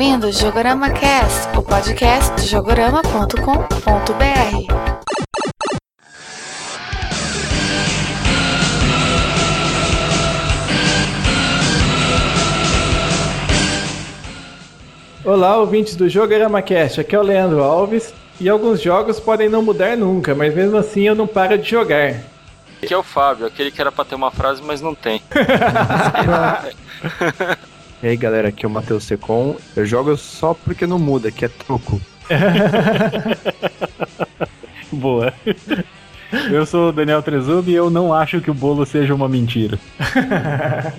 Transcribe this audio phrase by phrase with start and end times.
[0.00, 3.36] ouvindo o Jogorama Cast, o podcast de jogorama.com.br.
[15.22, 18.14] Olá, ouvintes do Jogorama Cast, aqui é o Leandro Alves.
[18.40, 22.14] E alguns jogos podem não mudar nunca, mas mesmo assim eu não paro de jogar.
[22.82, 25.20] Aqui é o Fábio, aquele que era pra ter uma frase, mas não tem.
[28.02, 29.56] E aí galera, aqui é o Matheus Secom.
[29.76, 32.00] Eu jogo só porque não muda, que é troco.
[34.90, 35.34] Boa.
[36.50, 39.78] Eu sou o Daniel Trezub e eu não acho que o bolo seja uma mentira.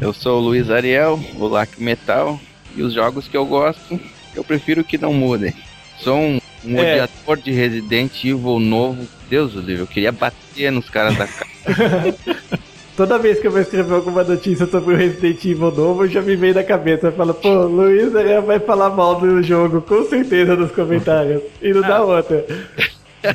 [0.00, 2.38] eu sou o Luiz Ariel, o Lac Metal,
[2.76, 3.98] e os jogos que eu gosto,
[4.34, 5.52] eu prefiro que não mudem.
[5.98, 7.02] Sou um, um é.
[7.02, 9.04] odiador de Resident Evil novo.
[9.28, 12.16] Deus do livro, eu queria bater nos caras da casa.
[12.96, 16.34] toda vez que eu vou escrever alguma notícia sobre o Resident Evil novo, já me
[16.34, 17.12] vem na cabeça.
[17.12, 18.12] Fala, pô, Luiz
[18.44, 21.42] vai falar mal do jogo, com certeza, nos comentários.
[21.60, 22.04] E não dá ah.
[22.04, 22.44] outra.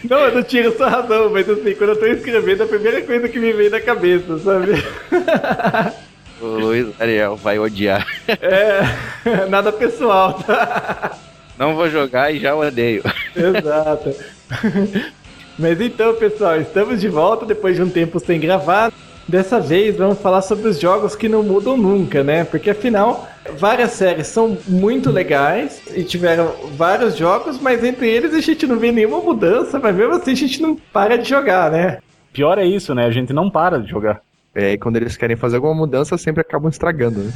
[0.09, 3.27] Não, eu não tiro só razão, mas assim, quando eu tô escrevendo, a primeira coisa
[3.29, 4.83] que me vem na cabeça, sabe?
[6.41, 8.03] O Luiz Ariel vai odiar.
[8.27, 11.15] É, nada pessoal, tá?
[11.55, 13.03] Não vou jogar e já odeio.
[13.35, 14.15] Exato.
[15.59, 18.91] Mas então, pessoal, estamos de volta depois de um tempo sem gravar.
[19.31, 22.43] Dessa vez vamos falar sobre os jogos que não mudam nunca, né?
[22.43, 28.41] Porque afinal, várias séries são muito legais e tiveram vários jogos, mas entre eles a
[28.41, 31.99] gente não vê nenhuma mudança, mas mesmo assim a gente não para de jogar, né?
[32.33, 33.05] Pior é isso, né?
[33.05, 34.19] A gente não para de jogar.
[34.53, 37.31] É, e quando eles querem fazer alguma mudança, sempre acabam estragando, né?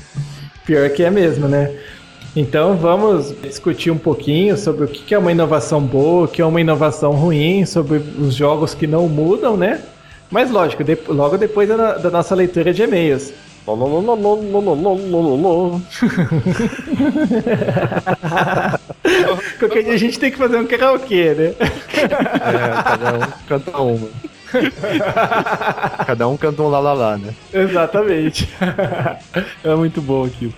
[0.66, 1.74] Pior que é mesmo, né?
[2.36, 6.46] Então vamos discutir um pouquinho sobre o que é uma inovação boa, o que é
[6.46, 9.82] uma inovação ruim, sobre os jogos que não mudam, né?
[10.30, 13.32] Mas lógico, de, logo depois da, da, nossa leitura de e-mails.
[19.60, 21.56] Qualquer dia a gente tem que fazer um karaokê, né?
[21.58, 24.10] É, cada um canta uma.
[26.06, 27.34] Cada um canta um lá, né?
[27.52, 28.48] Exatamente.
[29.64, 30.54] É muito bom aquilo.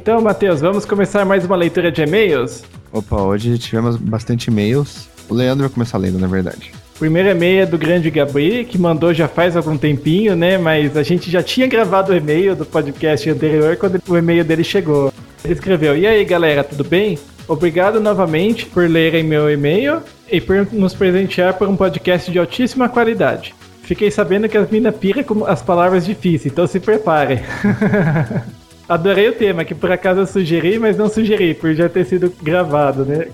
[0.00, 2.64] Então, Matheus, vamos começar mais uma leitura de e-mails?
[2.90, 5.10] Opa, hoje tivemos bastante e-mails.
[5.28, 6.72] O Leandro vai começar lendo, na verdade.
[6.98, 10.56] Primeiro e-mail é do grande Gabri, que mandou já faz algum tempinho, né?
[10.56, 14.64] Mas a gente já tinha gravado o e-mail do podcast anterior quando o e-mail dele
[14.64, 15.12] chegou.
[15.44, 17.18] Ele escreveu: E aí, galera, tudo bem?
[17.46, 20.00] Obrigado novamente por lerem meu e-mail
[20.32, 23.54] e por nos presentear por um podcast de altíssima qualidade.
[23.82, 27.40] Fiquei sabendo que as mina pira com as palavras difíceis, então se preparem.
[28.90, 32.34] Adorei o tema, que por acaso eu sugeri, mas não sugeri, por já ter sido
[32.42, 33.28] gravado, né?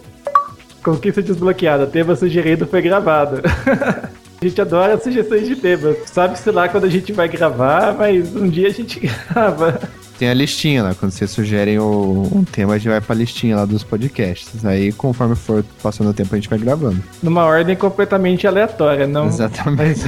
[0.84, 3.40] Conquista desbloqueada, tema sugerido foi gravado.
[3.40, 5.96] a gente adora sugestões de temas.
[6.10, 9.00] Sabe-se lá quando a gente vai gravar, mas um dia a gente
[9.32, 9.80] grava.
[10.18, 13.56] Tem a listinha lá, quando vocês sugerem o, um tema, a gente vai pra listinha
[13.56, 14.64] lá dos podcasts.
[14.64, 17.02] Aí, conforme for passando o tempo, a gente vai gravando.
[17.22, 19.26] Numa ordem completamente aleatória, não.
[19.26, 20.00] Exatamente.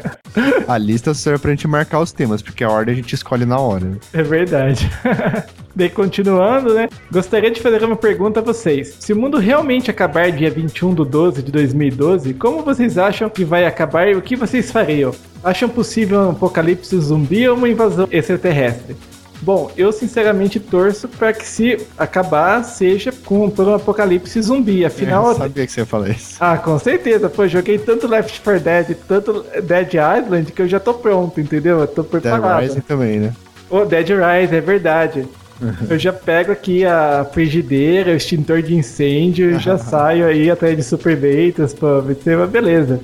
[0.68, 3.58] a lista serve pra gente marcar os temas, porque a ordem a gente escolhe na
[3.58, 3.98] hora.
[4.12, 4.90] É verdade.
[5.74, 6.88] Daí, continuando, né?
[7.10, 8.96] Gostaria de fazer uma pergunta a vocês.
[9.00, 13.44] Se o mundo realmente acabar dia 21 de 12 de 2012, como vocês acham que
[13.44, 15.14] vai acabar e o que vocês fariam?
[15.42, 18.96] Acham possível um apocalipse zumbi ou uma invasão extraterrestre?
[19.40, 24.84] Bom, eu sinceramente torço para que se acabar seja com por um apocalipse zumbi.
[24.84, 26.36] Afinal, eu sabia que você ia falar isso.
[26.40, 27.28] ah, com certeza.
[27.28, 31.78] Pô, joguei tanto Left 4 Dead, tanto Dead Island que eu já tô pronto, entendeu?
[31.80, 32.62] Eu tô Dead preparado.
[32.62, 33.34] Rising também, né?
[33.70, 35.26] Ô, Dead Rise, é verdade.
[35.90, 40.76] Eu já pego aqui a frigideira, o extintor de incêndio e já saio aí atrás
[40.76, 43.00] de super baitas, pô, vai ser uma beleza.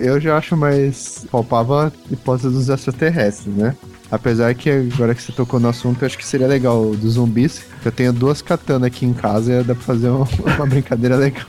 [0.00, 3.74] Eu já acho mais palpável a hipótese dos extraterrestres, né?
[4.10, 7.62] Apesar que agora que você tocou no assunto, eu acho que seria legal dos zumbis.
[7.84, 10.26] Eu tenho duas katanas aqui em casa e dá pra fazer uma,
[10.56, 11.46] uma brincadeira legal.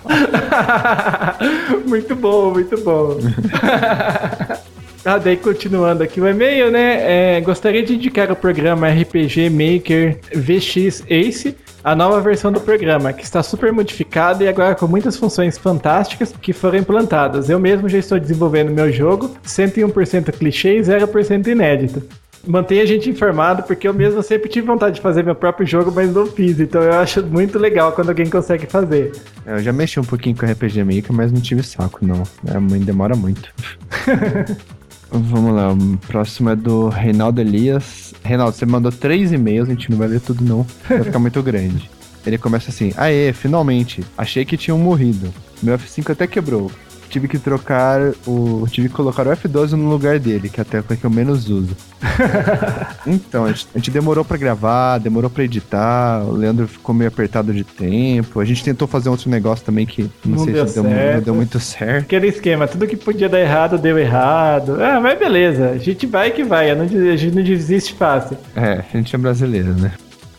[1.88, 3.17] muito bom, muito bom.
[5.06, 7.38] Ah, daí continuando aqui o e-mail, né?
[7.38, 13.13] É, gostaria de indicar o programa RPG Maker VX Ace, a nova versão do programa,
[13.13, 17.50] que está super modificada e agora com muitas funções fantásticas que foram implantadas.
[17.50, 22.03] Eu mesmo já estou desenvolvendo meu jogo, 101% clichê e 0% inédito.
[22.47, 25.91] Mantém a gente informado, porque eu mesmo sempre tive vontade de fazer meu próprio jogo,
[25.94, 26.59] mas não fiz.
[26.59, 29.12] Então eu acho muito legal quando alguém consegue fazer.
[29.45, 32.24] É, Eu já mexi um pouquinho com RPG Maker, mas não tive saco, não.
[32.47, 33.50] É, mãe demora muito.
[35.12, 38.13] Vamos lá, o próximo é do Reinaldo Elias.
[38.24, 41.42] Reinaldo, você mandou três e-mails, a gente não vai ler tudo não, vai ficar muito
[41.42, 41.89] grande.
[42.25, 45.33] Ele começa assim, aê, finalmente, achei que tinham morrido.
[45.63, 46.71] Meu F5 até quebrou.
[47.09, 48.65] Tive que trocar o.
[48.69, 51.50] Tive que colocar o F12 no lugar dele, que é a tecla que eu menos
[51.50, 51.75] uso.
[53.06, 57.07] então, a gente, a gente demorou pra gravar, demorou pra editar, o Leandro ficou meio
[57.07, 58.39] apertado de tempo.
[58.39, 61.21] A gente tentou fazer outro negócio também que não, Não sei deu se deu, não
[61.21, 62.03] deu muito certo.
[62.03, 64.77] Aquele esquema, tudo que podia dar errado, deu errado.
[64.81, 68.38] Ah, mas beleza, a gente vai que vai, a gente não desiste fácil.
[68.56, 69.91] É, a gente é brasileiro, né?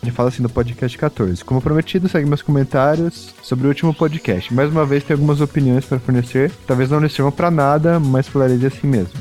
[0.02, 1.44] Ele fala assim no podcast 14.
[1.44, 4.52] Como prometido, segue meus comentários sobre o último podcast.
[4.54, 6.50] Mais uma vez, tem algumas opiniões para fornecer.
[6.66, 9.12] Talvez não lhes sirvam pra nada, mas falarei assim mesmo.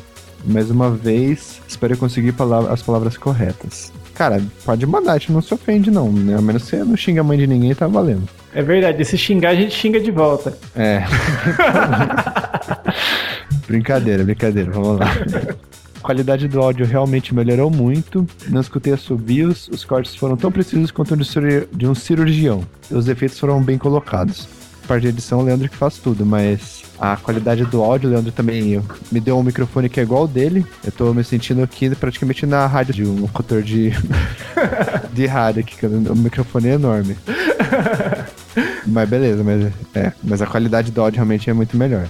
[0.45, 3.91] Mais uma vez, espero conseguir palavra- as palavras corretas.
[4.15, 6.09] Cara, pode mandar, a gente não se ofende, não.
[6.11, 6.35] Né?
[6.37, 8.23] A menos que você não xinga a mãe de ninguém, tá valendo.
[8.53, 10.57] É verdade, se xingar, a gente xinga de volta.
[10.75, 11.03] É.
[13.67, 15.07] brincadeira, brincadeira, vamos lá.
[15.99, 18.25] A qualidade do áudio realmente melhorou muito.
[18.47, 22.63] Não escutei assobios, os cortes foram tão precisos quanto de, um cirurgião.
[22.89, 24.47] Os efeitos foram bem colocados.
[24.87, 28.31] Parte de edição, o Leandro que faz tudo, mas a qualidade do áudio, o Leandro
[28.31, 30.65] também eu- me deu um microfone que é igual ao dele.
[30.83, 33.91] Eu tô me sentindo aqui praticamente na rádio de um locutor de,
[35.13, 37.15] de rádio aqui, que o microfone é enorme.
[38.87, 42.07] Mas beleza, mas, é, mas a qualidade do áudio realmente é muito melhor.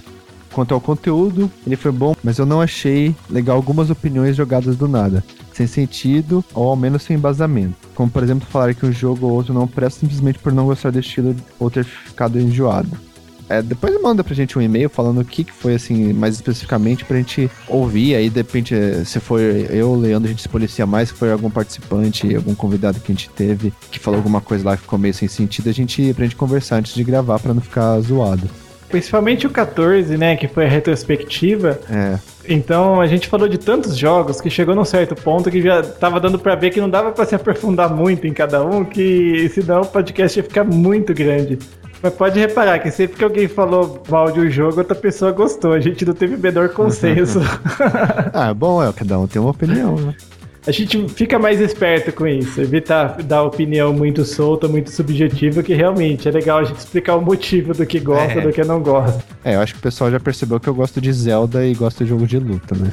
[0.52, 4.88] Quanto ao conteúdo, ele foi bom, mas eu não achei legal algumas opiniões jogadas do
[4.88, 7.76] nada, sem sentido ou ao menos sem embasamento.
[7.94, 10.90] Como por exemplo falar que um jogo ou outro não presta simplesmente por não gostar
[10.90, 13.10] do estilo ou ter ficado enjoado.
[13.50, 17.04] É, depois manda pra gente um e-mail falando o que, que foi assim, mais especificamente
[17.04, 18.14] pra gente ouvir.
[18.14, 21.28] Aí de repente, eh, se for eu Leandro, a gente se policia mais, se for
[21.30, 25.00] algum participante, algum convidado que a gente teve que falou alguma coisa lá que ficou
[25.00, 28.48] meio sem sentido, a gente pra gente conversar antes de gravar pra não ficar zoado.
[28.90, 31.78] Principalmente o 14, né, que foi a retrospectiva.
[31.90, 35.82] É, Então a gente falou de tantos jogos que chegou num certo ponto que já
[35.82, 39.48] tava dando pra ver que não dava pra se aprofundar muito em cada um, que
[39.50, 41.58] senão o podcast ia ficar muito grande.
[42.02, 45.74] Mas pode reparar que sempre que alguém falou mal de um jogo, outra pessoa gostou.
[45.74, 47.40] A gente não teve menor consenso.
[48.32, 50.14] Ah, bom, é, cada um tem uma opinião, né?
[50.66, 55.72] a gente fica mais esperto com isso, evitar dar opinião muito solta, muito subjetiva, que
[55.74, 58.42] realmente é legal a gente explicar o motivo do que gosta, É.
[58.42, 59.24] do que não gosta.
[59.44, 62.04] É, eu acho que o pessoal já percebeu que eu gosto de Zelda e gosto
[62.04, 62.90] de jogo de luta, né?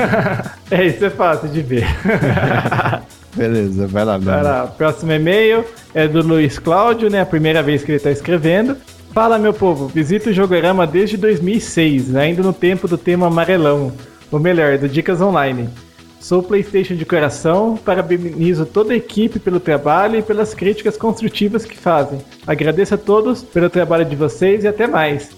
[0.70, 1.86] É, isso é fácil de ver.
[3.34, 5.64] Beleza, vai lá, Vai lá, próximo e-mail
[5.94, 7.20] é do Luiz Cláudio, né?
[7.20, 8.76] A primeira vez que ele tá escrevendo.
[9.14, 13.92] Fala, meu povo, visito o Jogorama desde 2006, ainda no tempo do tema amarelão.
[14.30, 15.68] Ou melhor, do Dicas Online.
[16.20, 21.76] Sou PlayStation de coração, parabenizo toda a equipe pelo trabalho e pelas críticas construtivas que
[21.78, 22.18] fazem.
[22.46, 25.30] Agradeço a todos pelo trabalho de vocês e até mais.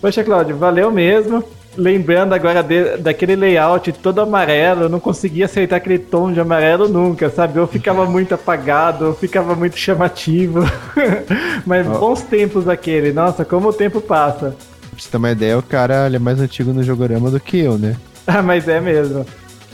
[0.00, 1.42] Poxa, Cláudio, valeu mesmo.
[1.76, 6.88] Lembrando agora de- daquele layout todo amarelo, eu não conseguia acertar aquele tom de amarelo
[6.88, 7.58] nunca, sabe?
[7.58, 10.60] Ou ficava muito apagado, ou ficava muito chamativo.
[11.66, 14.56] Mas bons tempos aquele, nossa, como o tempo passa.
[14.90, 17.76] Pra você ter uma ideia, o cara é mais antigo no Jogorama do que eu,
[17.76, 17.96] né?
[18.26, 19.24] Ah, mas é mesmo.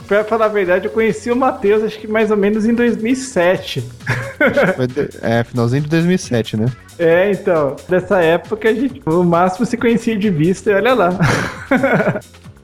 [0.07, 3.83] Pra falar a verdade, eu conheci o Matheus acho que mais ou menos em 2007.
[4.75, 6.65] Foi de- É, finalzinho de 2007, né?
[6.99, 11.09] É, então, dessa época a gente, o máximo se conhecia de vista e olha lá.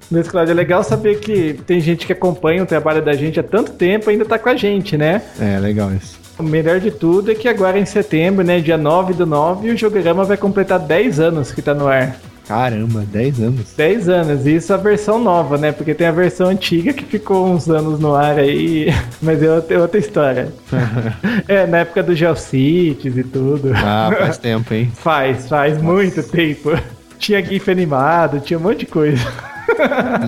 [0.09, 3.43] Mas, Cláudio, é legal saber que tem gente que acompanha o trabalho da gente há
[3.43, 5.21] tanto tempo e ainda tá com a gente, né?
[5.39, 6.19] É, legal isso.
[6.37, 9.77] O melhor de tudo é que agora em setembro, né, dia 9 do 9, o
[9.77, 12.15] Jogorama vai completar 10 anos que tá no ar.
[12.47, 13.73] Caramba, 10 anos.
[13.75, 15.71] 10 anos, e isso é a versão nova, né?
[15.71, 18.87] Porque tem a versão antiga que ficou uns anos no ar aí,
[19.21, 20.53] mas é outra, é outra história.
[21.47, 23.71] é, na época do Geocities e tudo.
[23.73, 24.91] Ah, faz tempo, hein?
[24.95, 26.71] Faz, faz muito tempo.
[27.17, 29.23] Tinha GIF animado, tinha um monte de coisa.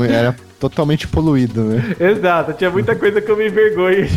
[0.10, 1.96] Era totalmente poluído, né?
[2.00, 4.08] Exato, tinha muita coisa que eu me envergonho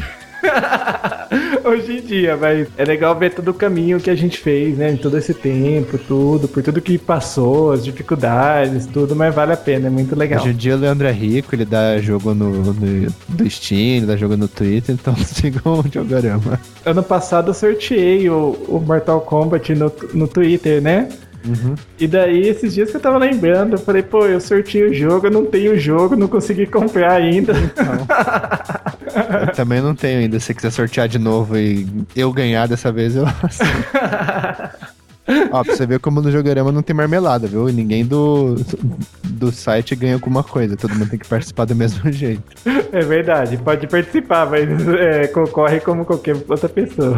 [1.64, 4.92] hoje em dia, mas é legal ver todo o caminho que a gente fez, né?
[4.92, 9.56] Em todo esse tempo, tudo, por tudo que passou, as dificuldades, tudo, mas vale a
[9.56, 10.40] pena, é muito legal.
[10.40, 12.74] Hoje em dia o Leandro é rico, ele dá jogo no, no
[13.28, 16.60] do Steam, ele dá jogo no Twitter, então sigam o Jogorama.
[16.84, 21.08] Ano passado eu sorteei o, o Mortal Kombat no, no Twitter, né?
[21.98, 25.26] E daí, esses dias que eu tava lembrando, eu falei, pô, eu sorteei o jogo,
[25.26, 27.52] eu não tenho o jogo, não consegui comprar ainda.
[29.16, 30.38] Eu também não tenho ainda.
[30.38, 33.24] Se você quiser sortear de novo e eu ganhar dessa vez, eu.
[35.50, 37.68] Ó, pra você ver como no Jogorama não tem marmelada, viu?
[37.68, 38.54] E ninguém do,
[39.24, 40.76] do site ganha alguma coisa.
[40.76, 42.42] Todo mundo tem que participar do mesmo jeito.
[42.92, 47.16] É verdade, pode participar, mas é, concorre como qualquer outra pessoa.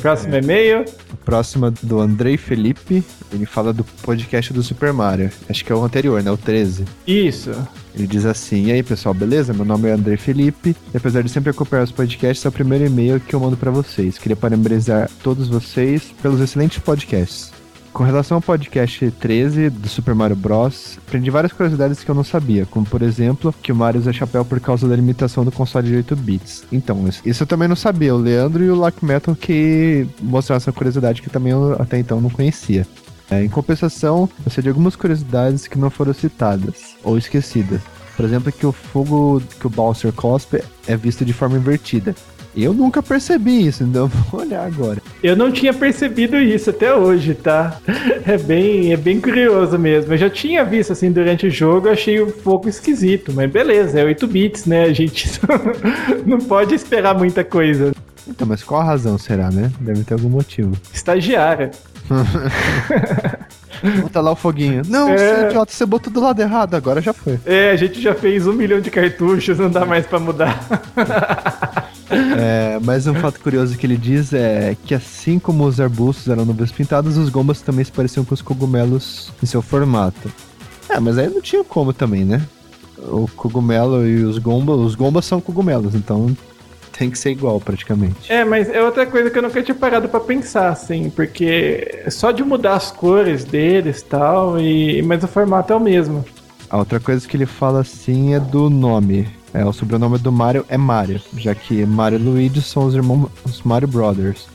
[0.00, 0.84] Próximo e-mail.
[1.24, 3.04] Próxima do Andrei Felipe.
[3.32, 5.30] Ele fala do podcast do Super Mario.
[5.48, 6.30] Acho que é o anterior, né?
[6.30, 6.84] O 13.
[7.06, 7.50] Isso.
[7.94, 9.52] Ele diz assim: E aí, pessoal, beleza?
[9.52, 10.74] Meu nome é André Felipe.
[10.92, 13.70] E apesar de sempre acompanhar os podcasts, é o primeiro e-mail que eu mando pra
[13.70, 14.18] vocês.
[14.18, 17.59] Queria parabenizar todos vocês pelos excelentes podcasts.
[17.92, 22.22] Com relação ao podcast 13 do Super Mario Bros., aprendi várias curiosidades que eu não
[22.22, 25.88] sabia, como por exemplo, que o Mario usa chapéu por causa da limitação do console
[25.88, 26.64] de 8 bits.
[26.70, 28.14] Então, isso- eu também não sabia.
[28.14, 32.20] O Leandro e o Lack Metal que mostraram essa curiosidade que também eu até então
[32.20, 32.86] não conhecia.
[33.28, 37.80] É, em compensação, eu sei de algumas curiosidades que não foram citadas ou esquecidas.
[38.16, 42.14] Por exemplo, que o fogo que o Bowser cospe é visto de forma invertida.
[42.56, 45.00] Eu nunca percebi isso, então vou olhar agora.
[45.22, 47.76] Eu não tinha percebido isso até hoje, tá?
[48.26, 50.12] É bem, é bem curioso mesmo.
[50.12, 54.04] Eu já tinha visto assim durante o jogo, achei um pouco esquisito, mas beleza, é
[54.04, 54.84] 8 bits, né?
[54.84, 55.28] A gente
[56.26, 57.92] não pode esperar muita coisa.
[58.26, 59.70] Então, mas qual a razão será, né?
[59.80, 60.72] Deve ter algum motivo.
[60.92, 61.70] Estagiária.
[64.02, 64.82] Bota lá o foguinho.
[64.88, 65.16] Não, É.
[65.16, 67.38] você é idiota, você botou do lado errado, agora já foi.
[67.46, 70.60] É, a gente já fez um milhão de cartuchos, não dá mais pra mudar.
[72.10, 76.44] É, mas um fato curioso que ele diz é que assim como os arbustos eram
[76.44, 80.30] nuvens pintadas, os gombas também se pareciam com os cogumelos em seu formato.
[80.88, 82.42] É, mas aí não tinha como também, né?
[82.98, 86.36] O cogumelo e os gombas, os gombas são cogumelos, então
[86.92, 88.30] tem que ser igual praticamente.
[88.30, 92.30] É, mas é outra coisa que eu nunca tinha parado pra pensar, assim, porque só
[92.30, 96.24] de mudar as cores deles e tal, e mas o formato é o mesmo.
[96.68, 99.28] A outra coisa que ele fala assim é do nome.
[99.52, 103.30] É, o sobrenome do Mario é Mario, já que Mario e Luigi são os irmãos
[103.44, 104.46] os Mario Brothers.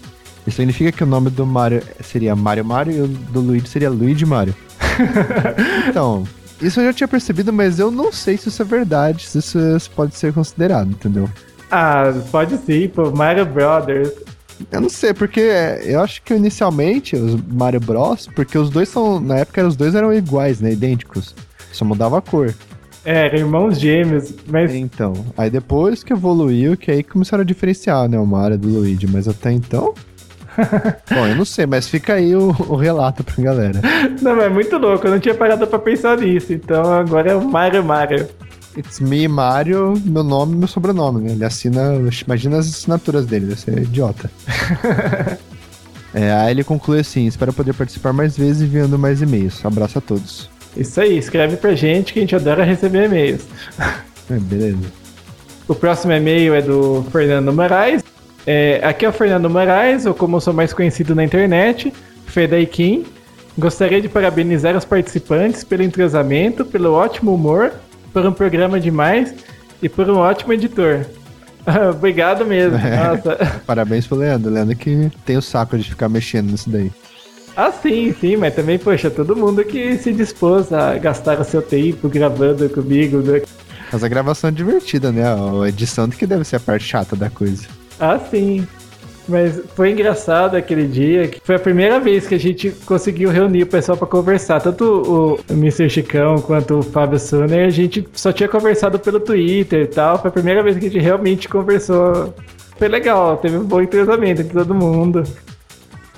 [0.48, 3.90] Isso significa que o nome do Mario seria Mario Mario e o do Luigi seria
[3.90, 4.56] Luigi Mario.
[5.90, 6.24] então,
[6.62, 9.92] isso eu já tinha percebido, mas eu não sei se isso é verdade, se isso
[9.96, 11.30] pode ser considerado, entendeu?
[11.70, 14.14] Ah, pode sim, pô, Mario Brothers.
[14.72, 18.88] Eu não sei, porque é, eu acho que inicialmente os Mario Bros, porque os dois
[18.88, 21.36] são, na época os dois eram iguais, né, idênticos.
[21.72, 22.54] Só mudava a cor.
[23.06, 28.10] É, eram irmãos gêmeos, mas Então, aí depois que evoluiu, que aí começaram a diferenciar,
[28.10, 29.94] né, o Mario do Luigi, mas até então...
[31.14, 33.80] Bom, eu não sei, mas fica aí o, o relato pra galera.
[34.22, 37.46] não, é muito louco, eu não tinha parado pra pensar nisso, então agora é o
[37.46, 38.28] Mario Mario.
[38.78, 41.32] It's me, Mario, meu nome e meu sobrenome, né?
[41.34, 41.94] Ele assina,
[42.26, 44.30] imagina as assinaturas dele, deve ser idiota.
[46.18, 49.66] É, aí ele conclui assim, espero poder participar mais vezes enviando mais e-mails.
[49.66, 50.50] Abraço a todos.
[50.76, 53.46] Isso aí, escreve pra gente que a gente adora receber e-mails.
[54.28, 54.92] É, beleza.
[55.68, 58.04] O próximo e-mail é do Fernando Moraes.
[58.48, 61.94] É, aqui é o Fernando Moraes, ou como eu sou mais conhecido na internet,
[62.26, 63.06] Fedaikin.
[63.56, 67.72] Gostaria de parabenizar os participantes pelo entrosamento, pelo ótimo humor,
[68.12, 69.34] por um programa demais
[69.82, 71.06] e por um ótimo editor.
[71.92, 72.78] Obrigado mesmo.
[72.78, 73.62] Nossa.
[73.66, 74.52] Parabéns pro Leandro.
[74.52, 76.92] Leandro que tem o saco de ficar mexendo nisso daí.
[77.56, 81.62] Ah, sim, sim, mas também, poxa, todo mundo que se dispôs a gastar o seu
[81.62, 83.20] tempo gravando comigo.
[83.20, 83.42] né?
[83.92, 85.24] Mas a gravação é divertida, né?
[85.26, 87.66] A edição que deve ser a parte chata da coisa.
[88.00, 88.68] Ah, sim.
[89.28, 93.64] Mas foi engraçado aquele dia, que foi a primeira vez que a gente conseguiu reunir
[93.64, 94.62] o pessoal pra conversar.
[94.62, 94.84] Tanto
[95.50, 95.90] o Mr.
[95.90, 100.20] Chicão quanto o Fábio Suner, a gente só tinha conversado pelo Twitter e tal.
[100.22, 102.36] Foi a primeira vez que a gente realmente conversou.
[102.78, 105.24] Foi legal, teve um bom entrosamento entre todo mundo.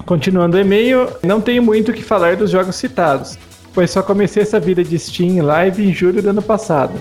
[0.07, 3.37] Continuando o e-mail, não tenho muito o que falar dos jogos citados,
[3.73, 6.93] pois só comecei essa vida de Steam Live em julho do ano passado.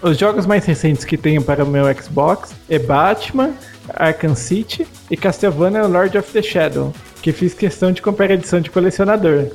[0.00, 3.50] Os jogos mais recentes que tenho para o meu Xbox é Batman,
[3.94, 8.60] Arkham City e Castlevania Lord of the Shadow, que fiz questão de comprar a edição
[8.60, 9.48] de colecionador.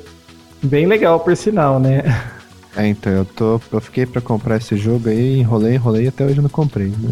[0.61, 2.03] Bem legal, por sinal, né?
[2.75, 3.59] É, então, eu tô.
[3.71, 7.09] Eu fiquei pra comprar esse jogo aí, enrolei, enrolei até hoje não comprei, né?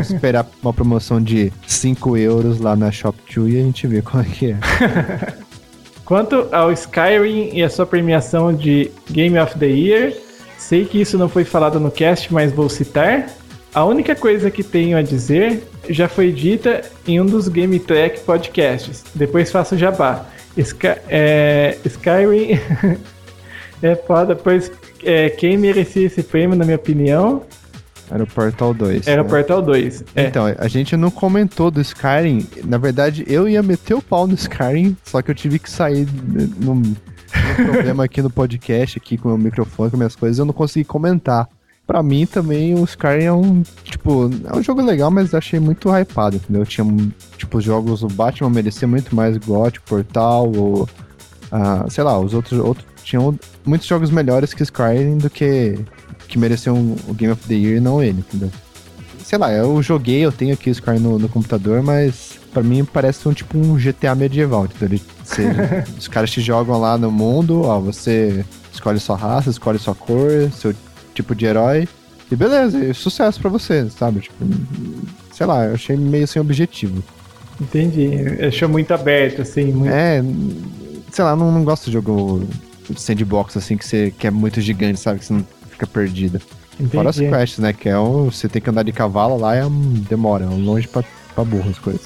[0.00, 4.26] Esperar uma promoção de 5 euros lá na Shop2 e a gente vê qual é
[4.26, 4.58] que é.
[6.04, 10.12] Quanto ao Skyrim e a sua premiação de Game of the Year,
[10.58, 13.28] sei que isso não foi falado no cast, mas vou citar.
[13.72, 18.20] A única coisa que tenho a dizer já foi dita em um dos Game Track
[18.20, 19.04] podcasts.
[19.14, 20.26] Depois faço jabá.
[20.56, 22.58] Sky, é, Skyrim
[23.80, 24.72] é foda, pois
[25.04, 27.42] é, quem merecia esse prêmio, na minha opinião,
[28.10, 29.06] Era o Portal 2.
[29.06, 29.30] era o né?
[29.30, 30.04] Portal 2.
[30.16, 30.26] É.
[30.26, 32.46] Então, a gente não comentou do Skyrim.
[32.64, 36.08] Na verdade, eu ia meter o pau no Skyrim, só que eu tive que sair
[36.58, 36.94] num, num
[37.70, 40.84] problema aqui no podcast, aqui com o meu microfone, com minhas coisas, eu não consegui
[40.84, 41.48] comentar.
[41.86, 45.88] Pra mim também o Skyrim é um, tipo, é um jogo legal, mas achei muito
[45.88, 46.64] hypado, entendeu?
[46.64, 46.86] Tinha,
[47.36, 50.88] tipo, os jogos, o Batman merecia muito mais GOT, Portal, ou,
[51.50, 55.78] ah, sei lá, os outros, outro, tinham muitos jogos melhores que Skyrim do que
[56.30, 58.50] que mereciam o Game of the Year e não ele, entendeu?
[59.22, 62.84] Sei lá, eu joguei, eu tenho aqui o Skyrim no, no computador, mas pra mim
[62.84, 64.88] parece um tipo um GTA medieval, entendeu?
[64.98, 69.78] Ele- você- os caras te jogam lá no mundo, ó, você escolhe sua raça, escolhe
[69.78, 70.74] sua cor, seu
[71.14, 71.86] tipo de herói,
[72.30, 74.20] e beleza, e sucesso pra você, sabe?
[74.20, 74.44] Tipo,
[75.32, 77.02] sei lá, eu achei meio sem objetivo.
[77.60, 78.08] Entendi.
[78.46, 79.64] Achou muito aberto, assim.
[79.72, 79.92] Muito...
[79.92, 80.22] É,
[81.12, 82.42] sei lá, não, não gosto de jogo
[82.96, 85.18] sandbox assim que você que é muito gigante, sabe?
[85.20, 85.44] Que você não
[85.80, 86.40] fica perdido.
[86.74, 86.90] Entendi.
[86.96, 87.72] Fora as quests, né?
[87.72, 90.62] Que é um, você tem que andar de cavalo lá, é um, demora, é um
[90.62, 91.02] longe pra,
[91.34, 92.02] pra burro as coisas.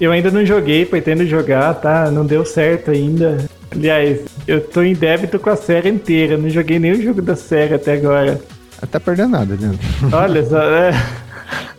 [0.00, 2.10] Eu ainda não joguei, pretendo jogar, tá?
[2.10, 3.44] Não deu certo ainda.
[3.70, 6.36] Aliás, eu tô em débito com a série inteira.
[6.36, 8.40] Não joguei nenhum jogo da série até agora.
[8.82, 9.76] Até perdendo nada, né?
[10.12, 10.92] Olha só, é,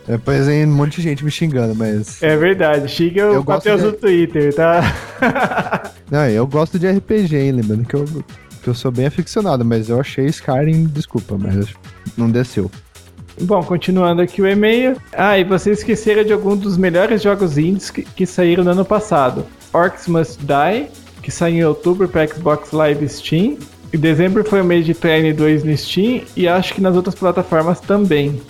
[0.08, 2.22] Depois tem um monte de gente me xingando, mas.
[2.22, 2.88] é verdade.
[2.88, 5.92] Xinga o Matheus de- no Twitter, tá?
[6.10, 7.52] Não, eu gosto de RPG, hein?
[7.52, 8.04] Lembrando que eu,
[8.68, 11.74] eu sou bem aficionado, mas eu achei Skyrim, desculpa, mas
[12.16, 12.70] não desceu.
[13.40, 14.96] Bom, continuando aqui o e-mail.
[15.12, 18.84] Ah, e vocês esqueceram de algum dos melhores jogos indies que, que saíram no ano
[18.84, 19.44] passado.
[19.72, 20.88] Orcs Must Die,
[21.22, 23.58] que saiu em outubro para Xbox Live Steam.
[23.92, 27.14] Em dezembro foi o mês de Train 2 no Steam e acho que nas outras
[27.14, 28.40] plataformas também.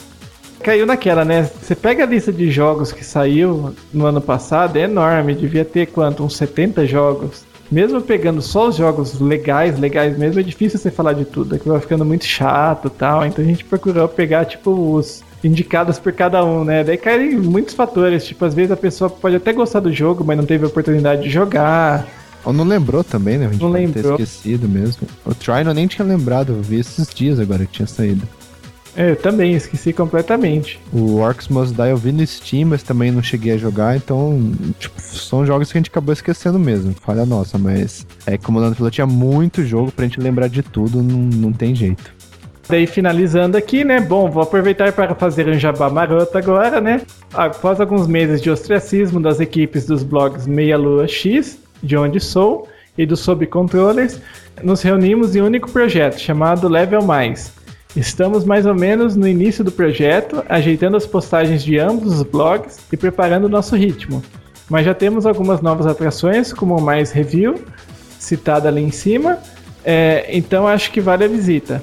[0.63, 1.49] Caiu naquela, né?
[1.63, 5.87] Você pega a lista de jogos que saiu no ano passado, é enorme, devia ter
[5.87, 6.25] quanto?
[6.25, 7.46] Uns 70 jogos.
[7.71, 11.59] Mesmo pegando só os jogos legais, legais mesmo, é difícil você falar de tudo, é
[11.59, 13.27] que vai ficando muito chato e tal.
[13.27, 16.83] Então a gente procurou pegar, tipo, os indicados por cada um, né?
[16.85, 20.37] Daí caem muitos fatores, tipo, às vezes a pessoa pode até gostar do jogo, mas
[20.37, 22.07] não teve a oportunidade de jogar.
[22.45, 23.47] Ou não lembrou também, né?
[23.47, 24.13] A gente Não pode ter lembrou.
[24.21, 25.07] esquecido mesmo.
[25.25, 28.23] O Trino eu nem tinha lembrado, eu vi esses dias agora que tinha saído.
[28.97, 30.81] É, Eu também esqueci completamente.
[30.93, 34.53] O Orcs Must Die eu vi no Steam, mas também não cheguei a jogar, então,
[34.79, 38.61] tipo, são jogos que a gente acabou esquecendo mesmo, falha nossa, mas é como o
[38.61, 42.17] Leandro falou, tinha muito jogo pra gente lembrar de tudo, não, não tem jeito.
[42.69, 44.01] Daí finalizando aqui, né?
[44.01, 47.03] Bom, vou aproveitar para fazer um jabá maroto agora, né?
[47.33, 52.67] Após alguns meses de ostracismo das equipes dos blogs Meia Lua X, de onde sou,
[52.99, 54.21] e do Sob Controllers,
[54.63, 57.53] nos reunimos em um único projeto chamado Level Mais.
[57.97, 62.79] Estamos mais ou menos no início do projeto, ajeitando as postagens de ambos os blogs
[62.93, 64.23] e preparando o nosso ritmo.
[64.69, 67.55] Mas já temos algumas novas atrações, como o Mais Review,
[68.19, 69.39] citada ali em cima,
[69.83, 71.83] é, então acho que vale a visita.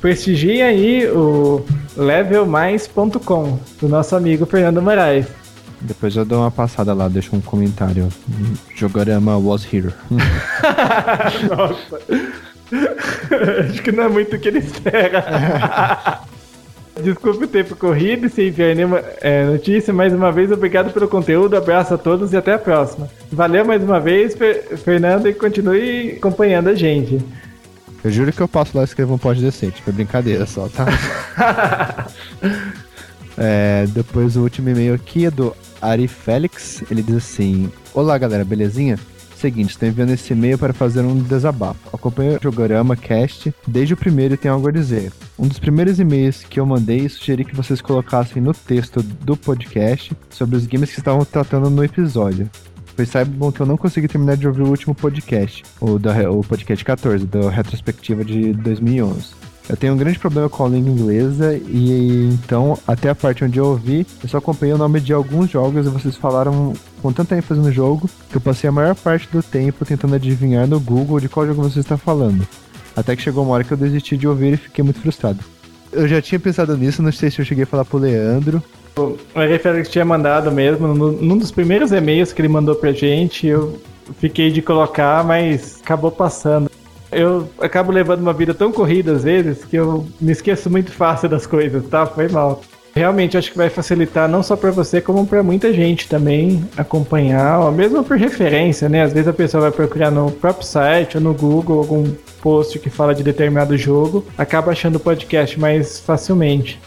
[0.00, 1.64] Prestigie aí o
[1.96, 5.26] levelmais.com do nosso amigo Fernando Moraes.
[5.80, 8.08] Depois eu dou uma passada lá, deixo um comentário.
[8.74, 9.94] Jogorama was here.
[11.48, 12.00] Nossa.
[13.70, 16.20] Acho que não é muito o que ele espera.
[17.02, 19.92] Desculpe o tempo corrido e sem enviar nenhuma é, notícia.
[19.94, 21.56] Mais uma vez, obrigado pelo conteúdo.
[21.56, 23.08] Abraço a todos e até a próxima.
[23.30, 27.20] Valeu mais uma vez, Fer- Fernando, e continue acompanhando a gente.
[28.02, 30.86] Eu juro que eu passo lá e escrevo um pod decente, foi brincadeira só, tá?
[33.40, 36.82] É, depois o último e-mail aqui é do Ari Félix.
[36.90, 38.98] Ele diz assim: Olá galera, belezinha?
[39.38, 41.94] Seguinte, estou enviando esse e-mail para fazer um desabafo.
[41.94, 45.12] Acompanho o Jogorama Cast desde o primeiro e tenho algo a dizer.
[45.38, 50.12] Um dos primeiros e-mails que eu mandei sugeri que vocês colocassem no texto do podcast
[50.28, 52.50] sobre os games que estavam tratando no episódio.
[52.96, 56.42] Pois saibam que eu não consegui terminar de ouvir o último podcast, o, da, o
[56.42, 59.47] podcast 14, da retrospectiva de 2011.
[59.68, 63.58] Eu tenho um grande problema com a língua inglesa e então, até a parte onde
[63.58, 67.36] eu ouvi, eu só acompanhei o nome de alguns jogos e vocês falaram com tanta
[67.36, 71.20] ênfase no jogo que eu passei a maior parte do tempo tentando adivinhar no Google
[71.20, 72.48] de qual jogo você está falando.
[72.96, 75.38] Até que chegou uma hora que eu desisti de ouvir e fiquei muito frustrado.
[75.92, 78.62] Eu já tinha pensado nisso, não sei se eu cheguei a falar pro Leandro.
[78.96, 83.80] O Félix tinha mandado mesmo, num dos primeiros e-mails que ele mandou pra gente, eu
[84.18, 86.68] fiquei de colocar, mas acabou passando.
[87.10, 91.28] Eu acabo levando uma vida tão corrida às vezes que eu me esqueço muito fácil
[91.28, 92.06] das coisas, tá?
[92.06, 92.60] Foi mal.
[92.94, 97.60] Realmente acho que vai facilitar não só pra você, como pra muita gente também acompanhar,
[97.60, 99.02] ou mesmo por referência, né?
[99.02, 102.04] Às vezes a pessoa vai procurar no próprio site ou no Google algum
[102.42, 106.80] post que fala de determinado jogo, acaba achando o podcast mais facilmente.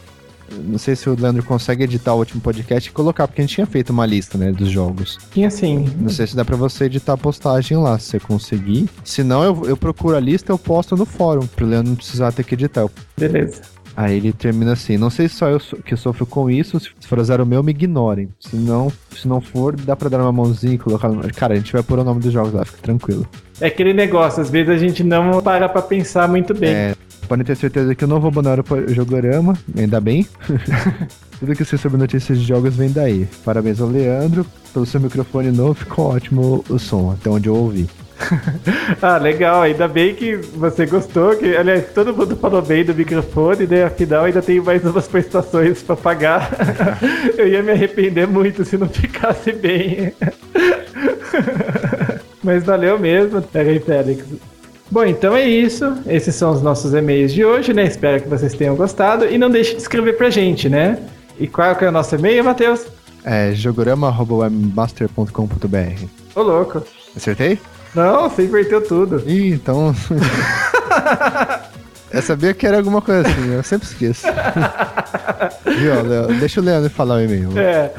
[0.64, 3.56] Não sei se o Leandro consegue editar o último podcast e colocar, porque a gente
[3.56, 5.18] tinha feito uma lista, né, dos jogos.
[5.36, 8.90] E assim, Não sei se dá pra você editar a postagem lá, se você conseguir.
[9.04, 11.96] Se não, eu, eu procuro a lista e eu posto no fórum, pro Leandro não
[11.96, 12.86] precisar ter que editar.
[13.18, 13.62] beleza.
[13.96, 17.20] Aí ele termina assim, não sei se só eu que sofro com isso, se for
[17.20, 18.30] usar o meu, me ignorem.
[18.40, 21.10] Se não, se não for, dá pra dar uma mãozinha e colocar...
[21.36, 23.28] Cara, a gente vai pôr o nome dos jogos lá, fica tranquilo.
[23.60, 26.74] É aquele negócio, às vezes a gente não para pra pensar muito bem.
[26.74, 26.96] É,
[27.32, 30.28] podem ter certeza que eu não vou abandonar o jogorama, ainda bem.
[31.40, 33.26] Tudo que eu sei sobre notícias de jogos vem daí.
[33.46, 37.88] Parabéns ao Leandro, pelo seu microfone novo, ficou ótimo o som, até onde eu ouvi.
[39.02, 39.62] ah, legal.
[39.62, 41.34] Ainda bem que você gostou.
[41.38, 43.86] Que, aliás, todo mundo falou bem do microfone, né?
[43.86, 46.52] Afinal, ainda tem mais umas prestações pra pagar.
[47.38, 50.12] Eu ia me arrepender muito se não ficasse bem.
[52.44, 53.42] Mas valeu mesmo.
[53.42, 54.51] Pera aí, Félix.
[54.92, 55.98] Bom, então é isso.
[56.06, 57.86] Esses são os nossos e-mails de hoje, né?
[57.86, 59.26] Espero que vocês tenham gostado.
[59.26, 61.00] E não deixe de escrever pra gente, né?
[61.40, 62.88] E qual é o nosso e-mail, Matheus?
[63.24, 66.06] É jogorama.webmaster.com.br.
[66.36, 66.84] Ô, louco.
[67.16, 67.58] Acertei?
[67.96, 69.24] Não, você inverteu tudo.
[69.26, 69.96] Ih, então.
[72.12, 74.28] eu sabia que era alguma coisa assim, eu sempre esqueço.
[75.66, 76.28] Viu, Leo?
[76.38, 77.58] Deixa o Leandro falar o e-mail.
[77.58, 77.94] É.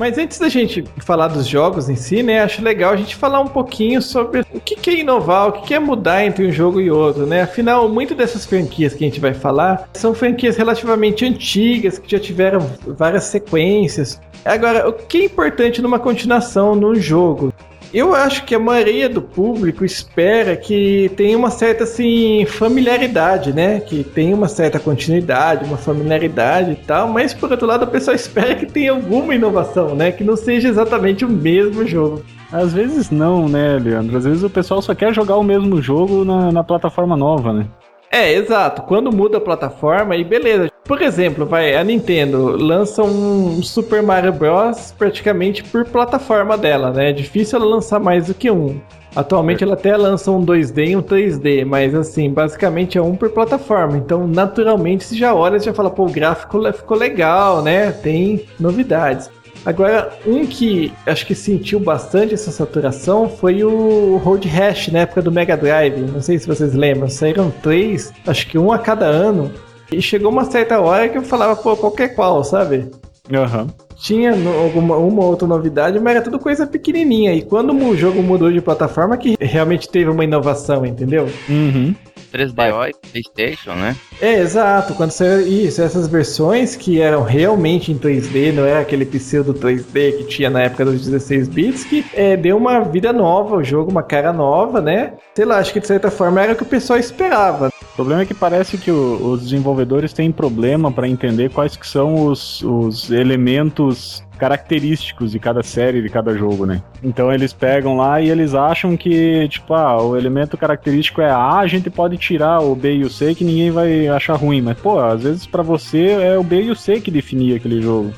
[0.00, 3.38] Mas antes da gente falar dos jogos em si, né, acho legal a gente falar
[3.38, 6.90] um pouquinho sobre o que é inovar, o que é mudar entre um jogo e
[6.90, 7.42] outro, né?
[7.42, 12.18] Afinal, muito dessas franquias que a gente vai falar são franquias relativamente antigas, que já
[12.18, 14.18] tiveram várias sequências.
[14.42, 17.49] Agora, o que é importante numa continuação num jogo?
[17.92, 23.80] Eu acho que a maioria do público espera que tenha uma certa assim familiaridade, né?
[23.80, 28.14] Que tenha uma certa continuidade, uma familiaridade e tal, mas por outro lado a pessoa
[28.14, 30.12] espera que tenha alguma inovação, né?
[30.12, 32.22] Que não seja exatamente o mesmo jogo.
[32.52, 34.16] Às vezes não, né, Leandro?
[34.16, 37.66] Às vezes o pessoal só quer jogar o mesmo jogo na, na plataforma nova, né?
[38.10, 38.82] É, exato.
[38.82, 40.69] Quando muda a plataforma, e beleza.
[40.84, 44.92] Por exemplo, vai, a Nintendo lança um Super Mario Bros.
[44.96, 47.10] praticamente por plataforma dela, né?
[47.10, 48.80] É difícil ela lançar mais do que um.
[49.14, 53.30] Atualmente ela até lança um 2D e um 3D, mas assim, basicamente é um por
[53.30, 53.96] plataforma.
[53.96, 57.90] Então, naturalmente, você já olha e já fala, pô, o gráfico ficou legal, né?
[57.90, 59.30] Tem novidades.
[59.64, 65.20] Agora, um que acho que sentiu bastante essa saturação foi o Road Rash na época
[65.20, 66.00] do Mega Drive.
[66.00, 69.52] Não sei se vocês lembram, saíram três, acho que um a cada ano.
[69.92, 72.90] E chegou uma certa hora que eu falava, pô, qualquer qual, sabe?
[73.32, 73.68] Aham.
[73.96, 77.34] Tinha no- alguma uma outra novidade, mas era tudo coisa pequenininha.
[77.34, 81.28] E quando o jogo mudou de plataforma, que realmente teve uma inovação, entendeu?
[81.48, 81.94] Uhum.
[82.32, 83.96] 3DO e PlayStation, né?
[84.20, 84.94] É, exato.
[84.94, 90.12] Quando saiu isso, essas versões que eram realmente em 3D, não era aquele pseudo 3D
[90.16, 93.90] que tinha na época dos 16 bits, que é, deu uma vida nova ao jogo,
[93.90, 95.14] uma cara nova, né?
[95.34, 97.70] Sei lá, acho que de certa forma era o que o pessoal esperava.
[98.00, 101.86] O problema é que parece que o- os desenvolvedores têm problema para entender quais que
[101.86, 106.82] são os, os elementos característicos de cada série, de cada jogo, né?
[107.04, 111.58] Então eles pegam lá e eles acham que, tipo, ah, o elemento característico é A,
[111.58, 114.78] a gente pode tirar o B e o C que ninguém vai achar ruim, mas
[114.78, 118.14] pô, às vezes para você é o B e o C que definia aquele jogo.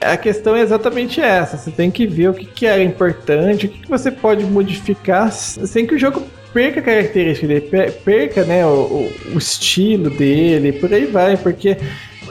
[0.00, 1.58] A questão é exatamente essa.
[1.58, 5.30] Você tem que ver o que, que era importante, o que, que você pode modificar
[5.30, 6.22] sem que o jogo
[6.56, 11.76] perca a característica dele, per- perca né, o- o estilo dele, por aí vai, porque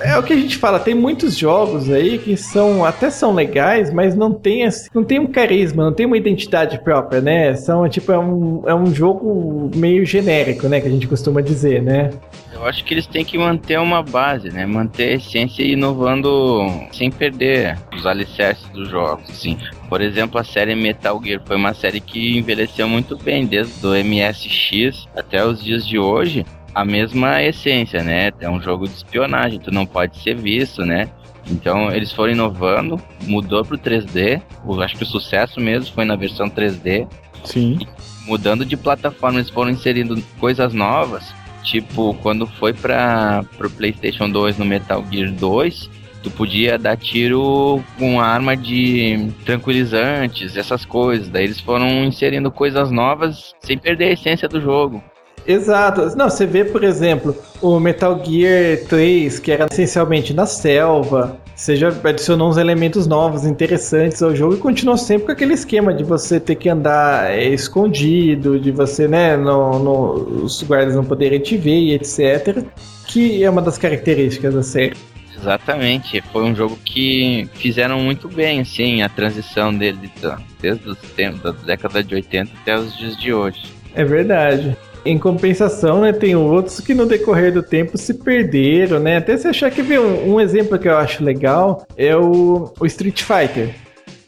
[0.01, 3.91] é o que a gente fala, tem muitos jogos aí que são até são legais,
[3.91, 7.55] mas não tem assim, não tem um carisma, não tem uma identidade própria, né?
[7.55, 11.81] São tipo é um, é um jogo meio genérico, né, que a gente costuma dizer,
[11.81, 12.09] né?
[12.53, 14.65] Eu acho que eles têm que manter uma base, né?
[14.65, 19.57] Manter a essência e inovando sem perder os alicerces dos jogos, assim.
[19.89, 23.91] Por exemplo, a série Metal Gear foi uma série que envelheceu muito bem, desde o
[23.91, 26.45] MSX até os dias de hoje.
[26.75, 28.31] A mesma essência, né?
[28.39, 31.09] É um jogo de espionagem, tu não pode ser visto, né?
[31.49, 34.41] Então eles foram inovando, mudou pro 3D.
[34.67, 37.07] Eu acho que o sucesso mesmo foi na versão 3D
[37.45, 37.79] Sim.
[38.27, 41.33] mudando de plataforma, eles foram inserindo coisas novas.
[41.63, 45.89] Tipo, quando foi para pro PlayStation 2 no Metal Gear 2,
[46.21, 51.29] tu podia dar tiro com arma de tranquilizantes, essas coisas.
[51.29, 55.03] Daí eles foram inserindo coisas novas sem perder a essência do jogo.
[55.47, 56.15] Exato.
[56.15, 61.37] Não, você vê, por exemplo, o Metal Gear 3, que era essencialmente na selva.
[61.55, 65.93] Você já adicionou uns elementos novos, interessantes ao jogo e continuou sempre com aquele esquema
[65.93, 71.55] de você ter que andar é, escondido, de você, né, os guardas não poderem te
[71.55, 72.65] ver e etc.
[73.07, 74.97] Que é uma das características da série.
[75.37, 80.11] Exatamente, foi um jogo que fizeram muito bem, assim, a transição dele
[80.59, 83.61] desde os tempos da década de 80 até os dias de hoje.
[83.93, 84.75] É verdade.
[85.05, 89.17] Em compensação, né, tem outros que no decorrer do tempo se perderam, né?
[89.17, 92.85] Até se achar que ver um, um exemplo que eu acho legal é o, o
[92.87, 93.69] Street Fighter.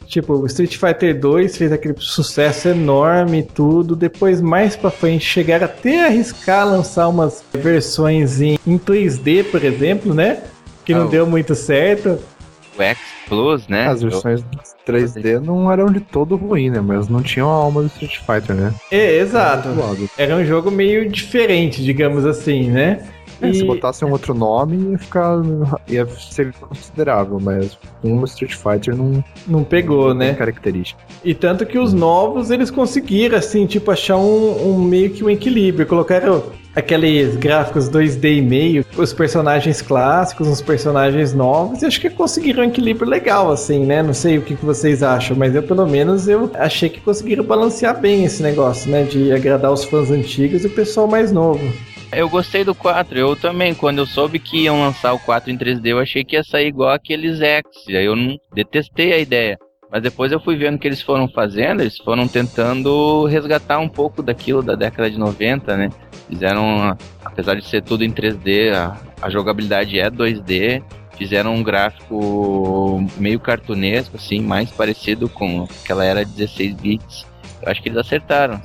[0.05, 3.95] Tipo, o Street Fighter 2 fez aquele sucesso enorme e tudo.
[3.95, 9.63] Depois, mais pra frente, chegaram até a arriscar lançar umas versões em, em 3D, por
[9.65, 10.43] exemplo, né?
[10.85, 12.19] Que não Ah, o- deu muito certo.
[12.77, 13.87] O X Plus, né?
[13.87, 14.41] As versões
[14.87, 16.79] 3D não eram de todo ruim, né?
[16.79, 18.73] Mas não tinham a alma do Street Fighter, né?
[18.91, 19.69] É, exato.
[20.17, 23.03] Era um jogo meio diferente, digamos assim, né?
[23.41, 25.41] É, Se botasse um outro nome, ia ficar.
[25.87, 30.33] ia ser considerável, mas um Street Fighter não Não pegou, não né?
[30.33, 30.99] característica.
[31.23, 35.29] E tanto que os novos eles conseguiram, assim, tipo, achar um, um meio que um
[35.29, 35.85] equilíbrio.
[35.85, 36.43] Colocaram
[36.75, 42.63] aqueles gráficos 2D e meio, os personagens clássicos, os personagens novos, e acho que conseguiram
[42.63, 44.03] um equilíbrio legal, assim, né?
[44.03, 47.43] Não sei o que, que vocês acham, mas eu, pelo menos, eu achei que conseguiram
[47.43, 49.03] balancear bem esse negócio, né?
[49.03, 51.67] De agradar os fãs antigos e o pessoal mais novo.
[52.11, 53.73] Eu gostei do 4, eu também.
[53.73, 56.67] Quando eu soube que iam lançar o 4 em 3D, eu achei que ia sair
[56.67, 57.65] igual aqueles X.
[57.89, 59.57] Aí eu não detestei a ideia.
[59.91, 64.21] Mas depois eu fui vendo que eles foram fazendo, eles foram tentando resgatar um pouco
[64.21, 65.89] daquilo da década de 90, né?
[66.27, 70.83] Fizeram, apesar de ser tudo em 3D, a, a jogabilidade é 2D.
[71.17, 77.25] Fizeram um gráfico meio cartunesco, assim, mais parecido com aquela era 16 bits.
[77.61, 78.61] Eu acho que eles acertaram.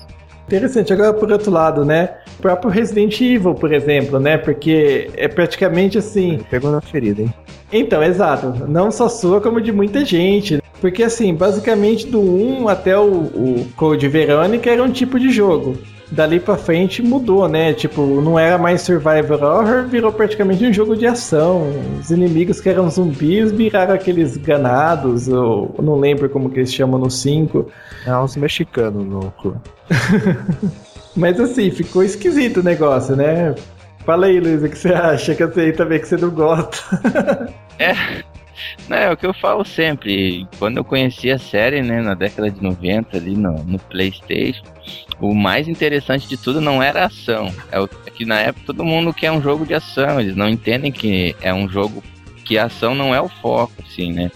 [0.52, 0.92] Interessante.
[0.92, 2.10] Agora, por outro lado, né?
[2.38, 4.36] O próprio Resident Evil, por exemplo, né?
[4.36, 6.40] Porque é praticamente assim.
[6.50, 7.32] Pegou na ferida, hein?
[7.72, 8.68] Então, exato.
[8.68, 10.62] Não só sua, como de muita gente.
[10.78, 15.78] Porque, assim, basicamente do 1 até o, o Code Verônica era um tipo de jogo.
[16.12, 17.72] Dali pra frente mudou, né?
[17.72, 21.72] Tipo, não era mais Survivor Horror, virou praticamente um jogo de ação.
[21.98, 27.00] Os inimigos que eram zumbis viraram aqueles ganados, ou não lembro como que eles chamam
[27.00, 27.66] no 5.
[28.06, 29.58] É uns mexicanos no clube.
[31.16, 33.54] Mas assim, ficou esquisito o negócio, né?
[34.04, 35.34] Fala aí, Luiz, o que você acha?
[35.34, 36.78] Que eu sei também que você não gosta.
[38.88, 40.46] Não, é o que eu falo sempre.
[40.58, 44.62] Quando eu conheci a série, né, na década de 90, ali no, no PlayStation,
[45.22, 47.54] o mais interessante de tudo não era a ação.
[47.70, 50.20] É, o, é que na época todo mundo quer um jogo de ação.
[50.20, 52.02] Eles não entendem que é um jogo
[52.44, 54.32] que a ação não é o foco, assim, né?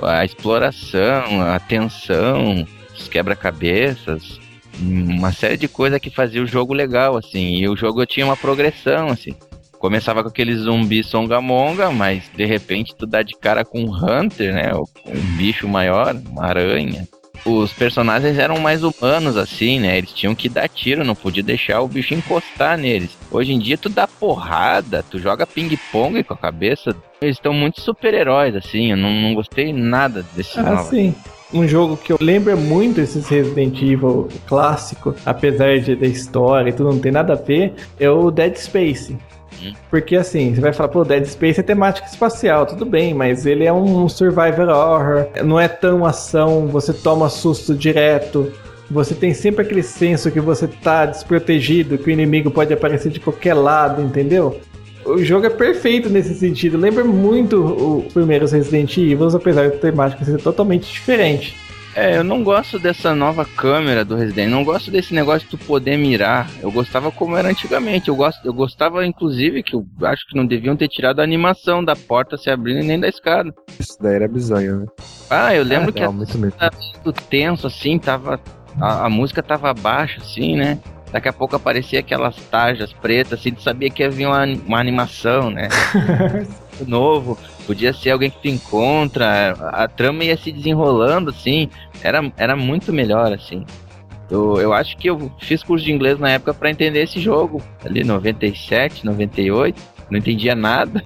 [0.00, 2.64] A exploração, a tensão,
[2.96, 4.38] os quebra-cabeças,
[4.80, 7.56] uma série de coisas que fazia o jogo legal, assim.
[7.56, 9.34] E o jogo tinha uma progressão, assim.
[9.80, 14.54] Começava com aquele zumbi songamonga, mas de repente tu dá de cara com um hunter,
[14.54, 14.72] né?
[14.74, 17.08] Um bicho maior, uma aranha.
[17.44, 19.98] Os personagens eram mais humanos, assim, né?
[19.98, 23.16] Eles tinham que dar tiro, não podia deixar o bicho encostar neles.
[23.30, 26.94] Hoje em dia tu dá porrada, tu joga ping-pong com a cabeça.
[27.20, 28.90] Eles estão muito super-heróis, assim.
[28.90, 31.14] Eu não, não gostei nada desse Ah, sim.
[31.52, 36.72] Um jogo que eu lembro muito esses Resident Evil clássico, apesar de da história e
[36.72, 39.18] tudo não tem nada a ver, é o Dead Space.
[39.62, 39.72] Hum.
[39.90, 43.64] Porque assim, você vai falar, pô, Dead Space é temática espacial, tudo bem, mas ele
[43.64, 48.52] é um survivor horror, não é tão ação, você toma susto direto.
[48.90, 53.20] Você tem sempre aquele senso que você tá desprotegido, que o inimigo pode aparecer de
[53.20, 54.60] qualquer lado, entendeu?
[55.04, 56.76] O jogo é perfeito nesse sentido.
[56.76, 61.56] Lembra muito os primeiros Resident Evil, apesar da temática ser totalmente diferente.
[61.94, 64.48] É, eu não gosto dessa nova câmera do Resident.
[64.48, 66.48] Não gosto desse negócio de tu poder mirar.
[66.62, 68.08] Eu gostava como era antigamente.
[68.08, 71.84] Eu, gosto, eu gostava, inclusive, que eu acho que não deviam ter tirado a animação
[71.84, 73.52] da porta se abrindo e nem da escada.
[73.78, 74.86] Isso daí era bizonho, né?
[75.28, 76.56] Ah, eu lembro É, que não, muito mesmo.
[76.58, 78.40] tava tudo tenso, assim, tava.
[78.80, 80.78] A, a música tava baixa, assim, né?
[81.12, 84.78] Daqui a pouco aparecia aquelas tarjas pretas, assim, tu sabia que ia vir uma, uma
[84.78, 85.68] animação, né?
[86.88, 91.68] novo, podia ser alguém que tu encontra, a, trama ia se desenrolando, assim,
[92.02, 93.64] era, era muito melhor, assim.
[94.30, 97.62] Eu, eu acho que eu fiz curso de inglês na época pra entender esse jogo,
[97.84, 101.02] ali 97, 98, não entendia nada.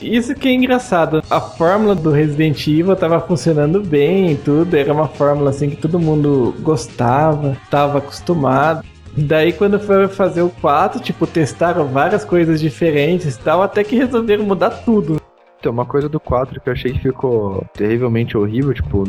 [0.00, 1.22] Isso que é engraçado.
[1.30, 4.74] A fórmula do Resident Evil tava funcionando bem tudo.
[4.74, 8.84] Era uma fórmula assim que todo mundo gostava, tava acostumado.
[9.16, 13.96] Daí quando foi fazer o 4, tipo, testaram várias coisas diferentes e tal, até que
[13.96, 15.20] resolveram mudar tudo.
[15.60, 19.04] Então, uma coisa do 4 que eu achei que ficou terrivelmente horrível, tipo,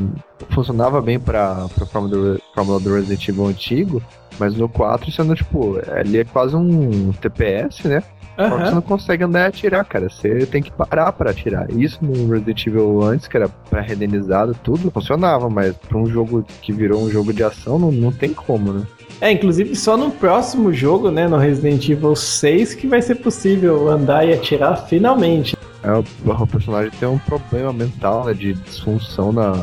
[0.50, 4.04] funcionava bem pra, pra fórmula, do, fórmula do Resident Evil antigo,
[4.40, 8.04] mas no 4 sendo, tipo, ele é quase um TPS, né?
[8.36, 10.10] Só que você não consegue andar e atirar, cara.
[10.10, 11.70] Você tem que parar pra atirar.
[11.72, 16.74] Isso no Resident Evil antes, que era pré-renderizado, tudo funcionava, mas pra um jogo que
[16.74, 18.88] virou um jogo de ação, não, não tem como, né?
[19.22, 23.88] É, inclusive só no próximo jogo, né, no Resident Evil 6, que vai ser possível
[23.88, 25.56] andar e atirar finalmente.
[25.84, 29.54] É, o, o personagem tem um problema mental, né, de disfunção na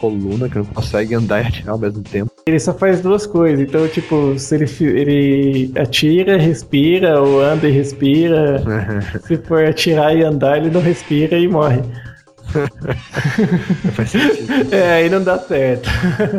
[0.00, 2.33] coluna, que não consegue andar e atirar ao mesmo tempo.
[2.46, 3.66] Ele só faz duas coisas.
[3.66, 8.62] Então, tipo, se ele, ele atira, respira, ou anda e respira.
[9.26, 11.80] se for atirar e andar, ele não respira e morre.
[13.94, 14.74] Faz sentido.
[14.74, 15.88] É, aí não dá certo.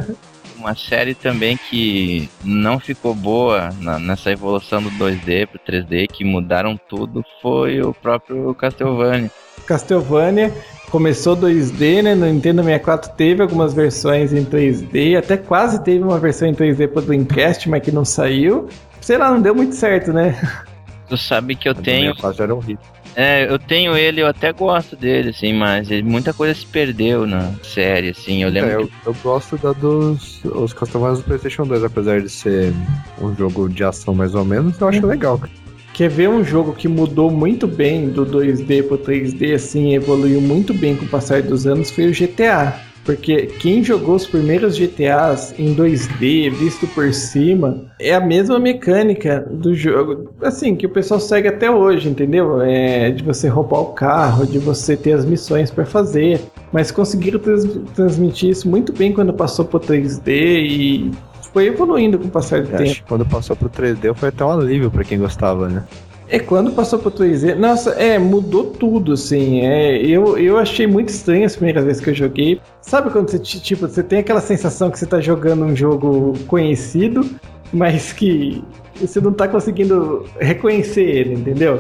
[0.56, 6.24] Uma série também que não ficou boa na- nessa evolução do 2D pro 3D, que
[6.24, 9.30] mudaram tudo, foi o próprio Castlevania.
[9.68, 10.52] Castlevania
[10.90, 12.16] começou 2D, né?
[12.16, 16.88] No Nintendo 64 teve algumas versões em 3D, até quase teve uma versão em 3D
[16.88, 18.68] pro Dreamcast, mas que não saiu.
[19.02, 20.36] Sei lá, não deu muito certo, né?
[21.08, 22.14] Tu sabe que eu tenho.
[22.40, 22.80] Era um hit.
[23.16, 27.28] É, eu tenho ele, eu até gosto dele, assim, mas ele- muita coisa se perdeu
[27.28, 28.42] na série, assim.
[28.42, 32.20] Eu lembro É, eu, que eu gosto da dos os Castlevania do PlayStation 2, apesar
[32.22, 32.74] de ser
[33.22, 35.38] um jogo de ação mais ou menos, eu acho legal.
[35.38, 35.52] cara.
[35.96, 40.74] Quer ver um jogo que mudou muito bem do 2D pro 3D, assim, evoluiu muito
[40.74, 42.82] bem com o passar dos anos, foi o GTA.
[43.06, 49.48] Porque quem jogou os primeiros GTAs em 2D, visto por cima, é a mesma mecânica
[49.50, 52.62] do jogo, assim, que o pessoal segue até hoje, entendeu?
[52.62, 56.42] É de você roubar o carro, de você ter as missões pra fazer.
[56.74, 60.32] Mas conseguiram trans- transmitir isso muito bem quando passou pro 3D
[60.62, 61.12] e
[61.56, 63.02] foi evoluindo com o passar do Eu tempo.
[63.08, 65.86] quando passou pro 3D foi até um alívio pra quem gostava, né?
[66.28, 69.62] É, quando passou pro 3D, nossa, é, mudou tudo, assim.
[69.62, 72.60] É, eu, eu achei muito estranho as primeiras vezes que eu joguei.
[72.82, 76.34] Sabe quando você, ti- tipo, você tem aquela sensação que você tá jogando um jogo
[76.46, 77.26] conhecido,
[77.72, 78.62] mas que
[79.00, 81.80] você não tá conseguindo reconhecer ele, entendeu?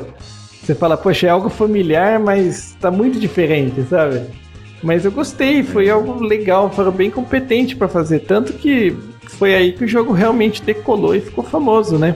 [0.64, 4.22] Você fala, poxa, é algo familiar, mas tá muito diferente, sabe?
[4.86, 8.20] Mas eu gostei, foi algo legal, foram bem competentes pra fazer.
[8.20, 12.16] Tanto que foi aí que o jogo realmente decolou e ficou famoso, né?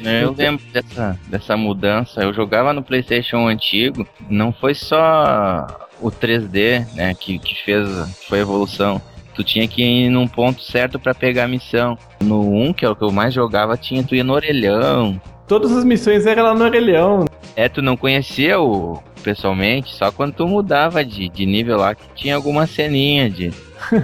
[0.00, 2.22] né, eu lembro dessa, dessa mudança.
[2.22, 5.66] Eu jogava no PlayStation antigo, não foi só
[6.00, 7.86] o 3D, né, que, que fez,
[8.26, 9.02] foi a evolução.
[9.38, 11.96] Tu tinha que ir num ponto certo pra pegar a missão.
[12.20, 15.20] No 1, que é o que eu mais jogava, tinha tu ia no orelhão.
[15.46, 17.24] Todas as missões eram lá no orelhão,
[17.54, 22.02] É, tu não conhecia o pessoalmente, só quando tu mudava de, de nível lá que
[22.16, 23.52] tinha alguma ceninha de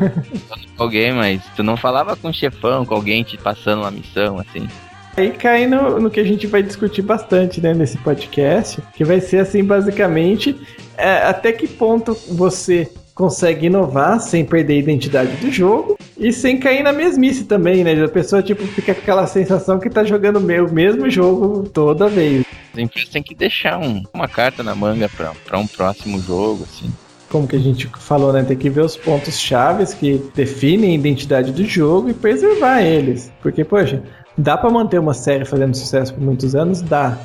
[0.79, 4.69] alguém, mas tu não falava com o chefão, com alguém te passando uma missão, assim.
[5.17, 9.21] Aí cai no, no que a gente vai discutir bastante né, nesse podcast, que vai
[9.21, 10.57] ser assim, basicamente,
[10.97, 16.59] é, até que ponto você consegue inovar sem perder a identidade do jogo e sem
[16.59, 18.03] cair na mesmice também, né?
[18.05, 21.69] A pessoa tipo fica com aquela sensação que tá jogando o me- o mesmo jogo
[21.69, 22.45] toda vez.
[22.73, 26.65] As empresas têm que deixar um- uma carta na manga pra, pra um próximo jogo,
[26.65, 26.91] assim.
[27.31, 28.43] Como que a gente falou, né?
[28.45, 33.33] Tem que ver os pontos chaves que definem a identidade do jogo e preservar eles.
[33.43, 34.03] Porque, poxa,
[34.39, 36.81] dá pra manter uma série fazendo sucesso por muitos anos?
[36.81, 37.17] Dá.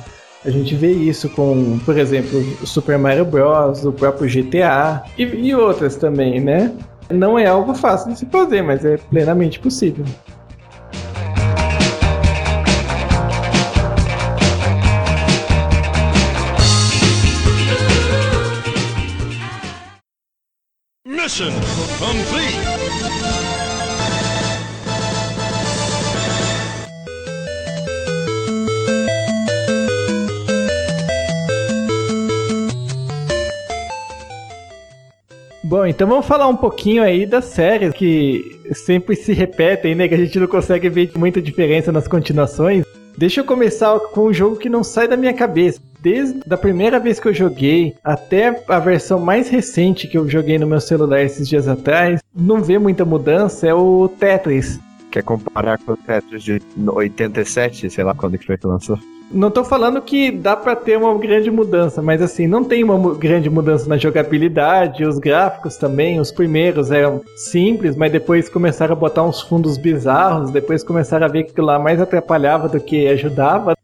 [0.42, 5.54] A gente vê isso com, por exemplo, Super Mario Bros., o próprio GTA e, e
[5.54, 6.72] outras também, né?
[7.10, 10.04] Não é algo fácil de se fazer, mas é plenamente possível.
[21.06, 21.52] Mission
[21.98, 22.79] complete.
[35.70, 40.08] Bom, então vamos falar um pouquinho aí das séries que sempre se repetem, né?
[40.08, 42.84] Que a gente não consegue ver muita diferença nas continuações.
[43.16, 45.80] Deixa eu começar com um jogo que não sai da minha cabeça.
[46.00, 50.58] Desde a primeira vez que eu joguei até a versão mais recente que eu joguei
[50.58, 54.80] no meu celular esses dias atrás, não vê muita mudança, é o Tetris.
[55.10, 58.98] Quer comparar com o Tetris de 87, sei lá quando que foi que lançou?
[59.32, 63.14] Não tô falando que dá pra ter uma grande mudança, mas assim, não tem uma
[63.14, 68.96] grande mudança na jogabilidade, os gráficos também, os primeiros eram simples, mas depois começaram a
[68.96, 73.76] botar uns fundos bizarros, depois começaram a ver que lá mais atrapalhava do que ajudava.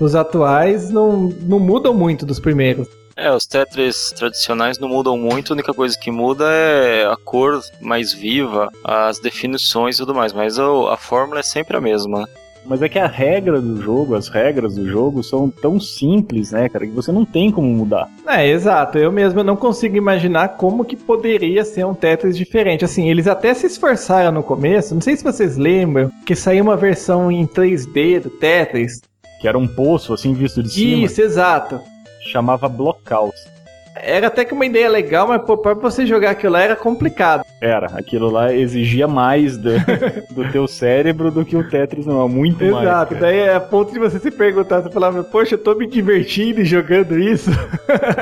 [0.00, 2.88] Os atuais não, não mudam muito dos primeiros.
[3.22, 7.60] É, os Tetris tradicionais não mudam muito, a única coisa que muda é a cor
[7.80, 12.20] mais viva, as definições e tudo mais, mas o- a fórmula é sempre a mesma.
[12.20, 12.26] né?
[12.64, 16.68] Mas é que a regra do jogo, as regras do jogo são tão simples, né,
[16.68, 18.06] cara, que você não tem como mudar.
[18.26, 18.98] É, exato.
[18.98, 22.84] Eu mesmo não consigo imaginar como que poderia ser um Tetris diferente.
[22.84, 26.76] Assim, eles até se esforçaram no começo, não sei se vocês lembram, que saiu uma
[26.76, 29.00] versão em 3D do Tetris.
[29.40, 31.80] Que era um poço, assim, visto de cima, Isso, exato.
[32.20, 33.60] Chamava Blockhouse.
[33.96, 37.44] Era até que uma ideia legal, mas pô, pra você jogar aquilo lá era complicado.
[37.60, 39.70] Era, aquilo lá exigia mais do,
[40.30, 42.86] do teu cérebro do que o Tetris não, muito mais.
[42.86, 43.14] Exato.
[43.16, 46.60] Daí é a ponto de você se perguntar, você falava, poxa, eu tô me divertindo
[46.60, 47.50] e jogando isso.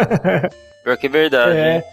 [0.83, 1.57] Pior que é verdade.
[1.57, 1.85] É.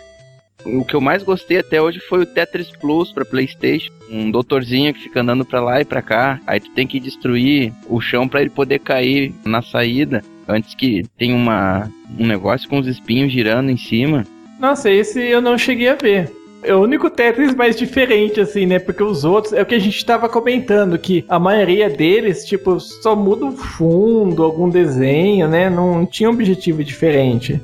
[0.65, 3.91] O que eu mais gostei até hoje foi o Tetris Plus para PlayStation.
[4.09, 6.39] Um doutorzinho que fica andando pra lá e pra cá.
[6.47, 10.23] Aí tu tem que destruir o chão para ele poder cair na saída.
[10.47, 11.89] Antes que tenha uma,
[12.19, 14.25] um negócio com os espinhos girando em cima.
[14.59, 16.31] Nossa, esse eu não cheguei a ver.
[16.63, 18.79] É o único Tetris mais diferente, assim, né?
[18.79, 22.79] Porque os outros, é o que a gente tava comentando, que a maioria deles, tipo,
[22.79, 25.69] só muda o fundo, algum desenho, né?
[25.69, 27.61] Não tinha um objetivo diferente.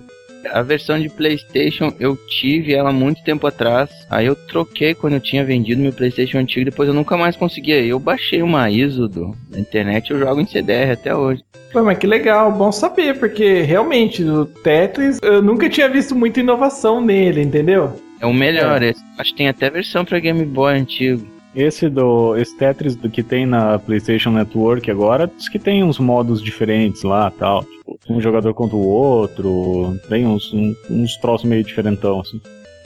[0.49, 3.89] A versão de PlayStation eu tive ela muito tempo atrás.
[4.09, 6.65] Aí eu troquei quando eu tinha vendido meu PlayStation antigo.
[6.65, 7.83] Depois eu nunca mais conseguia.
[7.83, 11.43] Eu baixei uma ISO do, da internet e eu jogo em CDR até hoje.
[11.71, 16.41] Pô, mas que legal, bom saber, porque realmente o Tetris eu nunca tinha visto muita
[16.41, 17.93] inovação nele, entendeu?
[18.19, 18.83] É o melhor.
[18.83, 19.01] Esse.
[19.17, 21.25] Acho que tem até versão para Game Boy antigo.
[21.55, 25.99] Esse do esse Tetris do que tem na PlayStation Network agora, diz que tem uns
[25.99, 31.47] modos diferentes lá, tal, tipo, um jogador contra o outro, tem uns um, uns troços
[31.47, 32.39] meio diferentão assim.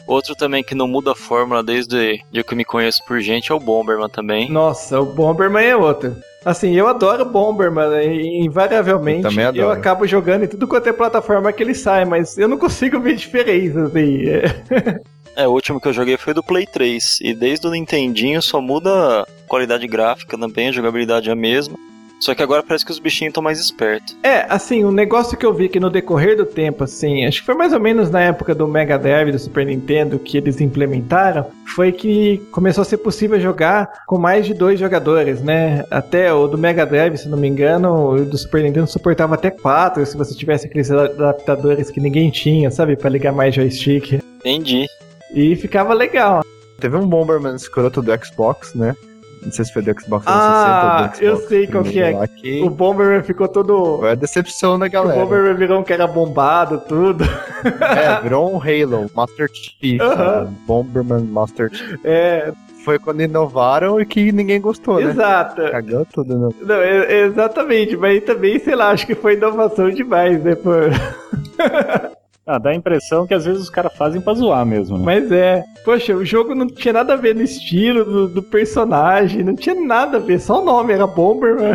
[0.07, 3.55] Outro também que não muda a fórmula desde que eu me conheço por gente é
[3.55, 4.49] o Bomberman também.
[4.51, 6.15] Nossa, o Bomberman é outro.
[6.43, 8.05] Assim, eu adoro Bomberman, né?
[8.05, 9.65] e invariavelmente Eu também adoro.
[9.65, 12.99] eu acabo jogando em tudo quanto é plataforma que ele sai, mas eu não consigo
[12.99, 14.29] ver diferença, assim.
[14.29, 15.01] É.
[15.35, 17.19] É, o último que eu joguei foi do Play 3.
[17.21, 21.77] E desde o Nintendinho só muda a qualidade gráfica também, a jogabilidade é a mesma.
[22.19, 24.17] Só que agora parece que os bichinhos estão mais espertos.
[24.23, 27.45] É, assim, um negócio que eu vi que no decorrer do tempo, assim, acho que
[27.45, 31.45] foi mais ou menos na época do Mega Drive do Super Nintendo que eles implementaram,
[31.75, 35.85] foi que começou a ser possível jogar com mais de dois jogadores, né?
[35.91, 39.51] Até o do Mega Drive, se não me engano, o do Super Nintendo suportava até
[39.51, 42.95] quatro, se você tivesse aqueles adaptadores que ninguém tinha, sabe?
[42.95, 44.13] Pra ligar mais joystick.
[44.39, 44.87] Entendi.
[45.35, 46.43] E ficava legal.
[46.79, 48.95] Teve um Bomberman escroto do Xbox, né?
[49.43, 51.99] Não sei se foi do Xbox Ah, 360 ou do Xbox eu sei qual que
[52.01, 52.27] é.
[52.27, 53.99] que O Bomberman ficou todo.
[53.99, 55.19] Foi a decepção da O galera.
[55.21, 57.23] Bomberman virou um cara bombado, tudo.
[57.63, 60.01] É, virou um Halo, Master Chief.
[60.01, 60.45] Aham.
[60.45, 60.53] né?
[60.65, 61.99] Bomberman Master Chief.
[62.03, 62.51] É,
[62.83, 65.11] Foi quando inovaram e que ninguém gostou, né?
[65.11, 65.61] exato.
[65.69, 66.49] Cagou tudo, né?
[66.61, 70.55] Não, exatamente, mas também, sei lá, acho que foi inovação demais, né?
[70.55, 70.71] Pô.
[72.47, 75.03] Ah, dá a impressão que às vezes os caras fazem pra zoar mesmo, né?
[75.03, 79.43] Mas é, poxa, o jogo não tinha nada a ver no estilo do, do personagem,
[79.43, 81.73] não tinha nada a ver, só o nome era Bomberman.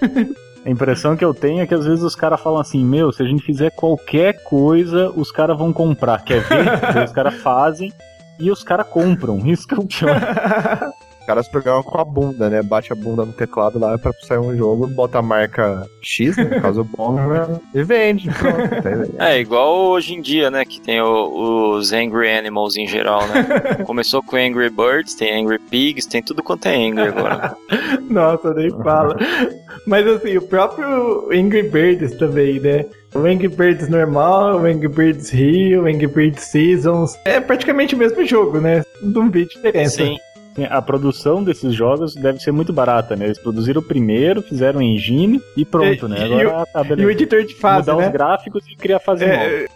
[0.64, 3.20] A impressão que eu tenho é que às vezes os caras falam assim, meu, se
[3.20, 6.22] a gente fizer qualquer coisa, os caras vão comprar.
[6.22, 7.02] Quer ver?
[7.04, 7.92] Os caras fazem
[8.38, 9.44] e os caras compram.
[9.44, 10.20] Isso que é o pior.
[11.32, 12.62] Os caras programam com a bunda, né?
[12.62, 16.44] Bate a bunda no teclado lá pra sair um jogo, bota a marca X, né?
[16.44, 18.28] No caso o Bomberman, e vende.
[18.28, 19.16] Pronto.
[19.18, 20.64] É, igual hoje em dia, né?
[20.64, 23.46] Que tem o- os Angry Animals em geral, né?
[23.86, 27.56] Começou com Angry Birds, tem Angry Pigs, tem tudo quanto é Angry agora.
[28.10, 29.16] Nossa, nem fala.
[29.86, 32.84] Mas assim, o próprio Angry Birds também, né?
[33.14, 37.14] O Angry Birds normal, o Angry Birds Rio, o Angry Birds Seasons.
[37.24, 38.82] É praticamente o mesmo jogo, né?
[39.02, 39.96] Não vi diferença.
[40.04, 40.16] Sim.
[40.70, 43.24] A produção desses jogos deve ser muito barata, né?
[43.26, 46.28] Eles produziram o primeiro, fizeram o engine e pronto, E- né?
[46.28, 48.06] e Agora tá E o editor de fase, Mudar né?
[48.08, 49.42] os gráficos e criar fase nova.
[49.42, 49.66] É,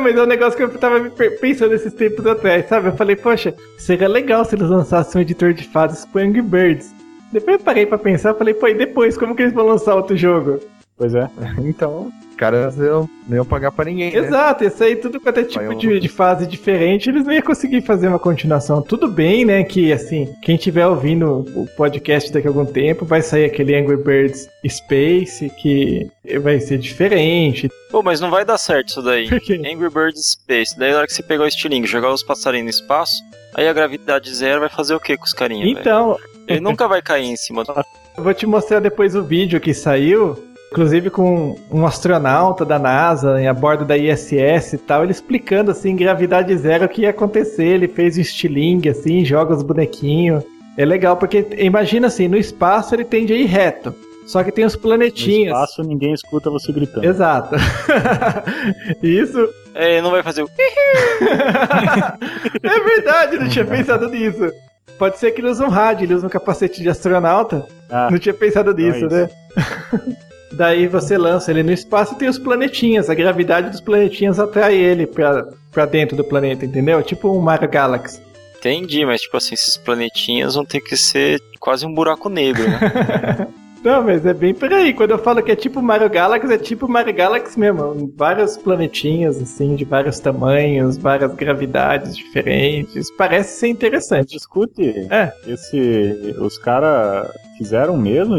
[0.00, 1.08] mas é um negócio que eu tava
[1.40, 2.88] pensando esses tempos atrás, sabe?
[2.88, 6.94] Eu falei, poxa, seria legal se eles lançassem um editor de fases pro Angry Birds.
[7.32, 10.16] Depois eu parei pra pensar, falei, pô, e depois, como que eles vão lançar outro
[10.16, 10.60] jogo?
[10.98, 11.30] Pois é.
[11.64, 14.18] Então, os caras não, iam pagar pra ninguém, né?
[14.18, 17.82] Exato, isso aí tudo quanto é tipo de, de fase diferente, eles não iam conseguir
[17.82, 18.82] fazer uma continuação.
[18.82, 23.22] Tudo bem, né, que assim, quem estiver ouvindo o podcast daqui a algum tempo, vai
[23.22, 27.68] sair aquele Angry Birds Space, que vai ser diferente.
[27.90, 29.28] Pô, mas não vai dar certo isso daí.
[29.30, 29.54] Por quê?
[29.54, 30.78] Angry Birds Space.
[30.78, 33.22] Daí na hora que você pegar o estilingue e jogar os passarinhos no espaço,
[33.54, 35.80] aí a gravidade zero vai fazer o que com os carinhas, velho?
[35.80, 37.72] Então, Ele nunca vai cair em cima do...
[38.16, 40.36] Eu vou te mostrar depois o vídeo que saiu,
[40.70, 45.70] inclusive com um astronauta da NASA em a bordo da ISS e tal, ele explicando
[45.70, 47.64] assim, gravidade zero, o que ia acontecer.
[47.66, 50.44] Ele fez um estilingue assim, joga os bonequinhos.
[50.76, 53.94] É legal, porque imagina assim, no espaço ele tende a ir reto.
[54.26, 55.46] Só que tem os No planetinhos.
[55.46, 57.02] espaço ninguém escuta você gritando.
[57.04, 57.56] Exato.
[59.02, 60.48] Isso É, ele não vai fazer o...
[62.62, 64.52] é verdade, não tinha pensado nisso.
[64.98, 67.64] Pode ser que ele use um rádio, ele usa um capacete de astronauta.
[67.88, 69.08] Ah, Não tinha pensado nisso, isso.
[69.08, 69.30] né?
[70.52, 73.10] Daí você lança ele no espaço e tem os planetinhas.
[73.10, 77.02] A gravidade dos planetinhas atrai ele pra, pra dentro do planeta, entendeu?
[77.02, 78.20] Tipo um Mario Galaxy.
[78.58, 83.46] Entendi, mas tipo assim, esses planetinhas vão ter que ser quase um buraco negro, né?
[83.82, 84.92] Não, mas é bem por aí.
[84.92, 88.12] Quando eu falo que é tipo Mario Galaxy, é tipo Mario Galaxy mesmo.
[88.16, 93.10] Vários planetinhas, assim, de vários tamanhos, várias gravidades diferentes.
[93.12, 94.34] Parece ser interessante.
[94.34, 95.06] discute.
[95.10, 95.32] É.
[95.46, 98.36] Esse, os caras fizeram mesmo.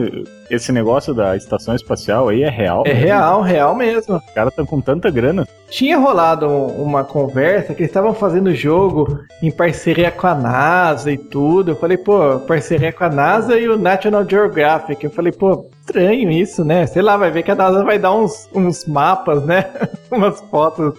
[0.50, 2.84] Esse negócio da estação espacial aí é real?
[2.86, 3.06] É mesmo?
[3.06, 4.16] real, real mesmo.
[4.16, 5.48] Os caras estão com tanta grana.
[5.70, 10.34] Tinha rolado um- uma conversa que eles estavam fazendo o jogo em parceria com a
[10.34, 11.72] NASA e tudo.
[11.72, 15.04] Eu falei, pô, parceria com a NASA e o National Geographic.
[15.04, 16.88] Eu falei, pô, estranho isso, né?
[16.88, 19.66] Sei lá, vai ver que a NASA vai dar uns, uns mapas, né?
[20.10, 20.94] Umas fotos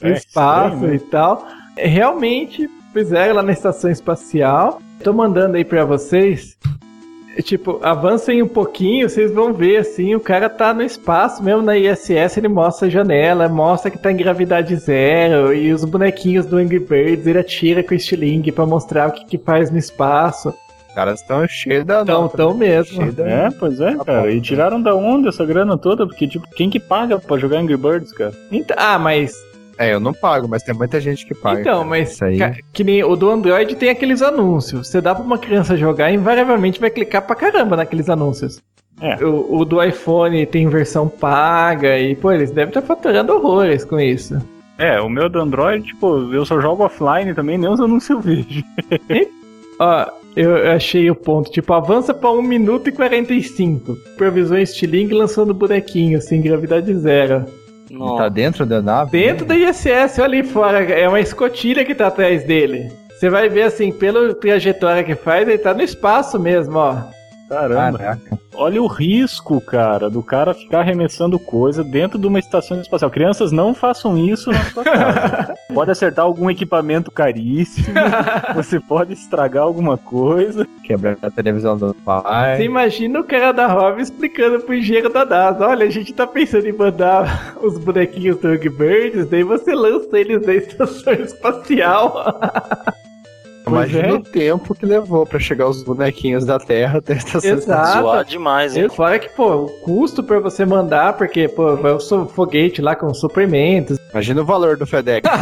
[0.00, 0.94] do É, espaço estranho, né?
[0.94, 1.46] e tal.
[1.76, 4.80] É, Realmente fizeram lá na estação espacial.
[5.02, 6.56] Tô mandando aí pra vocês.
[7.36, 11.62] É, Tipo, avancem um pouquinho, vocês vão ver assim, o cara tá no espaço, mesmo
[11.62, 16.44] na ISS ele mostra a janela, mostra que tá em gravidade zero, e os bonequinhos
[16.46, 19.78] do Angry Birds ele atira com o estilingue pra mostrar o que, que faz no
[19.78, 20.52] espaço.
[20.88, 22.36] Os caras estão cheios da Então, nota.
[22.36, 23.10] tão mesmo.
[23.12, 24.20] Da- É, pois é, Tá cara.
[24.22, 26.06] bom, E tiraram da onde essa grana toda?
[26.06, 28.32] Porque, tipo, quem que paga pra jogar Angry Birds, cara?
[28.50, 29.32] Então, ah, mas
[29.82, 31.60] É, eu não pago, mas tem muita gente que paga.
[31.60, 31.88] Então, cara.
[31.88, 32.38] mas Isso aí.
[32.72, 34.88] que nem o do Android tem aqueles anúncios.
[34.88, 38.62] Você dá pra uma criança jogar, invariavelmente vai clicar pra caramba naqueles anúncios.
[39.00, 39.16] É.
[39.24, 43.98] O, o do iPhone tem versão paga e, pô, eles devem estar faturando horrores com
[43.98, 44.40] isso.
[44.78, 48.20] É, o meu do Android, tipo, eu só jogo offline também, nem os anúncios eu
[48.20, 48.64] vejo.
[49.78, 50.06] Ó,
[50.36, 51.50] eu achei o ponto.
[51.50, 53.96] Tipo, avança pra 1 minuto e 45.
[54.16, 57.44] Previsões Stiling lançando bonequinho, assim, gravidade zero.
[57.92, 58.30] Tá Nossa.
[58.30, 59.10] dentro da nave?
[59.10, 62.90] Dentro da ISS, olha ali fora, é uma escotilha que tá atrás dele.
[63.10, 66.96] Você vai ver assim, pela trajetória que faz, ele tá no espaço mesmo, ó.
[67.52, 67.98] Caramba.
[67.98, 68.38] Caraca.
[68.54, 73.10] Olha o risco, cara, do cara ficar arremessando coisa dentro de uma estação espacial.
[73.10, 75.54] Crianças, não façam isso na sua casa.
[75.72, 77.94] pode acertar algum equipamento caríssimo,
[78.54, 80.66] você pode estragar alguma coisa.
[80.82, 82.56] Quebrar a televisão do pai.
[82.56, 86.26] Você imagina o cara da Rob explicando pro engenheiro da NASA: olha, a gente tá
[86.26, 92.40] pensando em mandar os bonequinhos do Birds, daí você lança eles da estação espacial.
[93.66, 94.12] Imagina é.
[94.12, 98.00] o tempo que levou pra chegar os bonequinhos da Terra até a estação Exato.
[98.00, 98.86] Zoar demais, hein?
[98.86, 102.96] E Fora que, pô, o custo pra você mandar, porque, pô, vai o foguete lá
[102.96, 103.98] com suprimentos.
[104.10, 105.28] Imagina o valor do FedEx.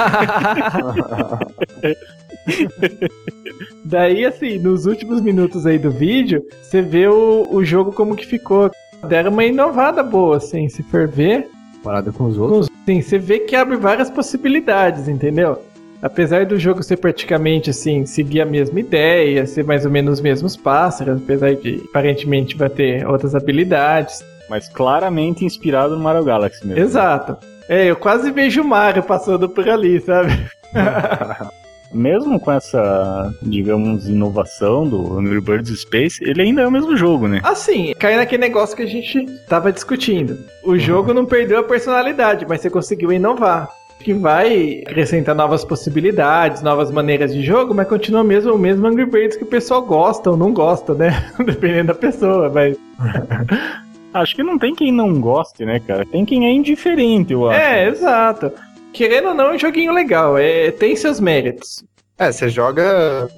[3.84, 8.26] Daí, assim, nos últimos minutos aí do vídeo, você vê o, o jogo como que
[8.26, 8.70] ficou.
[9.08, 11.48] Deram uma inovada boa, assim, se for ver.
[11.76, 12.68] Comparado com os outros.
[12.84, 15.62] Sim, você vê que abre várias possibilidades, entendeu?
[16.02, 20.20] Apesar do jogo ser praticamente assim, seguir a mesma ideia, ser mais ou menos os
[20.20, 24.24] mesmos pássaros, apesar de aparentemente vai ter outras habilidades.
[24.48, 26.82] Mas claramente inspirado no Mario Galaxy mesmo.
[26.82, 27.36] Exato.
[27.68, 30.32] É, eu quase vejo o Mario passando por ali, sabe?
[31.92, 37.26] Mesmo com essa, digamos, inovação do Angry Birds Space, ele ainda é o mesmo jogo,
[37.26, 37.40] né?
[37.42, 40.38] Assim, cai naquele negócio que a gente tava discutindo.
[40.62, 43.68] O jogo não perdeu a personalidade, mas você conseguiu inovar.
[44.00, 49.04] Que vai acrescentar novas possibilidades, novas maneiras de jogo, mas continua mesmo o mesmo Angry
[49.04, 51.30] Birds que o pessoal gosta ou não gosta, né?
[51.44, 52.76] Dependendo da pessoa, mas.
[54.12, 56.04] Acho que não tem quem não goste, né, cara?
[56.04, 57.60] Tem quem é indiferente, eu acho.
[57.60, 58.50] É, exato.
[58.92, 60.36] Querendo ou não, é um joguinho legal.
[60.36, 61.84] É, tem seus méritos.
[62.20, 63.30] É, você joga.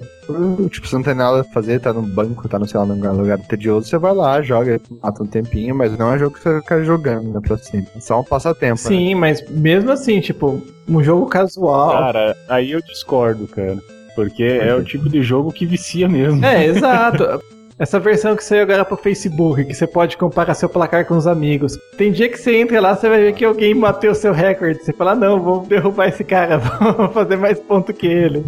[0.69, 3.13] Tipo, você não tem nada pra fazer, tá no banco, tá no, sei lá, num
[3.13, 6.43] lugar tedioso, você vai lá, joga, mata um tempinho, mas não é um jogo que
[6.43, 7.85] você vai ficar jogando né, pra cima.
[7.95, 8.71] É só um passatempo.
[8.71, 8.75] né?
[8.89, 11.91] Sim, mas mesmo assim, tipo, um jogo casual.
[11.91, 13.77] Cara, aí eu discordo, cara.
[14.15, 16.45] Porque é o tipo de jogo que vicia mesmo.
[16.45, 17.41] É, exato.
[17.79, 21.25] Essa versão que saiu agora pro Facebook, que você pode comparar seu placar com os
[21.25, 21.77] amigos.
[21.97, 24.83] Tem dia que você entra lá, você vai ver que alguém bateu o seu recorde.
[24.83, 28.43] Você fala, não, vamos derrubar esse cara, vamos fazer mais ponto que ele.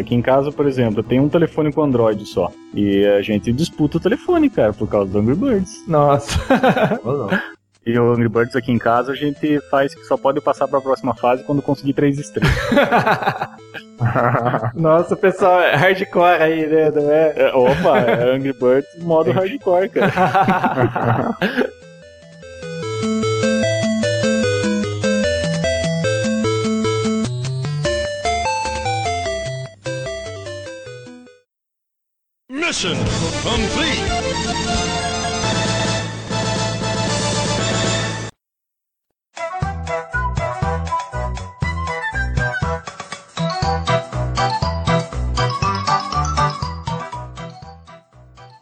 [0.00, 2.50] Aqui em casa, por exemplo, eu tenho um telefone com Android só.
[2.74, 5.84] E a gente disputa o telefone, cara, por causa do Angry Birds.
[5.86, 6.38] Nossa.
[7.86, 10.78] E o Angry Birds aqui em casa a gente faz que só pode passar pra
[10.78, 12.52] próxima fase quando conseguir três estrelas.
[14.74, 16.90] Nossa, pessoal, é hardcore aí, né?
[16.90, 17.32] Não é?
[17.36, 21.34] É, opa, é Angry Birds modo hardcore, cara.
[32.68, 32.90] Mission
[33.42, 34.02] complete.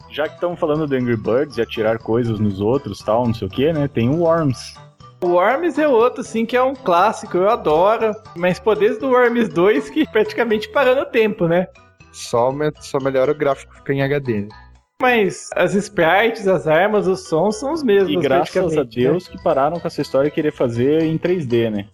[0.08, 3.48] Já que estamos falando do Angry Birds e atirar coisas nos outros tal, não sei
[3.48, 3.88] o que, né?
[3.88, 4.76] Tem o Worms.
[5.20, 8.14] O Worms é outro, assim, que é um clássico, eu adoro.
[8.36, 11.66] Mas pô, desde o Worms 2 que praticamente parou no tempo, né?
[12.12, 14.42] Só, só melhora o gráfico fica em HD.
[14.42, 14.48] né?
[15.00, 18.88] Mas as sprites, as armas, os sons são os mesmos, E graças a né?
[18.90, 21.86] Deus que pararam com essa história de querer fazer em 3D, né?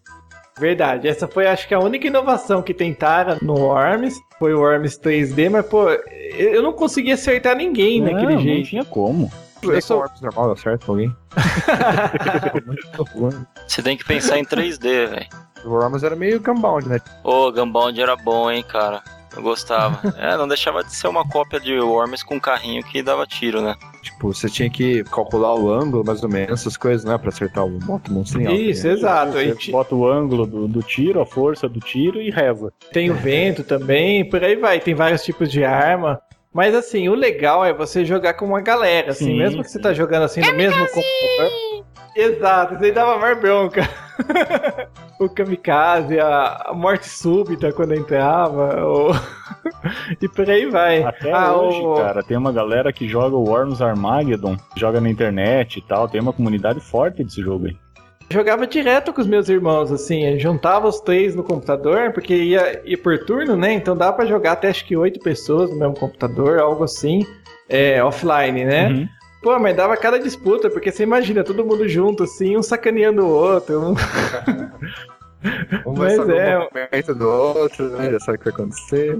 [0.58, 4.14] Verdade, essa foi acho que a única inovação que tentaram no Worms.
[4.38, 8.68] Foi o Worms 3D, mas pô, eu não consegui acertar ninguém não, daquele não jeito.
[8.68, 9.32] tinha como.
[9.62, 11.16] Eu sou Worms normal, dá certo pra alguém?
[13.66, 15.26] Você tem que pensar em 3D, velho.
[15.64, 17.00] O Worms era meio Gunbound, né?
[17.24, 19.02] Ô, Gunbound era bom, hein, cara.
[19.34, 20.00] Eu gostava.
[20.18, 23.60] é, não deixava de ser uma cópia de Worms com um carrinho que dava tiro,
[23.62, 23.74] né?
[24.02, 27.16] Tipo, você tinha que calcular o ângulo, mais ou menos, essas coisas, né?
[27.18, 28.92] Pra acertar o moto alto, Isso, né?
[28.92, 29.36] exato.
[29.38, 32.72] Aí Você ti- bota o ângulo do, do tiro, a força do tiro e reza.
[32.92, 34.80] tem o vento também, por aí vai.
[34.80, 36.20] Tem vários tipos de arma.
[36.52, 39.78] Mas assim, o legal é você jogar com uma galera, assim, Sim, mesmo que você
[39.78, 39.82] sim.
[39.82, 41.50] tá jogando assim no mesmo computador.
[42.14, 43.88] Exato, isso aí dava mais bronca.
[45.18, 49.12] o kamikaze, a, a morte súbita quando entrava, o...
[50.20, 51.02] e por aí vai.
[51.02, 55.08] Até Ah, hoje, o- cara, tem uma galera que joga o Worms Armageddon, joga na
[55.08, 56.06] internet e tal.
[56.06, 57.76] Tem uma comunidade forte desse jogo aí.
[58.32, 62.98] Jogava direto com os meus irmãos, assim, juntava os três no computador, porque ia, ia
[62.98, 63.72] por turno, né?
[63.74, 67.26] Então dava pra jogar até acho que oito pessoas no mesmo computador, algo assim,
[67.68, 68.88] é, offline, né?
[68.88, 69.08] Uhum.
[69.42, 73.28] Pô, mas dava cada disputa, porque você imagina, todo mundo junto, assim, um sacaneando o
[73.28, 73.80] outro.
[73.90, 73.94] Um...
[75.84, 78.12] Um Mas vai é- o movimento do outro, né?
[78.12, 79.18] Já sabe o que vai acontecer.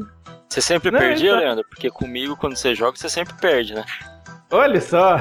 [0.49, 1.65] Você sempre Não, perdia, então- Leandro?
[1.69, 3.85] Porque comigo, quando você joga, você sempre perde, né?
[4.49, 5.19] Olha só,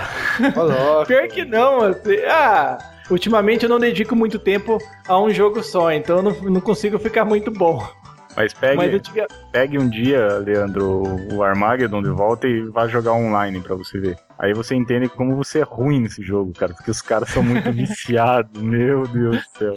[0.56, 1.08] louco.
[1.08, 2.18] pior que não, assim.
[2.30, 2.78] Ah,
[3.12, 6.98] ultimamente eu não dedico muito tempo a um jogo só, então eu não, não consigo
[6.98, 8.01] ficar muito bom.
[8.36, 9.28] Mas pegue, Mas tinha...
[9.52, 11.04] pegue um dia, Leandro,
[11.34, 14.18] o Armageddon de volta e vá jogar online pra você ver.
[14.40, 16.74] Aí você entende como você é ruim nesse jogo, cara.
[16.74, 18.62] Porque os caras são muito viciados.
[18.62, 19.76] Meu Deus do céu.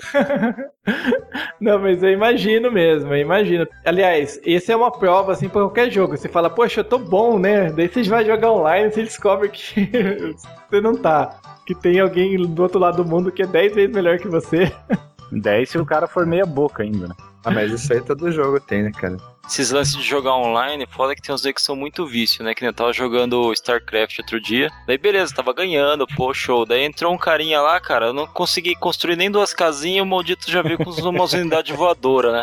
[1.60, 3.66] Não, mas eu imagino mesmo, eu imagino.
[3.84, 6.16] Aliás, esse é uma prova, assim, pra qualquer jogo.
[6.16, 7.70] Você fala, poxa, eu tô bom, né?
[7.72, 9.90] Daí você vai jogar online e você descobre que
[10.70, 11.40] você não tá.
[11.66, 14.72] Que tem alguém do outro lado do mundo que é 10 vezes melhor que você.
[15.32, 17.14] 10 se o cara for meia boca ainda, né?
[17.44, 19.16] Ah, mas isso aí todo jogo tem, né, cara?
[19.46, 22.54] Esses lances de jogar online, foda que tem uns aí que são muito vício, né?
[22.54, 24.70] Que nem eu tava jogando StarCraft outro dia.
[24.86, 26.64] Daí beleza, tava ganhando, pô, show.
[26.64, 30.50] Daí entrou um carinha lá, cara, eu não consegui construir nem duas casinhas, o maldito
[30.50, 32.42] já veio com uma unidade voadora, né?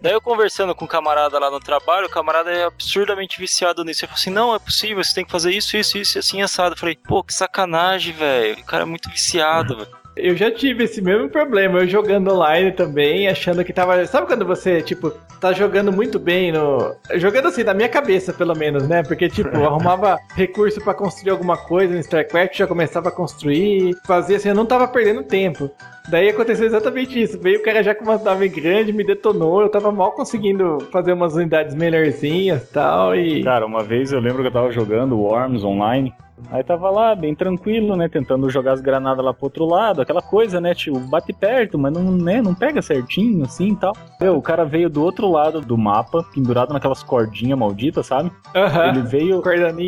[0.00, 4.04] Daí eu conversando com um camarada lá no trabalho, o camarada é absurdamente viciado nisso.
[4.04, 6.74] Ele falou assim: não, é possível, você tem que fazer isso, isso, isso, assim, assado.
[6.74, 8.60] Eu falei, pô, que sacanagem, velho.
[8.60, 9.99] O cara é muito viciado, velho.
[10.22, 14.06] Eu já tive esse mesmo problema, eu jogando online também, achando que tava.
[14.06, 15.10] Sabe quando você, tipo,
[15.40, 16.94] tá jogando muito bem no.
[17.14, 19.02] Jogando assim, na minha cabeça, pelo menos, né?
[19.02, 23.96] Porque, tipo, eu arrumava recurso pra construir alguma coisa no StarCraft, já começava a construir,
[24.04, 25.70] fazia assim, eu não tava perdendo tempo.
[26.08, 27.38] Daí aconteceu exatamente isso.
[27.38, 31.12] Veio o cara já com uma nave grande, me detonou, eu tava mal conseguindo fazer
[31.12, 33.42] umas unidades melhorzinhas e tal, e.
[33.44, 36.12] Cara, uma vez eu lembro que eu tava jogando Worms online.
[36.50, 38.08] Aí tava lá, bem tranquilo, né?
[38.08, 40.74] Tentando jogar as granadas lá pro outro lado, aquela coisa, né?
[40.74, 43.92] Tipo, bate perto, mas não, né, não pega certinho, assim e tal.
[44.20, 48.30] Meu, o cara veio do outro lado do mapa, pendurado naquelas cordinhas malditas, sabe?
[48.54, 48.88] Aham.
[48.88, 49.42] Ele veio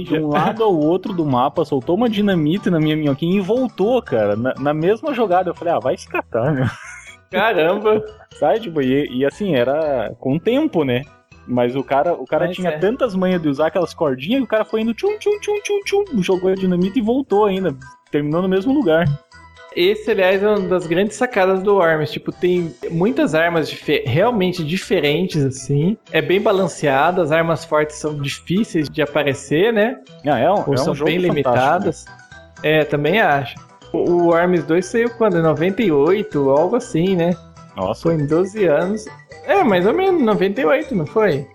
[0.04, 4.02] de um lado ao outro do mapa, soltou uma dinamite na minha minhoquinha e voltou,
[4.02, 5.50] cara, na, na mesma jogada.
[5.50, 6.66] Eu falei, ah, vai se catar, meu.
[7.30, 8.04] Caramba!
[8.38, 11.02] Sabe, tipo, e, e assim, era com tempo, né?
[11.46, 12.78] Mas o cara, o cara Mas tinha é.
[12.78, 15.80] tantas manhas de usar aquelas cordinhas que o cara foi indo tchum, tchum, tchum, tchum,
[15.84, 17.74] tchum, jogou a dinamite e voltou ainda.
[18.10, 19.06] Terminou no mesmo lugar.
[19.74, 22.12] Esse, aliás, é uma das grandes sacadas do Worms.
[22.12, 23.70] Tipo, tem muitas armas
[24.04, 25.96] realmente diferentes, assim.
[26.12, 29.98] É bem balanceado, as armas fortes são difíceis de aparecer, né?
[30.26, 31.28] Ah, é um, Ou é um são jogo bem né?
[31.28, 32.04] limitadas.
[32.62, 33.56] É, também acho.
[33.92, 35.38] O o Worms 2 saiu quando?
[35.38, 37.36] Em 98, algo assim, né?
[37.76, 39.06] Nossa, Foi em 12 anos.
[39.44, 41.46] É, mais ou menos, 98, não foi?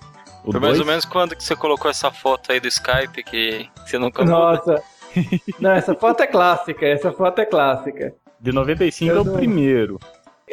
[0.44, 3.24] o Foi mais dois- ou menos quando que você colocou essa foto aí do Skype
[3.24, 4.24] que você nunca.
[4.24, 4.82] Nossa.
[5.60, 8.14] Não, essa foto é clássica, essa foto é clássica.
[8.40, 10.00] De 95 é o não- primeiro.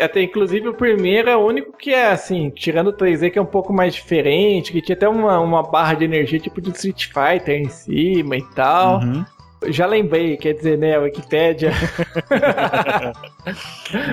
[0.01, 3.43] Até, inclusive, o primeiro é o único que é, assim, tirando o 3D, que é
[3.43, 7.07] um pouco mais diferente, que tinha até uma, uma barra de energia tipo de Street
[7.13, 9.01] Fighter em cima e tal.
[9.01, 9.25] Uhum.
[9.69, 11.73] Já lembrei, quer dizer, né, a Wikipédia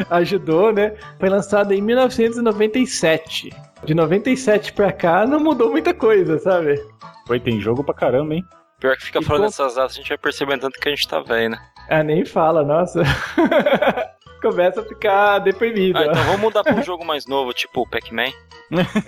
[0.09, 0.93] ajudou, né?
[1.19, 3.49] Foi lançado em 1997.
[3.83, 6.79] De 97 pra cá não mudou muita coisa, sabe?
[7.25, 8.45] Foi, tem jogo pra caramba, hein?
[8.79, 10.91] Pior que fica E falando com- dessas datas, a gente vai percebendo tanto que a
[10.91, 11.59] gente tá velho, né?
[11.89, 13.03] Ah, nem fala, nossa.
[14.41, 15.97] Começa a ficar deprimido.
[15.97, 18.31] Ah, então vamos mudar pra um jogo mais novo, tipo o Pac-Man.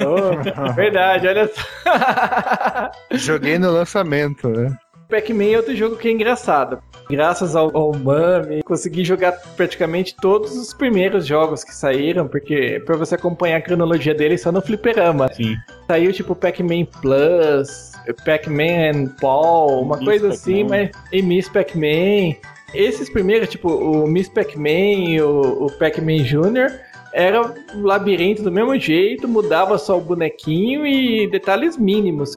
[0.05, 0.35] Oh,
[0.73, 1.61] verdade, olha só.
[3.11, 4.75] Joguei no lançamento, né?
[5.13, 6.79] Pac-Man é outro jogo que é engraçado.
[7.07, 12.97] Graças ao, ao Mami, consegui jogar praticamente todos os primeiros jogos que saíram, porque pra
[12.97, 15.31] você acompanhar a cronologia dele só no fliperama.
[15.31, 15.55] Sim.
[15.85, 17.91] Saiu tipo Pac-Man Plus,
[18.25, 20.89] Pac-Man Paul, uma Miss coisa assim, mas.
[21.11, 22.35] E Miss Pac-Man.
[22.73, 26.71] Esses primeiros, tipo, o Miss Pac-Man e o, o Pac-Man Jr.,
[27.13, 32.33] era um labirinto do mesmo jeito, mudava só o bonequinho e detalhes mínimos.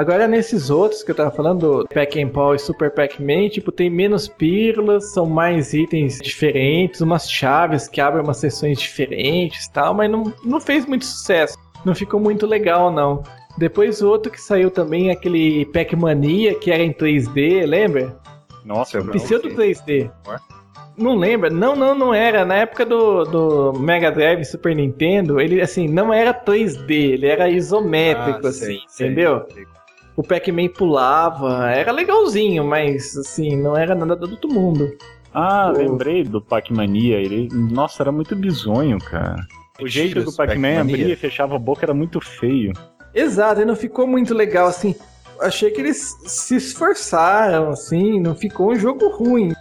[0.00, 4.26] Agora, nesses outros que eu tava falando, Pac and e Super Pac-Man, tipo, tem menos
[4.26, 10.10] pílulas, são mais itens diferentes, umas chaves que abrem umas sessões diferentes e tal, mas
[10.10, 11.58] não, não fez muito sucesso.
[11.84, 13.22] Não ficou muito legal, não.
[13.58, 18.16] Depois o outro que saiu também, aquele Pac-Mania, que era em 3D, lembra?
[18.64, 19.12] Nossa, não.
[19.12, 20.10] Pseudo 3D.
[20.26, 20.38] Ué?
[20.96, 21.50] Não lembra?
[21.50, 22.42] Não, não, não era.
[22.46, 27.50] Na época do, do Mega Drive Super Nintendo, ele assim, não era 3D, ele era
[27.50, 29.06] isométrico, Ah, assim, sei, sei.
[29.06, 29.46] entendeu?
[30.20, 34.86] O Pac-Man pulava, era legalzinho, mas assim, não era nada do outro mundo.
[35.32, 37.16] Ah, O- lembrei do Pac-Mania.
[37.16, 37.48] Ele...
[37.50, 39.46] Nossa, era muito bizonho, cara.
[39.80, 40.46] O jeito que o Pac-Man
[40.76, 40.80] Pac-Mania.
[40.82, 42.74] abria e fechava a boca era muito feio.
[43.14, 44.94] Exato, e não ficou muito legal, assim.
[45.40, 49.52] Achei que eles se esforçaram, assim, não ficou um jogo ruim.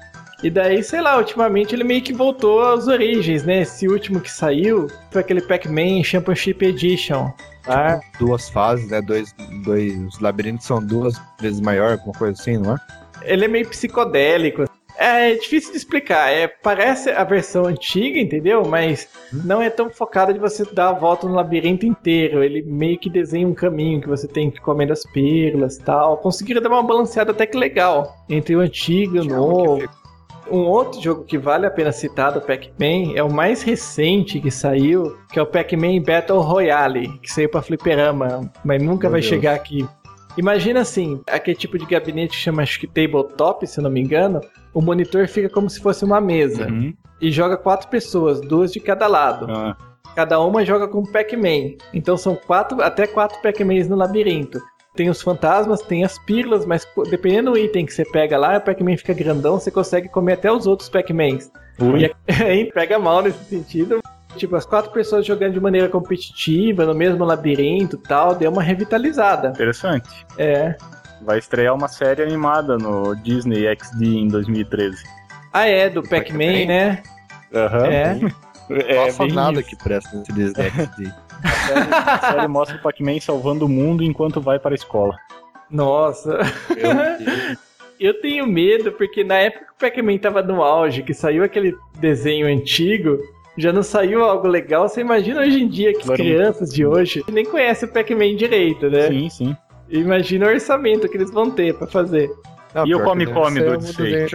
[0.41, 3.61] E daí, sei lá, ultimamente ele meio que voltou às origens, né?
[3.61, 7.29] Esse último que saiu foi aquele Pac-Man Championship Edition.
[7.63, 7.99] Tá?
[8.17, 9.01] Duas fases, né?
[9.01, 9.35] Dois,
[9.65, 9.95] dois.
[10.07, 12.77] Os labirintos são duas vezes maior, alguma coisa assim, não é?
[13.23, 14.63] Ele é meio psicodélico.
[14.97, 16.29] É difícil de explicar.
[16.29, 18.65] É, parece a versão antiga, entendeu?
[18.65, 22.43] Mas não é tão focada de você dar a volta no labirinto inteiro.
[22.43, 25.83] Ele meio que desenha um caminho que você tem que ir comendo as pílulas e
[25.83, 26.17] tal.
[26.17, 29.98] Conseguiram dar uma balanceada até que legal entre o antigo e o novo.
[30.51, 34.49] Um outro jogo que vale a pena citar do Pac-Man é o mais recente que
[34.51, 39.21] saiu, que é o Pac-Man Battle Royale, que saiu pra fliperama, mas nunca Meu vai
[39.21, 39.29] Deus.
[39.29, 39.87] chegar aqui.
[40.37, 43.99] Imagina assim, aquele tipo de gabinete que chama acho que tabletop, se eu não me
[43.99, 44.39] engano,
[44.73, 46.93] o monitor fica como se fosse uma mesa Uhum.
[47.19, 49.47] e joga quatro pessoas, duas de cada lado.
[49.49, 49.75] Ah,
[50.15, 51.75] Cada uma joga com Pac-Man.
[51.93, 54.59] Então são quatro, até quatro Pac-Mans no labirinto.
[54.99, 58.59] Tem os fantasmas, tem as pílulas, mas dependendo do item que você pega lá, o
[58.59, 61.49] Pac-Man fica grandão, você consegue comer até os outros Pac-Mans.
[62.27, 64.01] E aí pega mal nesse sentido.
[64.35, 68.61] Tipo, as quatro pessoas jogando de maneira competitiva, no mesmo labirinto e tal, deu uma
[68.61, 69.51] revitalizada.
[69.51, 70.09] interessante.
[70.37, 70.75] É.
[71.21, 75.01] Vai estrear uma série animada no Disney XD em 2013.
[75.53, 76.65] Ah, é, do Pac-Man, Pac-Man?
[76.65, 77.03] né?
[77.55, 77.85] Aham.
[77.85, 78.19] É.
[78.70, 79.70] É, Nossa, bem nada isso.
[79.70, 80.67] que presta nesse Disney.
[81.41, 85.15] A série, a série mostra o Pac-Man salvando o mundo enquanto vai para a escola.
[85.72, 86.38] Nossa.
[87.99, 91.76] Eu tenho medo, porque na época que o Pac-Man tava no auge, que saiu aquele
[91.99, 93.17] desenho antigo,
[93.57, 94.88] já não saiu algo legal.
[94.88, 96.22] Você imagina hoje em dia que as Claro.
[96.24, 99.07] crianças de hoje nem conhecem o Pac-Man direito, né?
[99.07, 99.57] Sim, sim.
[99.89, 102.30] Imagina o orçamento que eles vão ter pra fazer.
[102.74, 104.28] Não, E o Come Come do Odyssey?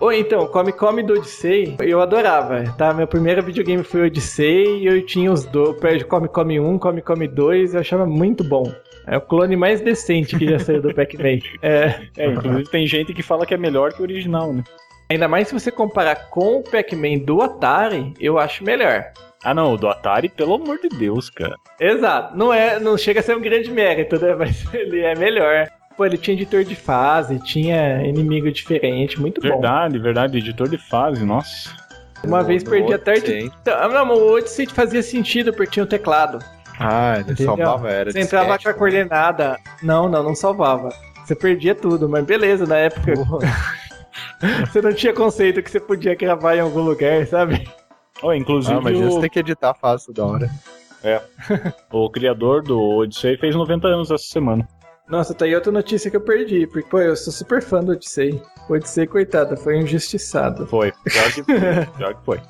[0.00, 2.94] Ou então, Come Come do Odyssey, eu adorava, tá?
[2.94, 7.02] Meu primeiro videogame foi Odyssey e eu tinha os dois, o Come Come 1, Come
[7.02, 8.72] Come 2, eu achava muito bom.
[9.06, 11.40] É o clone mais decente que já saiu do Pac-Man.
[11.62, 12.00] É.
[12.16, 14.64] É, inclusive tem gente que fala que é melhor que o original, né?
[15.10, 19.04] Ainda mais se você comparar com o Pac-Man do Atari, eu acho melhor.
[19.44, 21.56] Ah não, o do Atari, pelo amor de Deus, cara.
[21.78, 22.36] Exato.
[22.36, 24.34] Não, é, não chega a ser um grande mérito, né?
[24.38, 25.68] Mas ele é melhor.
[26.00, 29.48] Pô, ele tinha editor de fase, tinha inimigo diferente, muito bom.
[29.48, 31.68] Verdade, verdade, editor de fase, nossa.
[32.24, 33.50] Uma vez No perdi a Odyssey.
[33.50, 33.52] tarde.
[33.68, 36.38] Ah, Não, o Odyssey fazia sentido porque tinha o teclado.
[36.78, 37.44] Ah, ele Entendeu?
[37.54, 39.58] salvava, era Você entrava com a coordenada.
[39.82, 40.88] Não, não, não salvava.
[41.22, 43.12] Você perdia tudo, mas beleza, na época
[44.72, 47.68] você não tinha conceito que você podia gravar em algum lugar, sabe?
[48.22, 50.50] Oh, inclusive Ah, mas o, você tem que editar fácil da hora.
[51.92, 54.66] o criador do Odyssey fez 90 anos essa semana.
[55.10, 57.92] Nossa, tá aí outra notícia que eu perdi, porque, pô, eu sou super fã do
[57.92, 58.40] Odyssey.
[58.68, 60.66] O Odyssey, coitado, foi injustiçado.
[60.68, 61.86] Foi, pior que foi.
[61.98, 62.40] pior que foi.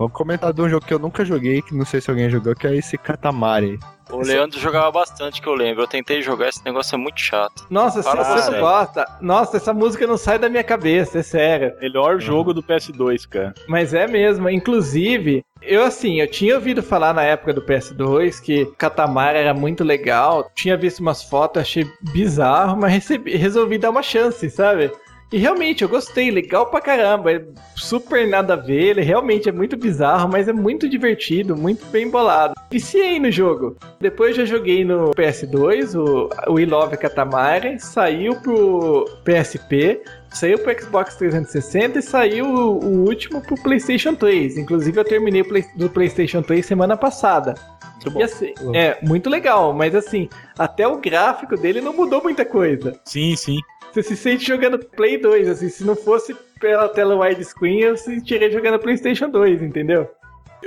[0.00, 2.54] Vamos comentar de um jogo que eu nunca joguei, que não sei se alguém jogou,
[2.54, 3.78] que é esse Katamari.
[4.10, 5.82] O Leandro jogava bastante, que eu lembro.
[5.82, 7.66] Eu tentei jogar, esse negócio é muito chato.
[7.68, 11.22] Nossa, se Fala você não gosta, nossa, essa música não sai da minha cabeça, é
[11.22, 11.74] sério.
[11.82, 13.52] Melhor jogo do PS2, cara.
[13.68, 18.64] Mas é mesmo, inclusive, eu assim, eu tinha ouvido falar na época do PS2 que
[18.78, 24.02] Katamari era muito legal, tinha visto umas fotos, achei bizarro, mas recebi- resolvi dar uma
[24.02, 24.90] chance, sabe?
[25.32, 27.44] E realmente, eu gostei, legal pra caramba, é
[27.76, 32.10] super nada a ver, ele realmente é muito bizarro, mas é muito divertido, muito bem
[32.10, 32.54] bolado.
[32.68, 33.76] Viciei no jogo.
[34.00, 40.02] Depois já joguei no PS2, o, We Love Katamari, saiu pro PSP,
[40.32, 44.58] Saiu pro Xbox 360 e saiu o, último pro PlayStation 3.
[44.58, 45.42] Inclusive, eu terminei
[45.74, 47.54] do PlayStation 3 semana passada.
[47.94, 48.20] Muito bom.
[48.20, 52.98] E assim, é muito legal, mas assim, até o gráfico dele não mudou muita coisa.
[53.04, 53.58] Sim, sim.
[53.92, 58.04] Você se sente jogando Play 2, assim, se não fosse pela tela widescreen, eu se
[58.04, 60.08] sentiria jogando PlayStation 2, entendeu?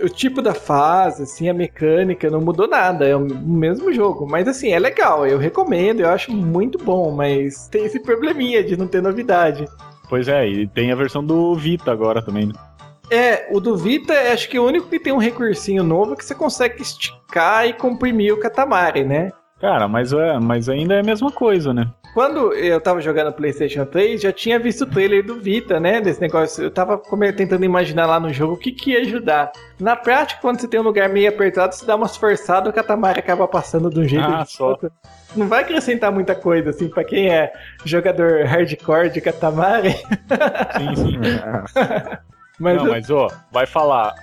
[0.01, 4.28] O tipo da fase, assim, a mecânica não mudou nada, é o mesmo jogo.
[4.28, 8.76] Mas assim, é legal, eu recomendo, eu acho muito bom, mas tem esse probleminha de
[8.76, 9.65] não ter novidade.
[10.09, 12.47] Pois é, e tem a versão do Vita agora também.
[12.47, 12.53] né?
[13.09, 16.26] É, o do Vita, acho que é o único que tem um recursinho novo que
[16.26, 19.30] você consegue esticar e comprimir o Katamari, né?
[19.64, 21.89] Cara, mas, é, mas ainda é a mesma coisa, né?
[22.14, 26.01] Quando eu tava jogando PlayStation 3, já tinha visto o trailer do Vita, né?
[26.01, 26.66] Desse negócio.
[26.66, 27.01] Eu tava
[27.34, 29.53] tentando imaginar lá no jogo o que, que ia ajudar.
[29.80, 33.20] Na prática, quando você tem um lugar meio apertado, você dá umas forçadas, o Katamari
[33.20, 34.72] acaba passando de um jeito Ah, só.
[34.72, 34.91] outro.
[35.34, 37.53] Não vai acrescentar muita coisa, assim, pra quem é
[37.86, 39.91] jogador hardcore de Katamari.
[39.93, 41.20] Sim, sim.
[42.64, 44.16] Mas, não, mas ó, vai falar,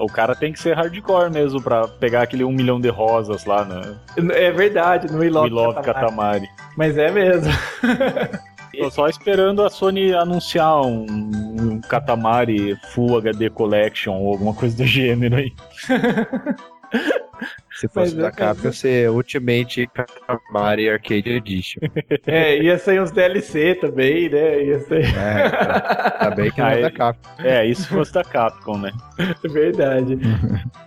[0.00, 3.64] o cara tem que ser hardcore mesmo pra pegar aquele um milhão de rosas lá
[3.64, 6.46] no é verdade, no We We Love, Love Katamari.
[6.46, 6.48] Katamari.
[6.76, 7.52] Mas é mesmo.
[8.78, 14.74] Tô só esperando a Sony anunciar um, um Katamari Full HD Collection ou alguma coisa
[14.74, 15.52] do gênero aí.
[17.82, 21.80] Se fosse Mas é, da Capcom, ia ser Ultimate Katamari Arcade Edition.
[22.24, 24.64] É, ia sair uns DLC também, né?
[24.64, 25.04] Ia ser.
[25.16, 27.42] É, tá, tá bem que não é da Capcom.
[27.42, 28.92] É, isso se fosse da Capcom, né?
[29.50, 30.16] Verdade.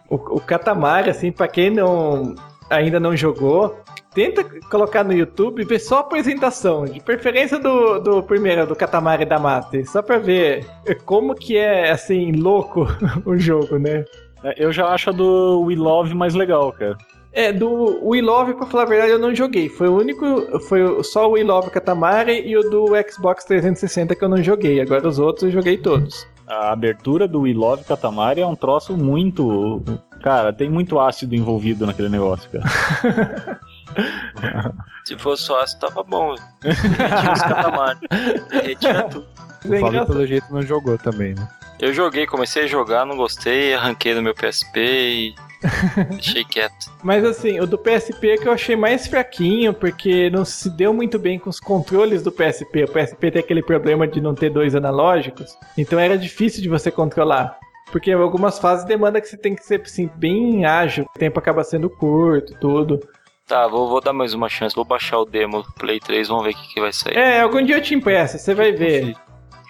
[0.09, 2.33] o, o Katamari, assim, pra quem não
[2.69, 3.77] ainda não jogou,
[4.13, 8.75] tenta colocar no YouTube e ver só a apresentação, de preferência do, do primeiro, do
[8.75, 10.65] Katamari da Master, só pra ver
[11.03, 12.87] como que é, assim, louco
[13.25, 14.05] o jogo, né?
[14.45, 16.95] É, Eu já acho a do We Love mais legal, cara.
[17.33, 19.67] É, do We Love, pra falar a verdade, eu não joguei.
[19.67, 20.59] Foi o único.
[20.61, 24.79] Foi só o We Love Katamari e o do Xbox 360 que eu não joguei.
[24.79, 26.25] Agora os outros eu joguei todos.
[26.47, 29.81] A abertura do We Love Katamari é um troço muito.
[30.21, 33.59] Cara, tem muito ácido envolvido naquele negócio, cara.
[35.03, 36.35] Se fosse só ácido, tava bom.
[36.63, 37.99] Retira os Katamari.
[38.49, 39.25] Retira tudo.
[39.65, 41.47] É O Fábio, pelo jeito, não jogou também, né?
[41.79, 45.35] Eu joguei, comecei a jogar, não gostei, arranquei no meu PSP e
[46.11, 46.91] deixei quieto.
[47.03, 50.93] Mas assim, o do PSP é que eu achei mais fraquinho, porque não se deu
[50.93, 52.83] muito bem com os controles do PSP.
[52.83, 56.89] O PSP tem aquele problema de não ter dois analógicos, então era difícil de você
[56.89, 57.57] controlar.
[57.91, 61.63] Porque algumas fases demanda que você tem que ser assim, bem ágil, o tempo acaba
[61.63, 62.99] sendo curto, tudo.
[63.47, 66.45] Tá, vou, vou dar mais uma chance, vou baixar o demo do Play 3, vamos
[66.45, 67.15] ver o que, que vai sair.
[67.15, 69.15] É, algum dia eu te impresso, você vai ver.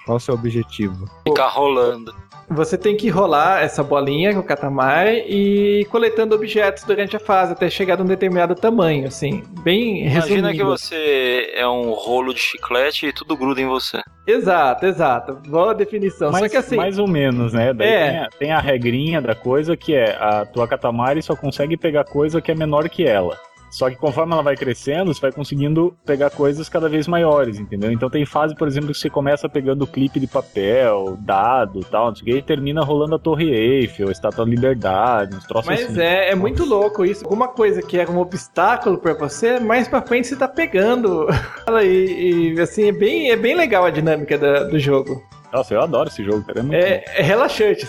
[0.06, 1.10] Qual o seu objetivo?
[1.28, 2.14] Ficar rolando.
[2.47, 7.20] Você tem que rolar essa bolinha com o Katamari e ir coletando objetos durante a
[7.20, 12.34] fase até chegar a um determinado tamanho, assim, bem Imagina que você é um rolo
[12.36, 13.99] de chiclete e tudo gruda em você.
[14.28, 15.34] Exato, exato.
[15.49, 16.32] Boa definição.
[16.32, 17.74] Só Mas, que assim, mais ou menos, né?
[17.74, 18.10] Daí É.
[18.10, 22.03] tem, a, tem a regrinha da coisa que é a tua Katamari só consegue pegar
[22.06, 23.36] coisa que é menor que ela.
[23.76, 27.91] Só que conforme ela vai crescendo, você vai conseguindo pegar coisas cada vez maiores, entendeu?
[27.91, 32.07] Então tem fase, por exemplo, que você começa pegando clipe de papel, dado e tal,
[32.07, 35.43] não sei o que, e termina rolando a Torre Eiffel, a Estátua da Liberdade, uns
[35.45, 35.99] troços Mas assim.
[35.99, 37.26] é, é muito louco isso.
[37.26, 41.28] Alguma coisa que era um obstáculo pra você, mais pra frente você tá pegando.
[41.84, 45.21] e, e, assim, é bem, é bem legal a dinâmica da- do jogo.
[45.51, 46.65] Nossa, eu adoro esse jogo, cara.
[46.71, 46.78] É.
[46.80, 47.86] É, é relaxante.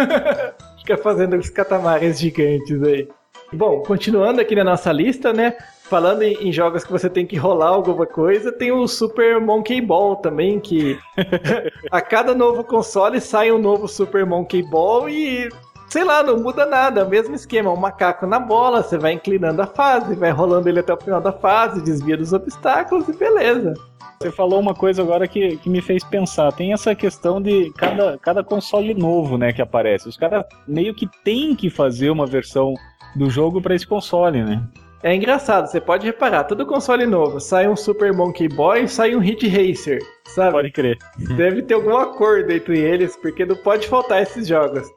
[0.80, 3.06] Fica fazendo os catamares gigantes aí.
[3.52, 5.56] Bom, continuando aqui na nossa lista, né?
[5.84, 9.80] Falando em, em jogos que você tem que rolar alguma coisa, tem o Super Monkey
[9.80, 10.98] Ball também, que
[11.90, 15.48] a cada novo console sai um novo Super Monkey Ball e
[15.88, 19.66] sei lá, não muda nada, mesmo esquema, um macaco na bola, você vai inclinando a
[19.66, 23.72] fase, vai rolando ele até o final da fase, desvia dos obstáculos e beleza.
[24.20, 26.52] Você falou uma coisa agora que, que me fez pensar.
[26.52, 30.08] Tem essa questão de cada, cada console novo, né, que aparece.
[30.08, 32.74] Os caras meio que tem que fazer uma versão
[33.14, 34.62] do jogo pra esse console, né?
[35.02, 39.14] É engraçado, você pode reparar, todo console novo, sai um Super Monkey Boy e sai
[39.14, 40.52] um Hit Racer, sabe?
[40.52, 40.98] Pode crer.
[41.36, 44.88] Deve ter algum acordo entre eles, porque não pode faltar esses jogos.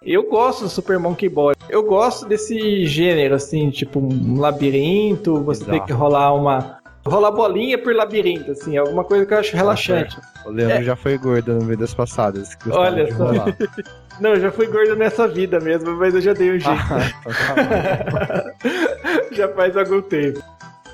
[0.00, 1.54] Eu gosto do Super Monkey Ball.
[1.68, 5.78] Eu gosto desse gênero, assim, tipo um labirinto, você Exato.
[5.78, 6.78] tem que rolar uma.
[7.04, 10.16] rolar bolinha por labirinto, assim, alguma coisa que eu acho relaxante.
[10.46, 12.56] O Leandro já foi gordo no meio das passadas.
[12.70, 13.26] Olha de só.
[14.20, 16.68] Não, eu já fui gordo nessa vida mesmo, mas eu já dei um jeito.
[16.90, 17.32] Ah, então
[18.34, 20.42] tá já faz algum tempo.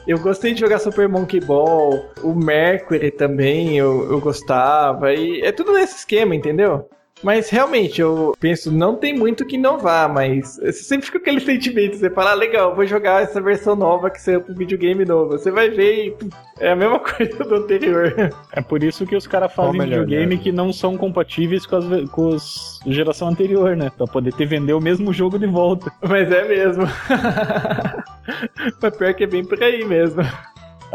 [0.07, 5.51] Eu gostei de jogar Super Monkey Ball, o Mercury também eu, eu gostava, e é
[5.51, 6.89] tudo nesse esquema, entendeu?
[7.25, 11.41] Mas realmente, eu penso, não tem muito que inovar, mas você sempre fica com aquele
[11.41, 15.33] sentimento, você fala, ah, legal, vou jogar essa versão nova que saiu pro videogame novo.
[15.33, 16.17] Você vai ver e
[16.61, 18.15] é a mesma coisa do anterior.
[18.53, 20.43] É por isso que os caras fazem melhor, videogame né?
[20.43, 23.91] que não são compatíveis com as, com as geração anterior, né?
[23.97, 25.91] Pra poder ter vender o mesmo jogo de volta.
[26.07, 26.85] Mas é mesmo.
[28.83, 30.23] Mas pior que é bem por aí mesmo.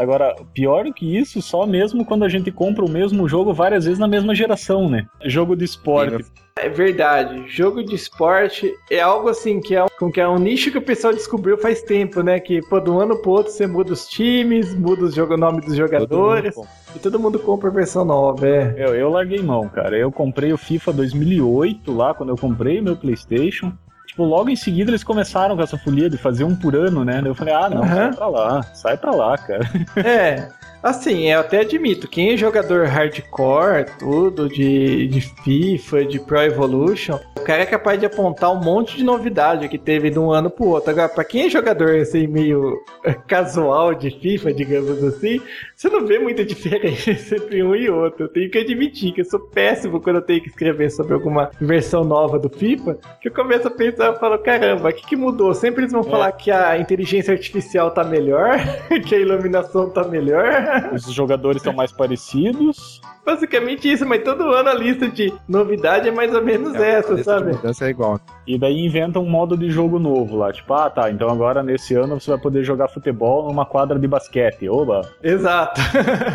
[0.00, 3.84] Agora, pior do que isso, só mesmo quando a gente compra o mesmo jogo várias
[3.84, 5.06] vezes na mesma geração, né?
[5.26, 6.24] Jogo de esporte.
[6.56, 7.44] É verdade.
[7.46, 10.82] Jogo de esporte é algo assim que é um, que é um nicho que o
[10.82, 12.40] pessoal descobriu faz tempo, né?
[12.40, 15.36] Que pô, de um ano pro outro você muda os times, muda os jogo, o
[15.36, 18.48] nome dos jogadores Todo mundo e todo mundo compra a versão nova.
[18.48, 18.74] É.
[18.78, 19.98] Eu, eu larguei mão, cara.
[19.98, 23.70] Eu comprei o FIFA 2008 lá, quando eu comprei meu PlayStation.
[24.10, 27.22] Tipo, logo em seguida eles começaram com essa folia de fazer um por ano, né?
[27.24, 27.94] Eu falei, ah, não, Aham.
[27.96, 29.70] sai pra lá, sai pra lá, cara.
[30.04, 30.48] É,
[30.82, 37.18] assim, eu até admito, quem é jogador hardcore, tudo, de, de FIFA, de Pro Evolution,
[37.36, 40.50] o cara é capaz de apontar um monte de novidade que teve de um ano
[40.50, 40.90] pro outro.
[40.90, 42.78] Agora, pra quem é jogador assim, meio
[43.26, 45.40] casual de FIFA, digamos assim,
[45.74, 48.24] você não vê muita diferença entre um e outro.
[48.24, 51.50] Eu tenho que admitir que eu sou péssimo quando eu tenho que escrever sobre alguma
[51.60, 55.16] versão nova do FIFA, que eu começo a pensar e falo, caramba, o que, que
[55.16, 55.54] mudou?
[55.54, 58.58] Sempre eles vão falar que a inteligência artificial tá melhor,
[59.06, 60.69] que a iluminação tá melhor.
[60.92, 63.00] Os jogadores são mais parecidos.
[63.24, 67.16] Basicamente isso, mas todo ano a lista de novidade é mais ou menos essa, a
[67.16, 67.52] lista de sabe?
[67.52, 68.20] mudança é igual.
[68.46, 70.52] E daí inventam um modo de jogo novo lá.
[70.52, 74.08] Tipo, ah, tá, então agora nesse ano você vai poder jogar futebol numa quadra de
[74.08, 74.68] basquete.
[74.68, 75.08] Oba!
[75.22, 75.80] Exato.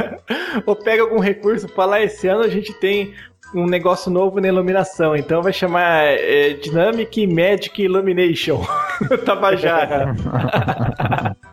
[0.66, 3.14] Ou pega algum recurso, fala, "Ah, esse ano a gente tem
[3.54, 8.62] um negócio novo na iluminação, então vai chamar é, Dynamic Magic Illumination.
[9.26, 10.16] Tabajara.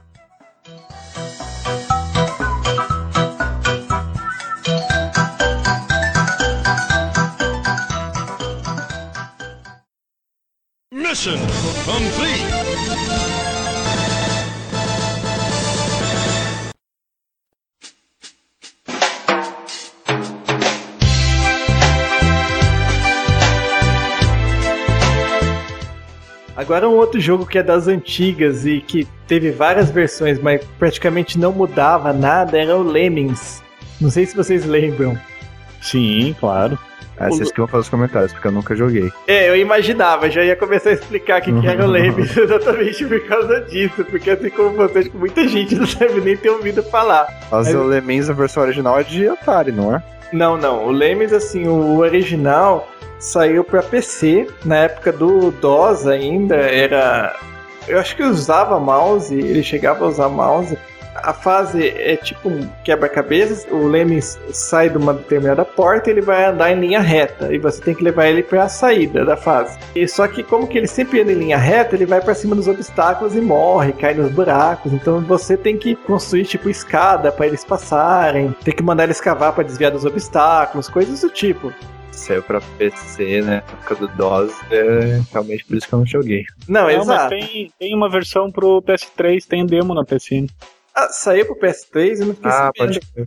[11.13, 11.37] Mission
[11.85, 12.43] complete.
[26.57, 31.39] Agora um outro jogo que é das antigas e que teve várias versões, mas praticamente
[31.39, 33.63] não mudava nada, era o Lemmings.
[34.01, 35.19] Não sei se vocês lembram.
[35.83, 36.79] Sim, claro.
[37.27, 39.11] Ah, vocês que vão fazer os comentários, porque eu nunca joguei.
[39.27, 43.05] É, eu imaginava, já ia começar a explicar o que, que era o Lemmings exatamente
[43.05, 46.51] por causa disso, porque assim como você, acho que muita gente não deve nem ter
[46.51, 47.27] ouvido falar.
[47.51, 50.03] Mas Mas- o Lemmings, a versão original é de Atari, não é?
[50.33, 56.57] Não, não, o Lemmings, assim, o original saiu pra PC, na época do DOS ainda,
[56.57, 57.37] era...
[57.87, 60.79] Eu acho que usava mouse, ele chegava a usar mouse.
[61.23, 66.21] A fase é tipo um quebra-cabeças, o Lemmings sai de uma determinada porta e ele
[66.21, 69.79] vai andar em linha reta, e você tem que levar ele pra saída da fase.
[69.95, 72.55] E só que como que ele sempre anda em linha reta, ele vai pra cima
[72.55, 77.47] dos obstáculos e morre, cai nos buracos, então você tem que construir tipo escada pra
[77.47, 81.73] eles passarem, tem que mandar eles cavar pra desviar dos obstáculos, coisas do tipo.
[82.11, 83.47] Saiu pra PC, né?
[83.47, 86.45] Na época do DOS, é realmente por isso que eu não joguei.
[86.69, 87.31] Não, Não, mas exato.
[87.31, 90.47] tem, tem uma versão pro PS3, tem demo na PC.
[90.95, 92.77] Ah, saiu pro PS3 e não fiquei Ah, sabendo.
[92.77, 93.27] pode ser.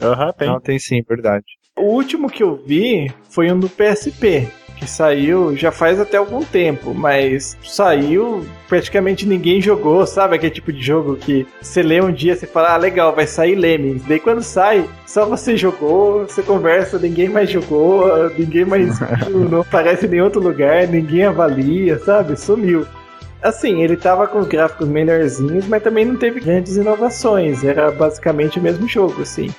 [0.00, 0.48] Aham, tem.
[0.48, 1.44] Não, tem sim, verdade.
[1.76, 4.46] O último que eu vi foi um do PSP,
[4.76, 10.34] que saiu já faz até algum tempo, mas saiu, praticamente ninguém jogou, sabe?
[10.36, 13.54] Aquele tipo de jogo que você lê um dia, você fala, ah, legal, vai sair
[13.54, 14.04] Lemmings.
[14.06, 19.60] Daí quando sai, só você jogou, você conversa, ninguém mais jogou, ninguém mais viu, não
[19.60, 22.36] aparece em nenhum outro lugar, ninguém avalia, sabe?
[22.38, 22.86] Sumiu.
[23.42, 27.64] Assim, ele tava com os gráficos melhorzinhos, mas também não teve grandes inovações.
[27.64, 29.50] Era basicamente o mesmo jogo, assim.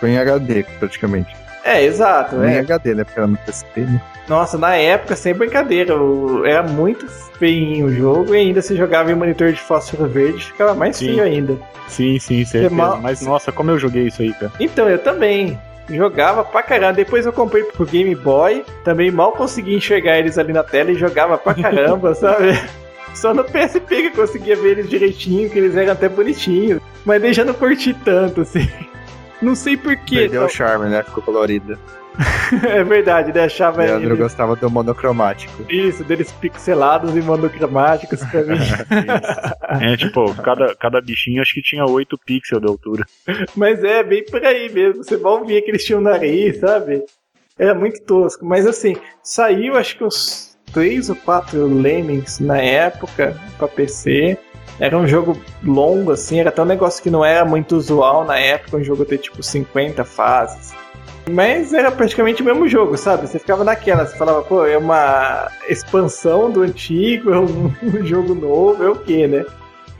[0.00, 1.36] Foi em HD, praticamente.
[1.64, 2.36] É, exato.
[2.42, 2.58] Em É.
[2.60, 3.04] HD, né?
[3.04, 4.00] Porque era no PSP, né?
[4.28, 7.06] Nossa, na época, sem brincadeira, o- era muito
[7.38, 11.06] feinho o jogo e ainda se jogava em monitor de fósforo verde, ficava mais Sim.
[11.06, 11.56] feio ainda.
[11.88, 12.74] Sim, sim, certeza.
[12.74, 14.52] mal- Mas nossa, como eu joguei isso aí, cara.
[14.60, 15.58] Então, eu também.
[15.90, 16.92] Jogava pra caramba.
[16.92, 18.62] Depois eu comprei pro Game Boy.
[18.84, 22.58] Também mal consegui enxergar eles ali na tela e jogava pra caramba, sabe?
[23.18, 26.80] Só no PSP que eu conseguia ver eles direitinho, que eles eram até bonitinhos.
[27.04, 28.68] Mas daí já não curti tanto, assim.
[29.40, 30.16] Não sei porquê.
[30.16, 31.00] Perdeu o charme, né?
[31.04, 31.78] Ficou colorido.
[32.66, 33.44] É verdade, né?
[33.44, 34.18] Achava Leandro eles...
[34.18, 35.64] gostava do monocromático.
[35.70, 38.58] Isso, deles pixelados e monocromáticos pra mim.
[39.80, 43.04] É, tipo, cada, cada bichinho acho que tinha 8 pixels de altura.
[43.54, 45.04] Mas é, bem por aí mesmo.
[45.04, 47.04] Você mal via que eles tinham nariz, sabe?
[47.56, 48.44] Era muito tosco.
[48.44, 54.38] Mas assim, saiu acho que uns três ou quatro Lemmings na época pra PC.
[54.80, 58.38] Era um jogo longo, assim, era até um negócio que não era muito usual na
[58.38, 60.72] época, um jogo ter tipo 50 fases.
[61.28, 63.26] Mas era praticamente o mesmo jogo, sabe?
[63.26, 68.34] Você ficava naquela, você falava, pô, é uma expansão do antigo, é um, um jogo
[68.34, 69.44] novo, é o quê, né?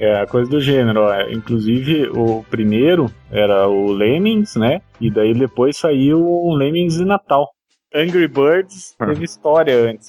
[0.00, 1.00] É, coisa do gênero.
[1.00, 1.20] ó.
[1.28, 4.80] Inclusive, o primeiro era o Lemmings, né?
[5.00, 7.48] E daí depois saiu o Lemmings de Natal.
[7.94, 10.08] Angry Birds teve história antes.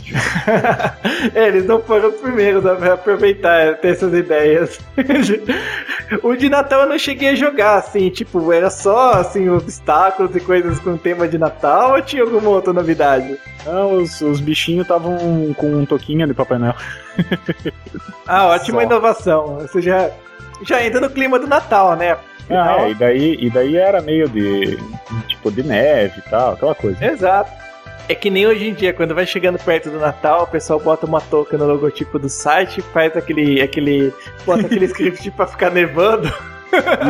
[1.33, 4.79] é, eles não foram os primeiros a aproveitar, ter essas ideias.
[6.21, 10.41] o de Natal eu não cheguei a jogar, assim, tipo, era só, assim, obstáculos e
[10.41, 13.37] coisas com tema de Natal ou tinha alguma outra novidade?
[13.65, 16.75] Não, os, os bichinhos estavam com um toquinho de Papai Noel.
[18.27, 18.85] Ah, ótima Só.
[18.85, 19.57] inovação.
[19.57, 20.11] Você já,
[20.61, 22.15] já entra no clima do Natal, né?
[22.47, 24.77] Ah, é, e daí, e daí era meio de.
[25.27, 27.03] tipo, de neve e tal, aquela coisa.
[27.03, 27.68] Exato.
[28.07, 31.05] É que nem hoje em dia, quando vai chegando perto do Natal, o pessoal bota
[31.05, 33.61] uma touca no logotipo do site, faz aquele.
[33.61, 34.11] aquele.
[34.45, 36.27] bota aquele script pra ficar nevando.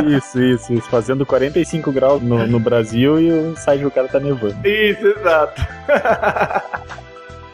[0.08, 0.90] Isso, isso, isso.
[0.90, 4.56] Fazendo 45 graus no, no Brasil e o site do cara tá nevando.
[4.68, 5.62] Isso, exato.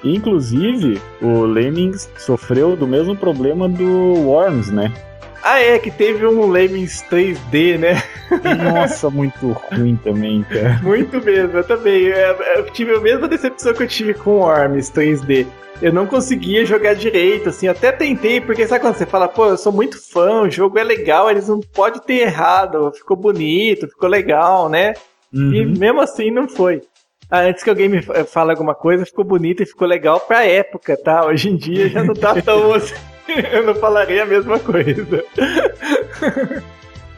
[0.03, 4.93] Inclusive, o Lemmings sofreu do mesmo problema do Worms, né?
[5.47, 8.01] Ah, é, que teve um Lemmings 3D, né?
[8.63, 10.79] Nossa, muito ruim também, cara.
[10.83, 12.05] Muito mesmo, eu também.
[12.05, 15.45] Eu, eu tive a mesma decepção que eu tive com o Worms 3D.
[15.83, 19.57] Eu não conseguia jogar direito, assim, até tentei, porque sabe quando você fala, pô, eu
[19.57, 24.09] sou muito fã, o jogo é legal, eles não podem ter errado, ficou bonito, ficou
[24.09, 24.93] legal, né?
[25.31, 25.53] Uhum.
[25.53, 26.81] E mesmo assim não foi.
[27.29, 30.43] Ah, antes que alguém me fa- fale alguma coisa, ficou bonito e ficou legal pra
[30.45, 31.23] época, tá?
[31.25, 32.95] Hoje em dia já não tá tão assim.
[33.51, 35.23] Eu não falaria a mesma coisa.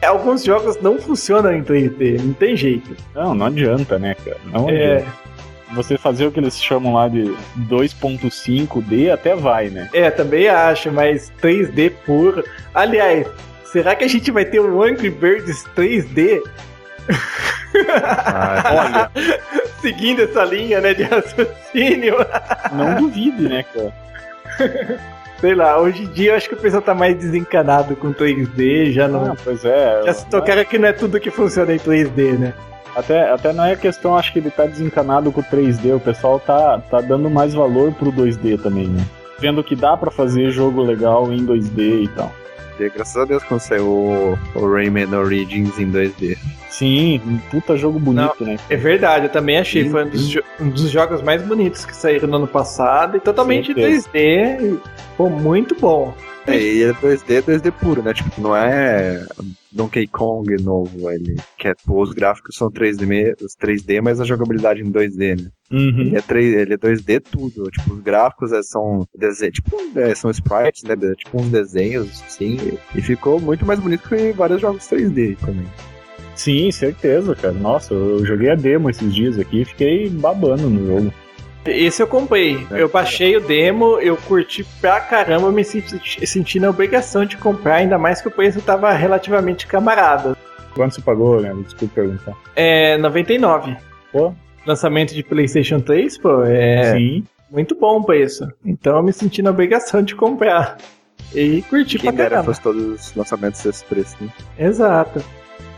[0.06, 2.96] Alguns jogos não funcionam em 3D, não tem jeito.
[3.14, 4.36] Não, não adianta, né, cara?
[4.46, 5.28] Não É, adianta.
[5.74, 7.24] Você fazer o que eles chamam lá de
[7.68, 9.90] 2.5D até vai, né?
[9.92, 12.42] é, também acho, mas 3D puro.
[12.72, 13.26] Aliás,
[13.64, 16.40] será que a gente vai ter um Angry Birds 3D?
[17.74, 19.10] Olha,
[19.82, 22.16] Seguindo essa linha, né, de raciocínio.
[22.72, 23.92] não duvide, né, cara?
[25.40, 28.90] Sei lá, hoje em dia eu acho que o pessoal tá mais desencanado com 3D,
[28.92, 29.32] já não.
[29.32, 30.02] Ah, pois é.
[30.04, 32.54] já se tocaram que não é tudo que funciona em 3D, né?
[32.96, 36.40] Até, até não é questão, acho que ele tá desencanado com o 3D, o pessoal
[36.40, 39.04] tá, tá dando mais valor pro 2D também, né?
[39.38, 42.32] Vendo que dá pra fazer jogo legal em 2D e tal.
[42.78, 46.36] E graças a Deus quando saiu o, o Rayman Origins em 2D.
[46.70, 48.56] Sim, um puta jogo bonito, né?
[48.70, 49.88] É verdade, eu também achei.
[49.88, 53.74] Foi um dos, um dos jogos mais bonitos que saíram no ano passado e totalmente
[53.74, 54.08] Certeza.
[54.10, 54.60] 3D.
[54.60, 54.78] e,
[55.16, 56.14] Pô, muito bom.
[56.46, 58.14] É, e é 2D, 2D puro, né?
[58.14, 59.26] Tipo, não é
[59.72, 64.24] Donkey Kong novo, ele que é, os gráficos são 3D, me- os 3D, mas a
[64.24, 65.50] jogabilidade em 2D, né?
[65.70, 66.00] Uhum.
[66.00, 70.14] Ele é, 3, ele é 2D tudo, tipo, os gráficos é, são desenhos, tipo, é,
[70.14, 70.96] são sprites, né?
[70.96, 72.56] de- Tipo uns desenhos, assim,
[72.94, 75.66] e ficou muito mais bonito que vários jogos 3D também.
[76.34, 77.52] Sim, certeza, cara.
[77.52, 81.12] Nossa, eu joguei a demo esses dias aqui e fiquei babando no jogo.
[81.70, 82.66] Esse eu comprei.
[82.70, 87.76] Eu baixei o demo, eu curti pra caramba, me senti, senti na obrigação de comprar,
[87.76, 90.36] ainda mais que o preço tava relativamente camarada.
[90.74, 91.54] Quanto você pagou, né?
[91.64, 92.36] Desculpa perguntar.
[92.54, 93.76] É 99.
[94.12, 94.32] Pô,
[94.66, 97.24] Lançamento de PlayStation 3, pô, é sim.
[97.50, 98.46] muito bom o preço.
[98.64, 100.76] Então eu me senti na obrigação de comprar.
[101.34, 102.44] E curti Quem pra dera caramba.
[102.46, 104.28] fosse todos os lançamentos desse preço, né?
[104.58, 105.22] Exato.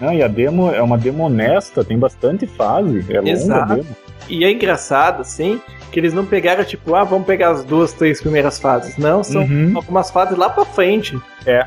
[0.00, 3.04] Não, e a demo é uma demo honesta, tem bastante fase.
[3.10, 3.72] É longa Exato.
[3.72, 3.96] a demo.
[4.28, 5.60] E é engraçado, assim,
[5.90, 8.96] que eles não pegaram, tipo, ah, vamos pegar as duas, três primeiras fases.
[8.96, 9.72] Não, são Uhum.
[9.74, 11.18] algumas fases lá pra frente.
[11.46, 11.66] É.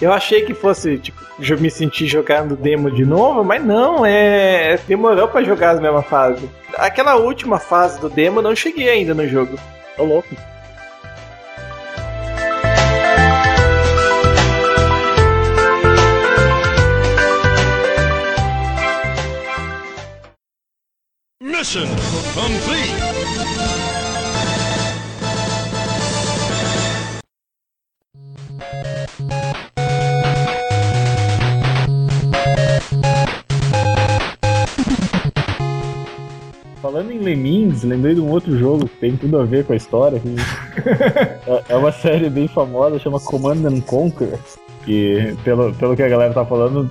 [0.00, 4.78] Eu achei que fosse, tipo, eu me sentir jogando demo de novo, mas não, é.
[4.86, 6.48] Demorou pra jogar as mesmas fases.
[6.76, 9.58] Aquela última fase do demo eu não cheguei ainda no jogo.
[9.96, 10.28] Tô louco.
[21.66, 21.88] Mission
[22.32, 24.06] complete.
[36.80, 39.76] Falando em Lemmings, lembrei de um outro jogo que tem tudo a ver com a
[39.76, 40.20] história.
[40.20, 40.36] que-
[41.50, 44.38] é, é uma série bem famosa, chama Command and Conquer.
[44.84, 46.88] Que, pelo, pelo que a galera tá falando,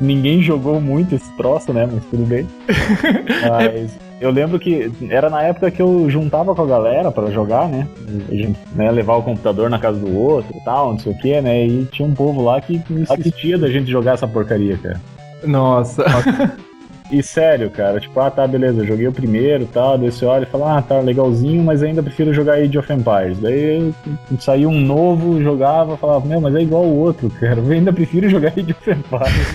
[0.00, 1.88] ninguém jogou muito esse troço, né?
[1.92, 2.46] Mas tudo bem.
[3.50, 7.68] Mas eu lembro que era na época que eu juntava com a galera pra jogar,
[7.68, 7.88] né?
[8.30, 11.18] A gente né, levar o computador na casa do outro e tal, não sei o
[11.18, 11.66] que, né?
[11.66, 15.00] E tinha um povo lá que assistia da gente jogar essa porcaria, cara.
[15.44, 16.04] Nossa.
[17.10, 20.44] E sério, cara, tipo, ah, tá, beleza, joguei o primeiro e tal, daí você olha
[20.44, 23.38] e fala, ah, tá, legalzinho, mas ainda prefiro jogar Age of Empires.
[23.38, 23.92] Daí
[24.40, 28.30] saiu um novo, jogava, falava, meu, mas é igual o outro, cara, eu ainda prefiro
[28.30, 29.52] jogar Age of Empires.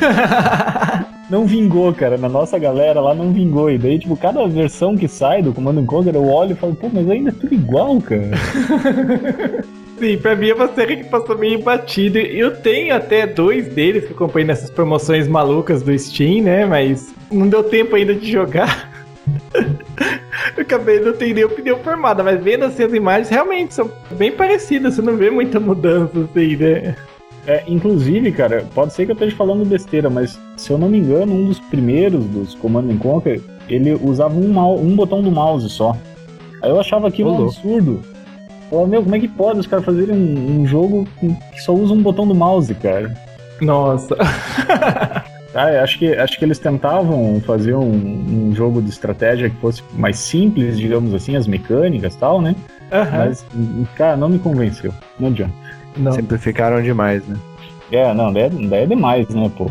[1.30, 3.70] não vingou, cara, na nossa galera lá não vingou.
[3.70, 6.90] E daí, tipo, cada versão que sai do Command Conquer, eu olho e falo, pô,
[6.92, 8.32] mas ainda é tudo igual, cara.
[10.00, 12.20] Sim, pra mim é uma série que passou meio batida.
[12.20, 16.66] Eu tenho até dois deles que eu comprei nessas promoções malucas do Steam, né?
[16.66, 18.92] Mas não deu tempo ainda de jogar.
[20.56, 24.32] Eu acabei não tendo nem opinião formada, mas vendo assim as imagens, realmente são bem
[24.32, 26.96] parecidas, você não vê muita mudança assim, né?
[27.48, 30.98] É, inclusive, cara, pode ser que eu esteja falando besteira, mas se eu não me
[30.98, 35.32] engano, um dos primeiros dos Command and Conquer, ele usava um, mau- um botão do
[35.32, 35.96] mouse só.
[36.62, 38.02] Aí eu achava aquilo Ô, um absurdo.
[38.70, 41.94] Falava, meu, como é que pode os caras fazerem um, um jogo que só usa
[41.94, 43.14] um botão do mouse, cara?
[43.62, 44.16] Nossa.
[45.56, 47.90] Ah, eu acho que, acho que eles tentavam fazer um,
[48.50, 52.56] um jogo de estratégia que fosse mais simples, digamos assim, as mecânicas e tal, né?
[52.92, 53.18] Aham.
[53.18, 53.46] Mas,
[53.96, 54.94] cara, não me convenceu.
[55.20, 55.54] Não adianta.
[55.98, 56.12] Não.
[56.12, 57.36] Simplificaram demais, né?
[57.92, 59.66] É, não, daí é, daí é demais, né, pô?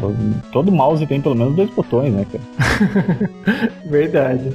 [0.51, 3.31] Todo mouse tem pelo menos dois botões, né, cara?
[3.85, 4.53] Verdade.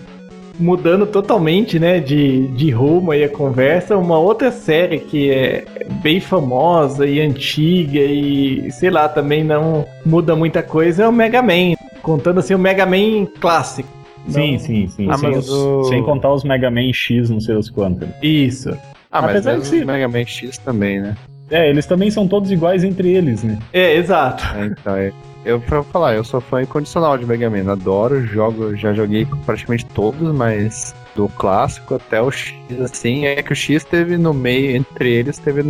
[0.59, 5.65] Mudando totalmente, né, de, de rumo aí a conversa, uma outra série que é
[6.03, 11.41] bem famosa e antiga e, sei lá, também não muda muita coisa é o Mega
[11.41, 11.75] Man.
[12.01, 13.89] Contando assim o Mega Man clássico.
[14.27, 15.07] Sim, Não- sim, sim.
[15.09, 18.07] Ah, sem, mas o- sem contar os Mega Man X, não sei das quantas.
[18.21, 18.69] Isso.
[19.11, 21.15] Ah, mas Apesar ser- o Mega Man X também, né?
[21.51, 23.59] É, eles também são todos iguais entre eles, né?
[23.73, 24.43] É, exato.
[24.55, 25.11] É, então, é.
[25.43, 27.71] Eu, pra falar, eu sou fã incondicional de Mega Man.
[27.71, 33.51] Adoro, jogo, já joguei praticamente todos, mas do clássico até o X, assim, é que
[33.51, 35.61] o X teve no meio, entre eles, teve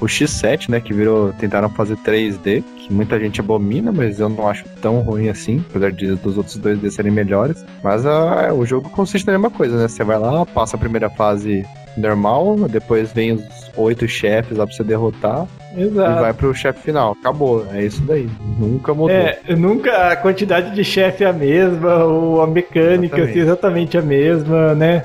[0.00, 4.48] o X7, né, que virou, tentaram fazer 3D, que muita gente abomina, mas eu não
[4.48, 7.64] acho tão ruim assim, apesar de, dos outros 2D serem melhores.
[7.82, 11.10] Mas ah, o jogo consiste na mesma coisa, né, você vai lá, passa a primeira
[11.10, 11.64] fase
[11.98, 13.42] normal, depois vem os
[13.76, 15.46] oito chefes lá pra você derrotar,
[15.76, 16.20] e Exato.
[16.20, 17.16] vai pro chefe final.
[17.20, 18.28] Acabou, é isso daí.
[18.58, 19.10] Nunca mudou.
[19.10, 23.30] É, nunca a quantidade de chefe é a mesma, ou a mecânica Exatamente.
[23.30, 25.04] assim, exatamente a mesma, né?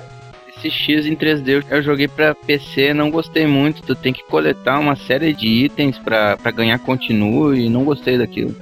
[0.58, 3.82] Esse X em 3D eu joguei pra PC, não gostei muito.
[3.82, 8.18] Tu tem que coletar uma série de itens pra, pra ganhar continue e não gostei
[8.18, 8.56] daquilo.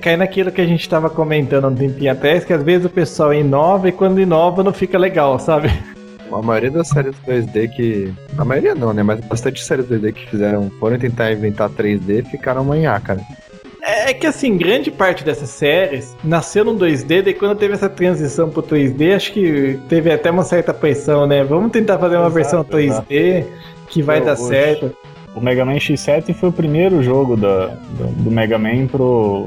[0.00, 2.90] Cai naquilo que a gente tava comentando há um tempinho atrás, que às vezes o
[2.90, 5.68] pessoal inova e quando inova não fica legal, sabe?
[6.32, 8.12] A maioria das séries 2D que.
[8.36, 9.02] A maioria não, né?
[9.02, 10.70] Mas bastante séries 2D que fizeram.
[10.78, 13.20] Foram tentar inventar 3D ficaram manhá, cara.
[13.82, 18.50] É que assim, grande parte dessas séries nasceu no 2D, daí quando teve essa transição
[18.50, 21.42] pro 3D, acho que teve até uma certa pressão, né?
[21.42, 23.46] Vamos tentar fazer uma Exato, versão 3D
[23.88, 24.48] que vai dar gosto.
[24.48, 24.94] certo.
[25.38, 29.46] O Mega Man X7 foi o primeiro jogo da, do, do Mega Man pro,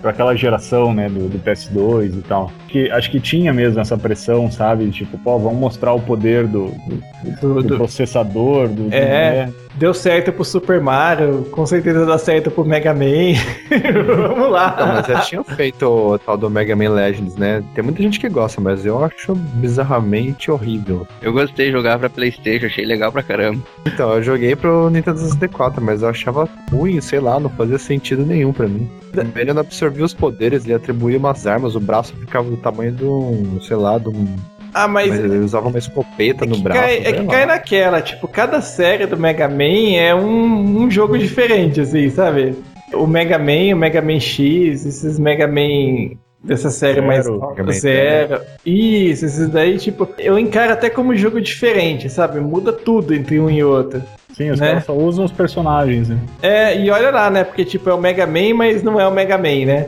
[0.00, 2.50] pra aquela geração, né, do, do PS2 e tal.
[2.68, 4.88] Que, acho que tinha mesmo essa pressão, sabe?
[4.90, 7.02] Tipo, pô, vamos mostrar o poder do, do,
[7.40, 8.88] Do- do do- processador, do...
[8.92, 9.46] É.
[9.46, 13.34] do- Deu certo pro Super Mario, com certeza dá certo pro Mega Man.
[14.28, 14.74] Vamos lá.
[14.78, 17.62] Não, mas já tinham feito o tal do Mega Man Legends, né?
[17.74, 21.06] Tem muita gente que gosta, mas eu acho bizarramente horrível.
[21.20, 23.62] Eu gostei de jogar pra Playstation, achei legal pra caramba.
[23.84, 28.24] Então, eu joguei pro Nintendo 64, mas eu achava ruim, sei lá, não fazia sentido
[28.24, 28.90] nenhum pra mim.
[29.34, 33.04] Ele não absorvia os poderes, ele atribuía umas armas, o braço ficava do tamanho de
[33.04, 34.36] um, sei lá, de um.
[34.78, 36.80] Ah, mas Mas ele usava uma escopeta É no braço.
[36.80, 37.32] cai, é sei que lá.
[37.32, 42.54] cai naquela, tipo, cada série do Mega Man é um, um jogo diferente, assim, sabe?
[42.92, 47.72] O Mega Man, o Mega Man X, esses Mega Man dessa série Zero, mais Man
[47.72, 48.40] zero.
[48.64, 52.38] Isso, esses daí, tipo, eu encaro até como jogo diferente, sabe?
[52.40, 54.02] Muda tudo entre um e outro.
[54.36, 54.68] Sim, os Né?
[54.68, 56.18] caras só usam os personagens, né?
[56.42, 57.42] É, e olha lá, né?
[57.42, 59.86] Porque, tipo, é o Mega Man, mas não é o Mega Man, né?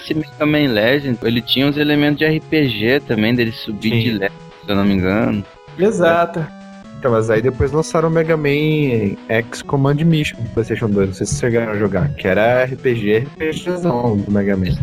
[0.00, 4.02] Esse Mega Man Legend, ele tinha uns elementos de RPG também, dele subir Sim.
[4.02, 5.44] de level, se eu não me engano.
[5.78, 6.46] Exato.
[6.98, 11.08] Então, mas aí depois lançaram o Mega Man X Command Mission no PlayStation 2.
[11.08, 14.76] Não sei se vocês chegaram a jogar, que era RPG, RPGzão do Mega Man.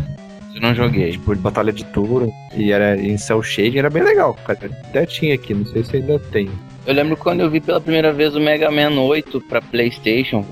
[0.54, 1.12] Eu não joguei.
[1.12, 2.32] Tipo, de batalha de turno.
[2.54, 4.58] E era em cel shading, era bem legal, cara.
[4.88, 6.48] Até tinha aqui, não sei se ainda tem.
[6.86, 10.42] Eu lembro quando eu vi pela primeira vez o Mega Man 8 pra Playstation,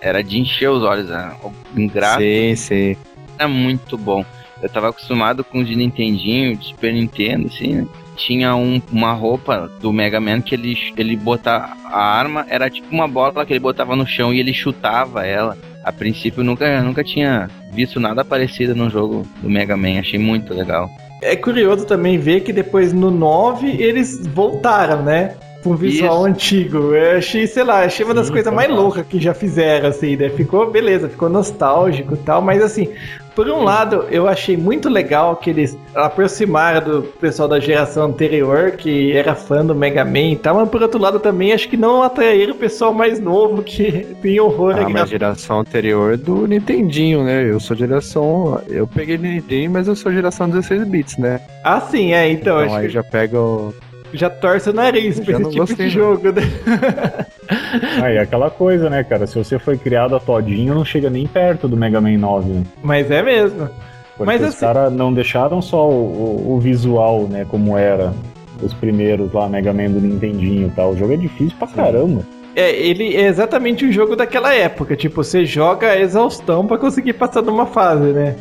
[0.00, 1.32] era de encher os olhos, né?
[1.44, 1.52] o
[1.88, 2.96] gráfico Sim, sim.
[3.42, 4.24] Era muito bom.
[4.62, 7.86] Eu tava acostumado com os de Nintendinho, de Super Nintendo, assim, né?
[8.16, 12.86] Tinha um- uma roupa do Mega Man que ele, ele botava a arma, era tipo
[12.94, 15.56] uma bola que ele botava no chão e ele chutava ela.
[15.82, 20.18] A princípio eu nunca, nunca tinha visto nada parecido no jogo do Mega Man, achei
[20.18, 20.88] muito legal.
[21.20, 25.34] É curioso também ver que depois no 9 eles voltaram, né?
[25.62, 26.26] Com um visual Isso.
[26.26, 26.78] antigo.
[26.94, 30.16] Eu achei, sei lá, achei uma das Sim, coisas mais loucas que já fizeram, assim,
[30.16, 30.28] né?
[30.30, 32.88] Ficou, beleza, ficou nostálgico e tal, mas assim,
[33.34, 38.72] por um lado, eu achei muito legal que eles aproximaram do pessoal da geração anterior,
[38.72, 41.76] que era fã do Mega Man e tal, mas por outro lado também acho que
[41.76, 46.16] não atraíram o pessoal mais novo que tem horror Ah, a mas gra- geração anterior
[46.16, 47.48] do Nintendinho, né?
[47.48, 48.60] Eu sou geração.
[48.68, 51.40] Eu peguei Nintendinho, mas eu sou geração 16 bits, né?
[51.64, 53.72] Ah, sim, é, então, Então acho aí que já pega o.
[54.12, 56.04] já torce o nariz pra esse não tipo gostei, de não.
[56.14, 56.42] jogo, né?
[58.02, 59.26] Aí aquela coisa, né, cara?
[59.26, 62.62] Se você foi criado a todinho, não chega nem perto do Mega Man 9, né?
[62.82, 63.68] Mas é mesmo.
[64.16, 65.92] Porque Mas os assim- caras não deixaram só o,
[66.46, 68.12] o- o visual, né, como era
[68.62, 70.90] os primeiros lá, Mega Man do Nintendinho e tal.
[70.92, 72.22] O jogo é difícil pra caramba.
[72.54, 74.94] É, ele é exatamente o jogo daquela época.
[74.94, 78.36] Tipo, você joga a exaustão pra conseguir passar de uma fase, né?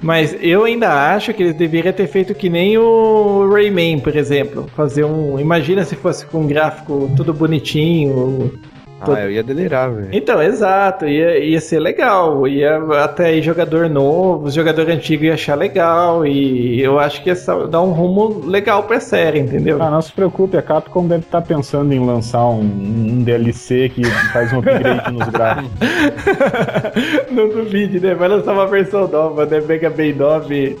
[0.00, 4.66] Mas eu ainda acho que eles deveriam ter feito que nem o Rayman, por exemplo.
[4.76, 5.38] Fazer um.
[5.40, 8.52] Imagina se fosse com um gráfico tudo bonitinho.
[9.00, 10.08] Ah, eu ia delirar, velho.
[10.12, 15.54] Então, exato, ia, ia ser legal, ia até aí jogador novo, jogador antigo ia achar
[15.54, 17.36] legal, e eu acho que ia
[17.70, 19.80] dar um rumo legal pra série, entendeu?
[19.80, 24.04] Ah, não se preocupe, a Capcom deve estar pensando em lançar um, um DLC que
[24.32, 25.70] faz um upgrade nos gráficos.
[27.30, 28.14] Não duvide, né?
[28.14, 29.60] Vai lançar uma versão nova, né?
[29.60, 30.78] Mega Man 9,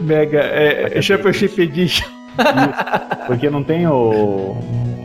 [0.00, 2.06] Mega é, Championship Edition.
[3.26, 4.56] Porque não tem o,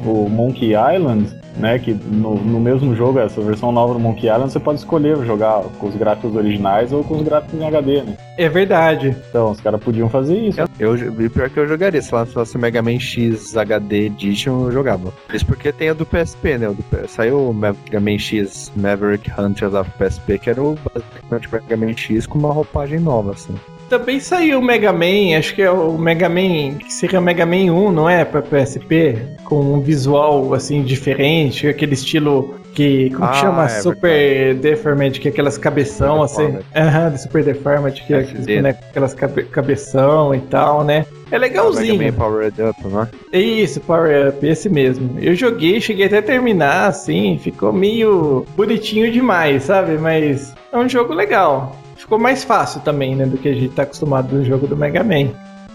[0.05, 1.27] o Monkey Island,
[1.57, 1.79] né?
[1.79, 5.63] Que no, no mesmo jogo, essa versão nova do Monkey Island, você pode escolher jogar
[5.79, 8.17] com os gráficos originais ou com os gráficos em HD, né?
[8.37, 9.15] É verdade.
[9.29, 10.59] Então, os caras podiam fazer isso.
[10.79, 14.71] Eu, e pior que eu jogaria, se lançasse o Mega Man X HD Edition, eu
[14.71, 15.13] jogava.
[15.33, 16.69] Isso porque tem a do PSP, né?
[16.69, 21.49] O do saiu o Mega Man X Maverick Hunters of PSP, que era o basicamente
[21.51, 23.55] Mega Man X com uma roupagem nova, assim.
[23.89, 27.45] Também saiu o Mega Man, acho que é o Mega Man, que seria o Mega
[27.45, 28.25] Man 1, não é?
[28.25, 33.11] Pra PSP, com um visual assim diferente, aquele estilo que.
[33.11, 33.65] Como que Ah, chama?
[33.65, 36.57] é Super Deformed, que é aquelas cabeção assim.
[36.75, 41.05] Aham, de Super Deformed, que é aqueles bonecos, aquelas cabe- cabeção e tal, né?
[41.31, 41.97] É legalzinho.
[41.99, 43.07] Mega Man Powered Up, né?
[43.31, 45.17] É Isso, Power Up, esse mesmo.
[45.21, 49.97] Eu joguei, cheguei até a terminar, assim, ficou meio bonitinho demais, sabe?
[49.99, 51.75] Mas é um jogo legal.
[52.05, 55.03] Ficou mais fácil também, né, do que a gente tá acostumado no jogo do Mega
[55.03, 55.29] Man.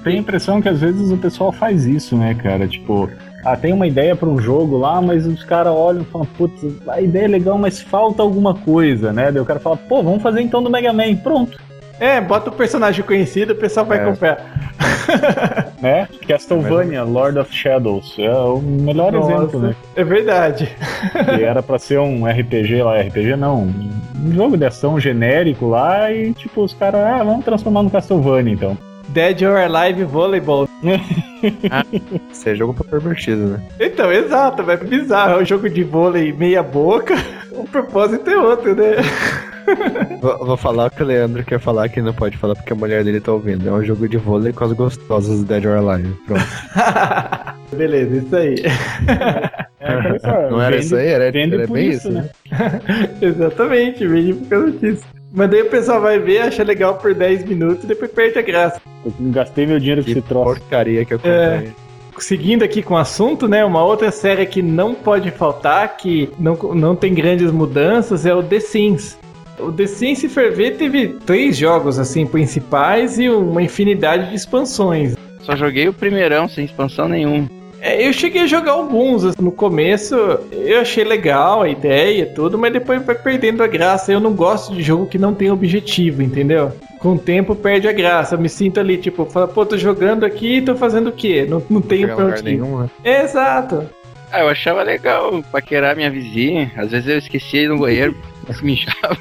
[0.05, 2.69] Tem a impressão que às vezes o pessoal faz isso, né, cara?
[2.69, 3.11] Tipo,
[3.45, 6.63] ah, tem uma ideia pra um jogo lá, mas os caras olham e falam, putz,
[6.89, 9.33] a ideia é legal, mas falta alguma coisa, né?
[9.33, 11.59] Daí o cara fala, pô, vamos fazer então do Mega Man, pronto,
[11.99, 14.05] É, bota o personagem conhecido, o pessoal vai É.
[14.05, 14.39] comprar.
[15.81, 16.09] né?
[16.27, 19.33] Castlevania, Lord of Shadows, é o melhor Nossa.
[19.33, 19.77] exemplo, né?
[19.97, 20.69] É verdade.
[21.37, 26.13] Que era pra ser um RPG lá, RPG não, um jogo de ação genérico lá
[26.13, 28.77] e tipo, os caras, ah, vamos transformar no Castlevania então.
[29.09, 30.69] Dead or Alive Volleyball.
[32.31, 33.63] Isso é jogo pra pervertido, né?
[33.81, 35.41] Então, exato, é bizarro.
[35.41, 37.15] É um jogo de vôlei meia boca.
[37.51, 38.97] O propósito é outro, né?
[40.21, 42.77] Vou, vou falar o que o Leandro quer falar que não pode falar porque a
[42.77, 43.67] mulher dele tá ouvindo.
[43.69, 46.15] É um jogo de vôlei com as gostosas do Dead or Alive.
[46.27, 46.45] Pronto.
[47.77, 48.55] Beleza, isso aí.
[49.81, 51.07] É, história, Não era vende- isso aí?
[51.07, 52.31] Era, vende era por bem isso, isso, né?
[52.51, 52.81] né?
[53.23, 55.05] Exatamente, vende por causa disso.
[55.33, 58.43] Mas daí o pessoal vai ver, acha legal por 10 minutos e depois perde a
[58.43, 58.81] graça.
[59.07, 60.45] Eu gastei meu dinheiro com Que esse troço.
[60.61, 61.53] porcaria que eu É.
[61.55, 61.73] comprei.
[62.19, 63.65] Seguindo aqui com o assunto, né?
[63.65, 68.43] Uma outra série que não pode faltar, que não, não tem grandes mudanças, é o
[68.43, 69.17] The Sims.
[69.63, 74.37] O The Sims, se for ver, teve três jogos assim principais e uma infinidade de
[74.37, 75.15] expansões.
[75.43, 77.49] Só joguei o primeirão, sem expansão nenhuma.
[77.83, 79.25] É, eu cheguei a jogar alguns.
[79.25, 80.15] assim, No começo
[80.53, 84.13] eu achei legal a ideia e tudo, mas depois vai perdendo a graça.
[84.13, 86.73] Eu não gosto de jogo que não tem objetivo, entendeu?
[86.99, 88.35] Com o tempo perde a graça.
[88.35, 91.47] Eu me sinto ali, tipo, fala, pô, tô jogando aqui e tô fazendo o quê?
[91.49, 92.91] Não, não tenho pra onde nenhum, né?
[93.03, 93.87] Exato.
[94.31, 96.71] Ah, eu achava legal paquerar minha vizinha.
[96.77, 98.15] Às vezes eu esquecia de ir no banheiro,
[98.53, 99.19] se me inchava.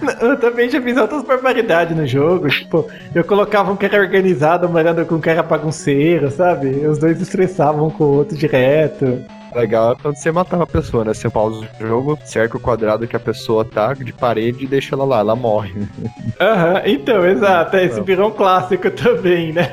[0.20, 2.48] eu também já fiz outras barbaridades no jogo.
[2.48, 6.68] Tipo, eu colocava um cara organizado morando com um cara bagunceiro, sabe?
[6.86, 9.24] Os dois estressavam um com o outro direto.
[9.54, 11.14] Legal é quando você matava a pessoa, né?
[11.14, 14.94] Você pausa o jogo, cerca o quadrado que a pessoa tá de parede e deixa
[14.94, 15.74] ela lá, ela morre.
[16.40, 17.76] Aham, então, exato.
[17.76, 19.68] Esse virou um clássico também, né?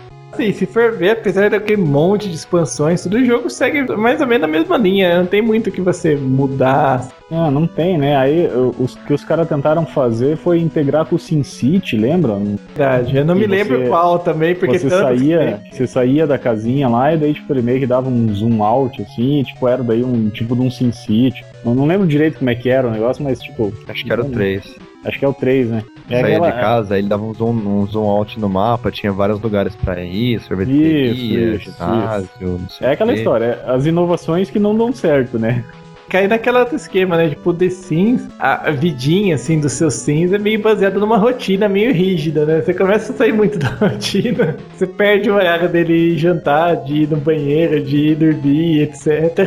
[0.32, 4.44] Assim, se for ver, apesar daquele monte de expansões, todo jogo segue mais ou menos
[4.44, 5.18] a mesma linha.
[5.18, 7.08] Não tem muito que você mudar.
[7.32, 8.16] Ah, não tem, né?
[8.16, 12.34] Aí o os que os caras tentaram fazer foi integrar com o SimCity, lembra?
[12.76, 13.16] Verdade.
[13.16, 16.26] Eu não E me você- lembro qual também, porque você tantos que saía, você saía
[16.26, 19.44] da casinha lá e daí tipo ele meio que dava um zoom out assim, e,
[19.44, 21.44] tipo era daí um tipo de um SimCity.
[21.64, 24.22] Eu não lembro direito como é que era o negócio, mas tipo, Acho que era
[24.22, 24.64] o 3.
[25.04, 25.82] Acho que é o 3, né?
[26.08, 28.90] É Saía aquela- de casa, aí ele dava um zoom, um zoom out no mapa,
[28.90, 31.22] tinha vários lugares pra ir, sorveteria, Isso,
[31.68, 32.28] isso, ginásio,
[32.60, 33.18] não sei É aquela quê.
[33.18, 35.64] história, as inovações que não dão certo, né?
[36.08, 37.28] Cai naquele outro esquema, né?
[37.28, 41.68] Tipo, The Sims, a a vidinha, assim, dos seus Sims é meio baseada numa rotina
[41.68, 42.60] meio rígida, né?
[42.60, 47.02] Você começa a sair muito da rotina, você perde o horário dele ir jantar, de
[47.02, 49.46] ir no banheiro, de ir dormir, etc.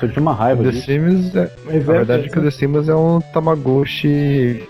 [0.00, 0.86] Só tinha uma raiva The disso.
[0.86, 4.66] Sims, é, Mas a verdade é que o The Sims é um Tamagotchi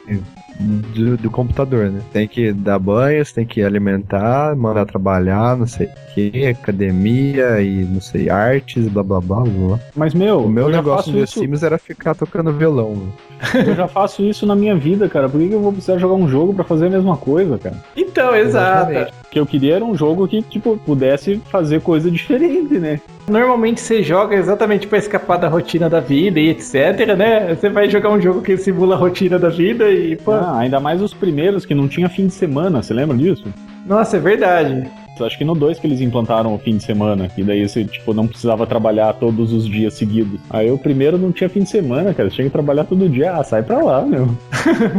[0.60, 2.00] do, do computador, né?
[2.12, 7.60] Tem que dar banho, você tem que alimentar, mandar trabalhar, não sei o que, academia
[7.62, 9.78] e não sei, artes, blá blá blá blá.
[9.96, 12.94] Mas meu, O meu eu negócio isso, Sims era ficar tocando violão.
[12.94, 13.12] né?
[13.66, 15.28] eu já faço isso na minha vida, cara.
[15.28, 17.76] Por que, que eu vou precisar jogar um jogo pra fazer a mesma coisa, cara?
[17.96, 18.92] Então, exato.
[19.24, 23.00] O que eu queria era um jogo que, tipo, pudesse fazer coisa diferente, né?
[23.30, 27.54] Normalmente você joga exatamente pra escapar da rotina da vida e etc, né?
[27.54, 30.80] Você vai jogar um jogo que simula a rotina da vida e, pô, Ah, ainda
[30.80, 33.44] mais os primeiros que não tinha fim de semana, você lembra disso?
[33.86, 34.90] nossa, é verdade.
[35.18, 38.14] Acho que no 2 que eles implantaram o fim de semana, e daí você, tipo,
[38.14, 40.40] não precisava trabalhar todos os dias seguidos.
[40.48, 42.30] Aí o primeiro não tinha fim de semana, cara.
[42.30, 43.34] Você tinha que trabalhar todo dia.
[43.34, 44.34] Ah, sai pra lá, meu.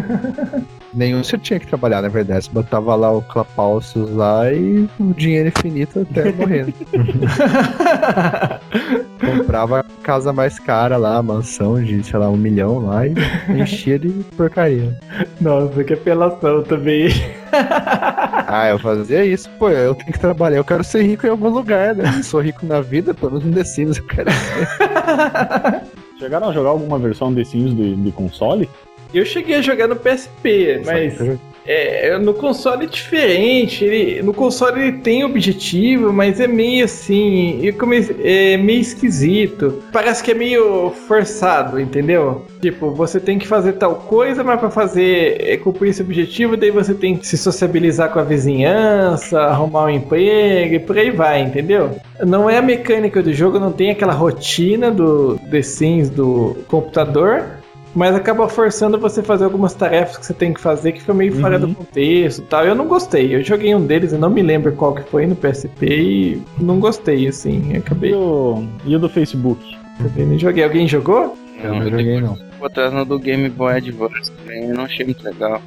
[0.93, 2.45] Nenhum você tinha que trabalhar, na verdade.
[2.45, 6.73] Você botava lá o Clapalcios lá e o dinheiro infinito até morrendo.
[9.51, 13.13] Comprava a casa mais cara lá, a mansão de, sei lá, um milhão lá e
[13.61, 14.07] enchia de
[14.37, 14.97] porcaria.
[15.41, 17.09] Nossa, que apelação também.
[18.53, 21.47] Ah, eu fazia isso, pô, eu tenho que trabalhar, eu quero ser rico em algum
[21.47, 22.03] lugar, né?
[22.17, 24.67] Eu sou rico na vida, pelo menos no The Sims eu quero ser.
[26.19, 28.69] Chegaram a jogar alguma versão The Sims de, de console?
[29.13, 31.17] Eu cheguei a jogar no PSP, mas
[31.65, 33.83] é, no console é diferente.
[33.85, 37.61] Ele, no console ele tem objetivo, mas é meio assim.
[38.23, 39.81] É meio esquisito.
[39.91, 42.45] Parece que é meio forçado, entendeu?
[42.61, 46.71] Tipo, você tem que fazer tal coisa, mas pra fazer é, cumprir esse objetivo, daí
[46.71, 51.41] você tem que se sociabilizar com a vizinhança, arrumar um emprego e por aí vai,
[51.41, 51.95] entendeu?
[52.25, 57.60] Não é a mecânica do jogo, não tem aquela rotina do The Sims do computador.
[57.93, 61.13] Mas acaba forçando você a fazer algumas tarefas que você tem que fazer que foi
[61.13, 62.65] meio fora do contexto e tal.
[62.65, 63.35] Eu não gostei.
[63.35, 66.79] Eu joguei um deles, eu não me lembro qual que foi no PSP e não
[66.79, 67.69] gostei, assim.
[67.69, 69.77] Eu E acabei, o, e o do Facebook?
[69.99, 70.63] acabei não joguei.
[70.63, 71.37] Alguém jogou?
[71.61, 72.37] Eu não joguei, não.
[72.57, 75.61] Vou atrás no do Game Boy Advance também, eu não achei muito legal.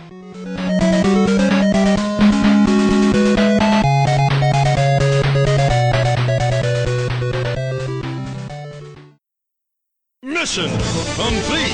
[10.45, 10.69] Mission
[11.17, 11.73] complete.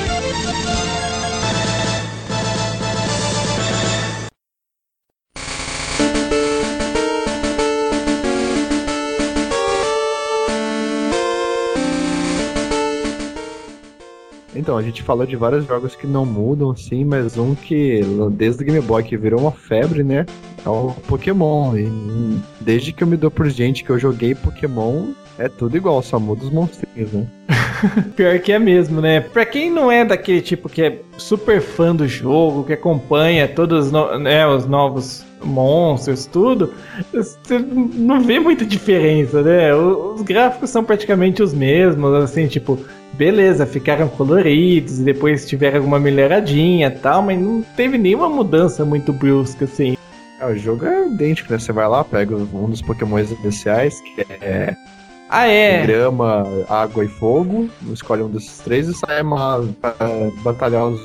[14.55, 18.63] Então, a gente falou de vários jogos que não mudam, sim, mas um que, desde
[18.63, 20.25] o Game Boy, que virou uma febre, né?
[20.65, 21.77] É o Pokémon.
[21.77, 21.89] E
[22.61, 25.09] desde que eu me dou por gente que eu joguei Pokémon,
[25.41, 27.27] é tudo igual, só muda os monstrinhos, né?
[28.15, 29.21] Pior que é mesmo, né?
[29.21, 33.87] Pra quem não é daquele tipo que é super fã do jogo, que acompanha todos
[33.87, 36.75] os no- né, os novos monstros, tudo,
[37.13, 39.75] você não vê muita diferença, né?
[39.75, 42.79] Os gráficos são praticamente os mesmos, assim, tipo,
[43.15, 48.85] beleza, ficaram coloridos e depois tiveram alguma melhoradinha e tal, mas não teve nenhuma mudança
[48.85, 49.97] muito brusca, assim.
[50.39, 51.59] É, o jogo é idêntico, né?
[51.59, 54.75] Você vai lá, pega um dos Pokémons especiais, que é
[55.33, 55.87] Ah, é.
[55.87, 59.95] grama, água e fogo, escolhe um desses três e sai uma, pra
[60.43, 61.01] batalhar os,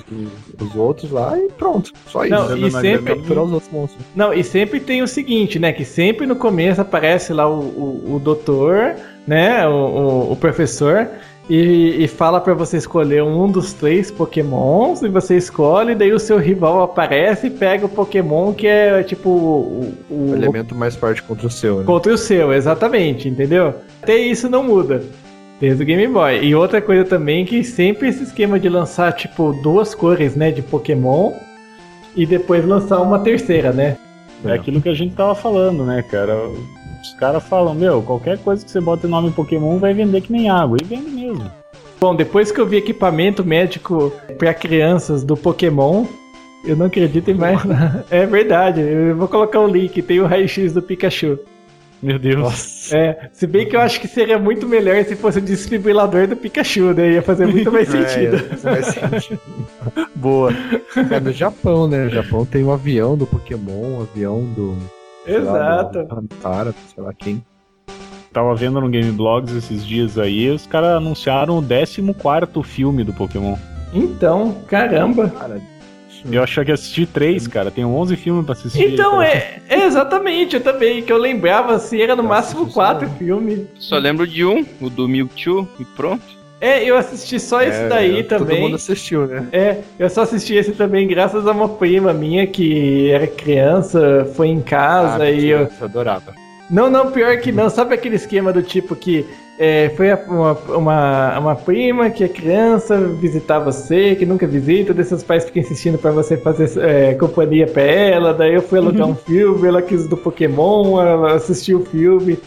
[0.60, 1.92] os outros lá e pronto.
[2.08, 2.34] Só isso.
[2.34, 4.04] Não, e sempre- capturar os outros monstros.
[4.16, 5.72] Não, e sempre tem o seguinte, né?
[5.72, 8.96] Que sempre no começo aparece lá o, o, o doutor,
[9.28, 9.68] né?
[9.68, 11.08] O, o, o professor.
[11.48, 16.18] E, e fala pra você escolher um dos três pokémons e você escolhe, daí o
[16.18, 20.96] seu rival aparece e pega o pokémon que é tipo o, o- O elemento mais
[20.96, 21.84] forte contra o seu, né?
[21.86, 23.76] contra o seu, exatamente, entendeu?
[24.06, 25.04] Até isso não muda.
[25.60, 26.46] Desde o Game Boy.
[26.46, 30.62] E outra coisa também que sempre esse esquema de lançar tipo duas cores, né, de
[30.62, 31.34] Pokémon
[32.16, 33.98] e depois lançar uma terceira, né?
[34.46, 36.38] É aquilo que a gente tava falando, né, cara?
[37.02, 40.52] Os caras falam, meu, qualquer coisa que você bota nome Pokémon vai vender que nem
[40.52, 40.78] água.
[40.80, 41.52] E vende mesmo.
[42.00, 46.06] Bom, depois que eu vi equipamento médico para crianças do Pokémon,
[46.64, 48.06] eu não acredito em mais nada.
[48.12, 51.40] É verdade, eu vou colocar o link, tem o raio-x do Pikachu.
[52.06, 52.36] Meu Deus.
[52.36, 52.96] Nossa.
[52.96, 56.36] É, se bem que eu acho que seria muito melhor se fosse o desfibrilador do
[56.36, 57.14] Pikachu, né?
[57.14, 58.36] Ia fazer muito mais sentido.
[58.36, 59.42] É, isso faz sentido.
[60.14, 60.54] Boa.
[61.12, 62.06] É no Japão, né?
[62.06, 64.78] O Japão tem um avião do Pokémon, um avião do.
[65.26, 66.04] sei lá, Exato.
[66.04, 67.44] do Antara, sei lá quem.
[68.32, 73.14] Tava vendo no Game Blogs esses dias aí, os caras anunciaram o 14 filme do
[73.14, 73.56] Pokémon.
[73.92, 75.30] Então, caramba.
[75.30, 75.60] Cara,
[76.32, 77.70] Eu achei que assisti três, cara.
[77.72, 78.94] Tem 11 filmes pra assistir.
[78.94, 83.08] Então, é, é exatamente, eu também, que eu lembrava assim, era no Eu máximo quatro
[83.08, 83.60] só filmes.
[83.78, 86.24] Só lembro de um, o do Mewtwo, e pronto.
[86.60, 88.62] É, eu assisti só esse é, daí Todo também.
[88.62, 89.46] mundo assistiu, né?
[89.52, 94.48] É, eu só assisti esse também graças a uma prima minha que era criança, foi
[94.48, 95.60] em casa Ah, e eu.
[95.60, 96.34] eu adorava.
[96.70, 97.70] Não, não, pior que não.
[97.70, 99.26] Sabe aquele esquema do tipo que
[99.58, 104.94] é, foi a- uma, uma, uma prima que é criança visitar você, que nunca visita,
[104.94, 108.80] daí seus pais ficam insistindo pra você fazer é, companhia pra ela, daí eu fui
[108.80, 112.38] alugar um filme, ela quis do Pokémon, ela assistiu o filme.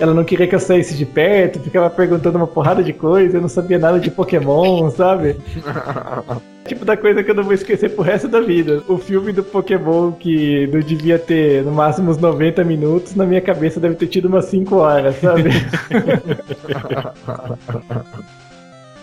[0.00, 3.40] Ela não queria que eu saísse de perto, ficava perguntando uma porrada de coisa, eu
[3.40, 5.36] não sabia nada de Pokémon, sabe?
[6.66, 8.82] Tipo da coisa que eu não vou esquecer pro resto da vida.
[8.88, 13.40] O filme do Pokémon que não devia ter no máximo uns 90 minutos, na minha
[13.40, 15.50] cabeça deve ter tido umas 5 horas, sabe?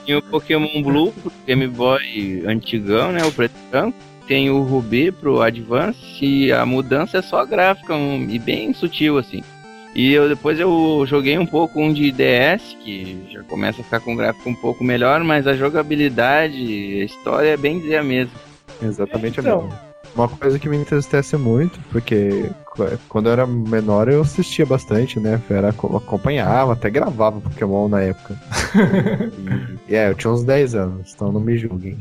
[0.06, 3.24] Tem o Pokémon Blue pro Game Boy antigão, né?
[3.24, 3.98] O preto e branco.
[4.28, 9.18] Tem o Ruby pro Advance e a mudança é só gráfica um- e bem sutil,
[9.18, 9.44] assim.
[9.94, 14.00] E eu, depois eu joguei um pouco um de DS, que já começa a ficar
[14.00, 16.56] com um gráfico um pouco melhor, mas a jogabilidade,
[17.02, 18.34] a história é bem dizer a mesma.
[18.82, 19.64] Exatamente a Então.
[19.64, 19.92] mesma.
[20.14, 25.20] Uma coisa que me entristece muito, porque qu- quando eu era menor eu assistia bastante,
[25.22, 25.42] né?
[25.50, 28.36] Era, acompanhava, até gravava Pokémon na época.
[29.88, 31.98] e, é, eu tinha uns 10 anos, então não me julguem.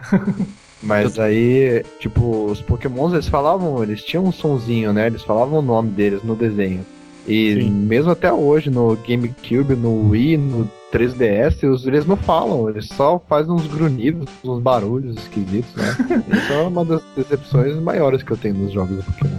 [0.82, 5.08] Mas aí, tipo, os Pokémons eles falavam, eles tinham um sonzinho, né?
[5.08, 6.84] Eles falavam o nome deles no desenho.
[7.30, 7.70] E Sim.
[7.70, 13.22] mesmo até hoje, no GameCube, no Wii, no 3DS, os, eles não falam, eles só
[13.28, 15.96] fazem uns grunhidos, uns barulhos esquisitos, né?
[16.36, 19.38] Isso é uma das decepções maiores que eu tenho nos jogos do Pokémon.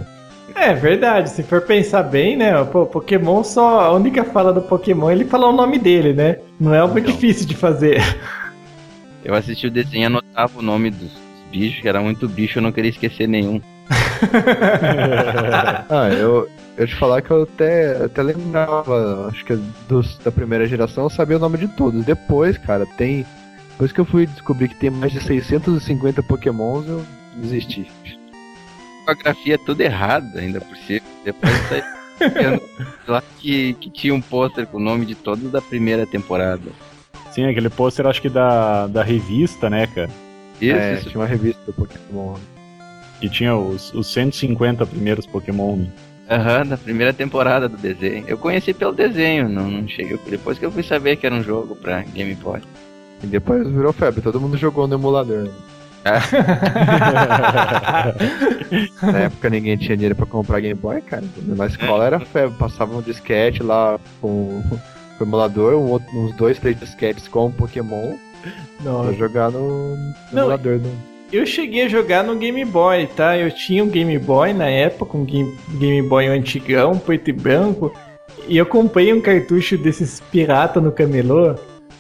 [0.56, 2.64] É verdade, se for pensar bem, né?
[2.66, 3.82] Pô, Pokémon só.
[3.82, 6.38] A única fala do Pokémon é ele falar o nome dele, né?
[6.60, 7.12] Não é algo Então.
[7.12, 8.02] difícil de fazer.
[9.24, 11.12] Eu assisti o desenho e anotava o nome dos
[11.52, 13.62] bichos, que era muito bicho, eu não queria esquecer nenhum.
[15.90, 16.48] Ah, eu,
[16.78, 19.56] eu te falar que eu até, até lembrava, acho que
[19.88, 22.06] dos, da primeira geração eu sabia o nome de todos.
[22.06, 23.26] Depois, cara, tem.
[23.72, 27.04] Depois que eu fui descobrir que tem mais de 650 Pokémons, eu
[27.36, 27.90] desisti.
[29.08, 31.02] A grafia tudo errada ainda por cima.
[31.26, 31.84] Depois saiu
[33.08, 36.72] lá que, que tinha um pôster com o nome de todos da primeira temporada.
[37.32, 40.10] Sim, aquele pôster acho que da, da revista, né, cara?
[40.60, 41.10] Isso, é, isso.
[41.10, 42.36] tinha uma revista do Pokémon.
[43.22, 45.78] Que tinha os, os 150 primeiros Pokémon.
[45.78, 45.88] né?
[46.30, 48.26] Aham, da primeira temporada do desenho.
[48.28, 50.20] Eu conheci pelo desenho, não, não cheguei.
[50.30, 52.60] Depois que eu fui saber que era um jogo pra Game Boy.
[53.24, 55.44] E depois virou febre, todo mundo jogou no emulador.
[55.44, 55.52] né?
[59.04, 61.24] Na época ninguém tinha dinheiro pra comprar Game Boy, cara.
[61.46, 64.64] Na escola era febre, passava um disquete lá com
[65.20, 68.16] o emulador, um outro- uns dois, três disquetes com um Pokémon
[68.82, 69.14] pra Nossa.
[69.14, 70.80] jogar no, no Não, emulador.
[70.80, 70.90] Do...
[71.32, 73.38] Eu cheguei a jogar no Game Boy, tá?
[73.38, 77.94] Eu tinha um Game Boy na época, um Game, Game Boy antigão, preto e branco.
[78.50, 81.56] E eu comprei um cartucho desses pirata no camelô.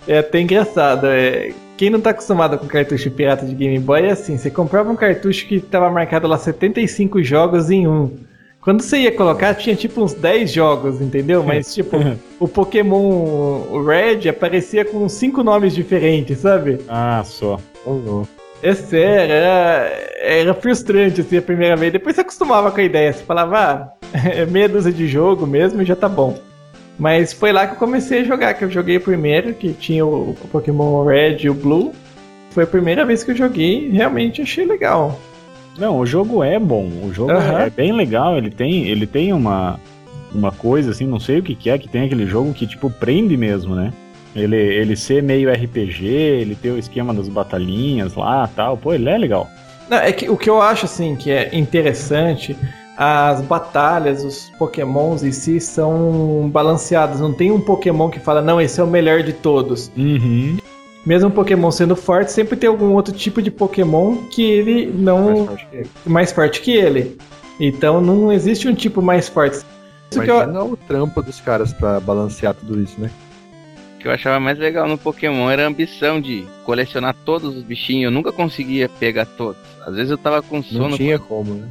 [0.06, 1.08] É até engraçado.
[1.08, 1.54] É...
[1.78, 4.98] Quem não tá acostumado com cartucho pirata de Game Boy é assim: você comprava um
[4.98, 8.12] cartucho que tava marcado lá 75 jogos em um.
[8.60, 11.42] Quando você ia colocar, tinha tipo uns 10 jogos, entendeu?
[11.42, 11.98] Mas tipo,
[12.38, 16.80] o Pokémon Red aparecia com cinco nomes diferentes, sabe?
[16.90, 17.58] Ah, só.
[17.86, 18.41] Oh, louco.
[18.64, 21.92] É sério, era, era frustrante assim a primeira vez.
[21.92, 23.92] Depois você acostumava com a ideia, você falava, ah,
[24.30, 26.38] é meia dúzia de jogo mesmo e já tá bom.
[27.00, 30.06] Mas foi lá que eu comecei a jogar, que eu joguei o primeiro, que tinha
[30.06, 31.94] o, o Pokémon Red e o Blue.
[32.52, 35.20] Foi a primeira vez que eu joguei e realmente achei legal.
[35.78, 36.88] Não, o jogo é bom.
[37.04, 37.62] O jogo Aham.
[37.62, 38.38] é bem legal.
[38.38, 39.80] Ele tem, ele tem uma,
[40.34, 42.90] uma coisa assim, não sei o que, que é, que tem aquele jogo que tipo
[42.90, 43.92] prende mesmo, né?
[44.36, 48.78] Ele, ele ser meio RPG, ele ter o esquema das batalhinhas lá tal.
[48.78, 49.50] Pô, ele é legal.
[49.90, 52.56] Não, é que o que eu acho assim que é interessante,
[52.98, 57.20] as batalhas, os pokémons em si são balanceados.
[57.20, 59.92] Não tem um pokémon que fala, não, esse é o melhor de todos.
[59.98, 60.58] Uhum.
[61.06, 65.46] Mesmo o Pokémon sendo forte, sempre tem algum outro tipo de Pokémon que ele não
[65.46, 65.90] Mais forte que ele.
[66.06, 67.18] mais forte que ele.
[67.60, 69.58] Então não existe um tipo mais forte.
[70.12, 73.10] Isso que eu, Imagina o trampo dos caras pra balancear tudo isso, né?
[74.02, 78.06] Que eu achava mais legal no Pokémon era a ambição de colecionar todos os bichinhos.
[78.06, 79.62] Eu nunca conseguia pegar todos.
[79.86, 81.70] Às vezes eu tava com Não sono, tinha como, né?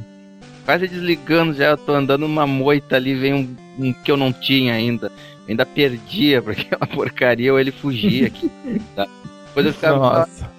[0.63, 1.71] quase desligando já.
[1.71, 5.07] Eu tô andando numa moita ali, vem um, um que eu não tinha ainda.
[5.07, 8.49] Eu ainda perdia pra aquela porcaria ou ele fugia aqui.
[8.95, 9.05] tá?
[9.47, 10.49] Depois eu ficava nossa.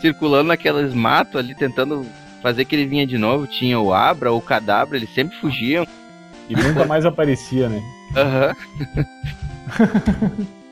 [0.00, 2.06] circulando naqueles matos ali, tentando
[2.40, 3.48] fazer que ele vinha de novo.
[3.48, 5.84] Tinha o Abra ou o Cadabra, eles sempre fugiam.
[6.48, 7.82] E nunca mais aparecia, né?
[8.14, 8.54] Aham.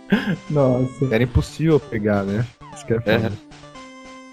[0.50, 1.06] Nossa.
[1.10, 2.44] Era impossível pegar, né?
[2.74, 3.32] Isso que é foda.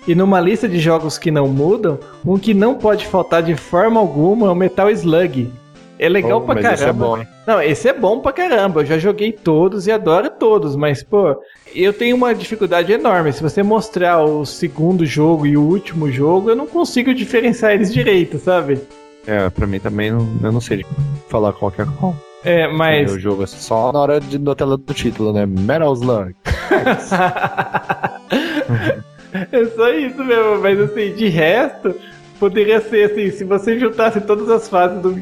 [0.07, 3.99] E numa lista de jogos que não mudam, um que não pode faltar de forma
[3.99, 5.51] alguma é o Metal Slug.
[5.99, 6.73] É legal Oh, pra caramba.
[6.73, 7.27] esse é bom, hein?
[7.45, 8.81] Não, esse é bom pra caramba.
[8.81, 11.35] Eu já joguei todos e adoro todos, mas, pô,
[11.75, 13.31] eu tenho uma dificuldade enorme.
[13.31, 17.93] Se você mostrar o segundo jogo e o último jogo, eu não consigo diferenciar eles
[17.93, 18.81] direito, sabe?
[19.27, 20.85] É, pra mim também, não, eu não sei de
[21.29, 22.15] falar qual que é qual.
[22.43, 23.11] É, mas.
[23.11, 25.45] O jogo é só na hora de, da tela do título, né?
[25.45, 26.35] Metal Slug.
[29.51, 31.93] é só isso mesmo, mas assim, de resto,
[32.39, 35.15] poderia ser assim, se você juntasse todas as fases do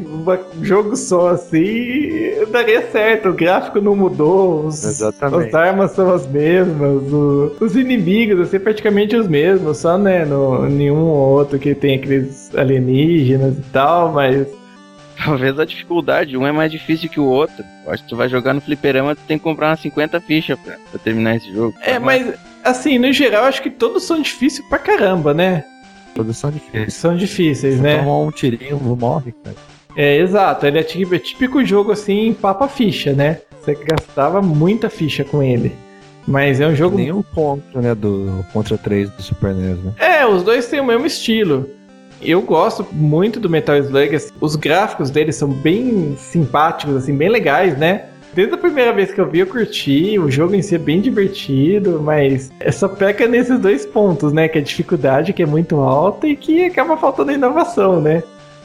[0.62, 2.10] jogo só assim,
[2.52, 3.30] daria certo.
[3.30, 9.16] O gráfico não mudou, os, as armas são as mesmas, o- os inimigos assim, praticamente
[9.16, 14.48] os mesmos, só né, no, nenhum ou outro que tem aqueles alienígenas e tal, mas
[15.24, 17.64] Talvez a dificuldade, um é mais difícil que o outro.
[17.86, 20.58] Eu acho que tu vai jogar no fliperama, tu tem que comprar umas 50 fichas
[20.60, 21.76] pra, pra terminar esse jogo.
[21.82, 22.34] é, mas
[22.64, 25.64] assim, no geral, acho que todos são difíceis pra caramba, né?
[26.16, 26.94] Todos são difíceis.
[26.94, 27.98] São difíceis, Se né?
[28.00, 29.56] tomar um tirinho, não morre, cara.
[29.96, 30.66] É, exato.
[30.66, 33.40] Ele é típico, é típico jogo assim, papa ficha, né?
[33.62, 35.76] Você gastava muita ficha com ele.
[36.28, 36.96] Mas é um jogo.
[36.98, 37.96] Nem o Contra, né?
[37.96, 39.94] Do Contra 3 do Super NES, né?
[39.98, 41.70] É, os dois têm o mesmo estilo.
[42.22, 44.16] Eu gosto muito do Metal Slug.
[44.16, 48.06] assim, Os gráficos dele são bem simpáticos, assim, bem legais, né?
[48.34, 50.20] Desde a primeira vez que eu vi, eu curti.
[50.20, 54.48] O jogo em si é bem divertido, mas é só peca nesses dois pontos, né?
[54.48, 58.22] Que é a dificuldade, que é muito alta, e que acaba faltando inovação, né?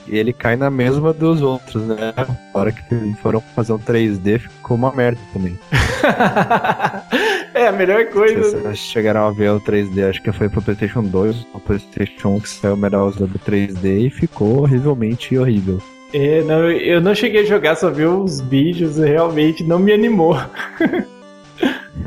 [0.06, 2.12] E ele cai na mesma dos outros, né?
[2.16, 5.58] A hora que foram fazer um 3D ficou uma merda também.
[7.54, 8.60] é a melhor coisa.
[8.60, 12.40] Vocês chegaram a ver o 3D, acho que foi pro PlayStation 2 ou PlayStation 1
[12.40, 15.80] que saiu o Metal Slug 3D e ficou horrivelmente horrível.
[16.12, 19.92] É, não, eu não cheguei a jogar, só vi os vídeos e realmente não me
[19.92, 20.36] animou.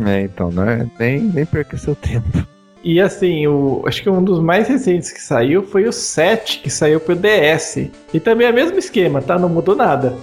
[0.05, 0.87] É, então, né?
[0.99, 2.45] Nem, nem perca seu tempo.
[2.83, 6.69] E assim, o, acho que um dos mais recentes que saiu foi o 7, que
[6.69, 7.89] saiu pro DS.
[8.13, 9.39] E também é o mesmo esquema, tá?
[9.39, 10.13] Não mudou nada.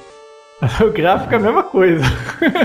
[0.85, 2.05] O gráfico é a mesma coisa.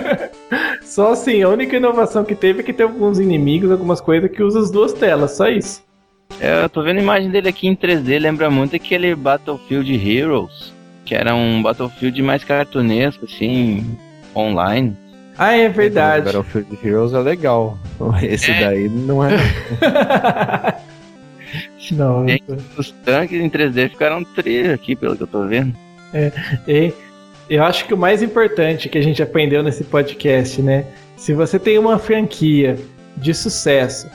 [0.84, 4.42] só assim, a única inovação que teve é que tem alguns inimigos, algumas coisas que
[4.42, 5.84] usam as duas telas, só isso.
[6.40, 10.74] É, Eu tô vendo a imagem dele aqui em 3D, lembra muito aquele Battlefield Heroes,
[11.04, 13.98] que era um Battlefield mais cartunesco, assim,
[14.36, 14.96] online.
[15.38, 16.26] Ah, é verdade.
[16.26, 17.78] Battlefield Heroes é legal.
[18.22, 18.60] Esse É.
[18.62, 19.32] daí não é.
[21.92, 22.44] não, Tem-
[22.78, 25.74] Os tanques em 3D ficaram tri aqui, pelo que eu tô vendo.
[26.68, 26.94] E
[27.50, 30.86] eu acho que o mais importante que a gente aprendeu nesse podcast, né?
[31.18, 32.78] Se você tem uma franquia
[33.18, 34.08] de sucesso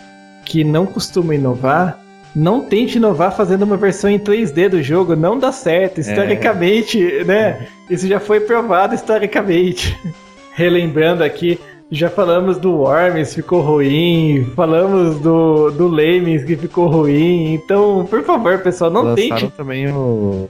[0.44, 2.00] que não costuma inovar,
[2.34, 6.00] não tente inovar fazendo uma versão em 3D do jogo, não dá certo.
[6.00, 7.66] Historicamente, né?
[7.90, 9.98] Isso já foi provado historicamente.
[10.54, 11.58] Relembrando aqui,
[11.90, 17.54] já falamos do Worms, ficou ruim, falamos do, do Lemmings, que ficou ruim.
[17.54, 20.48] Então, por favor, pessoal, não Lançaram tente também o.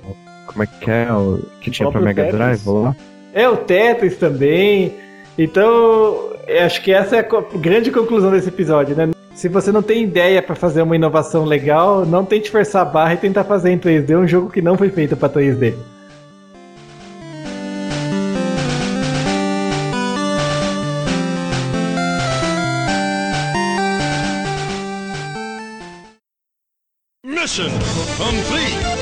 [0.54, 1.12] Como é que é?
[1.12, 2.62] O que tinha pra próprio Mega Tetris.
[2.62, 2.96] Drive lá?
[3.34, 4.94] É, o Tetris também.
[5.36, 6.30] Então,
[6.64, 9.10] acho que essa é a grande conclusão desse episódio, né?
[9.34, 13.14] Se você não tem ideia pra fazer uma inovação legal, não tente forçar a barra
[13.14, 15.74] e tentar fazer em 3D um jogo que não foi feito pra 3D.
[27.26, 27.70] Mission
[28.16, 28.93] complete.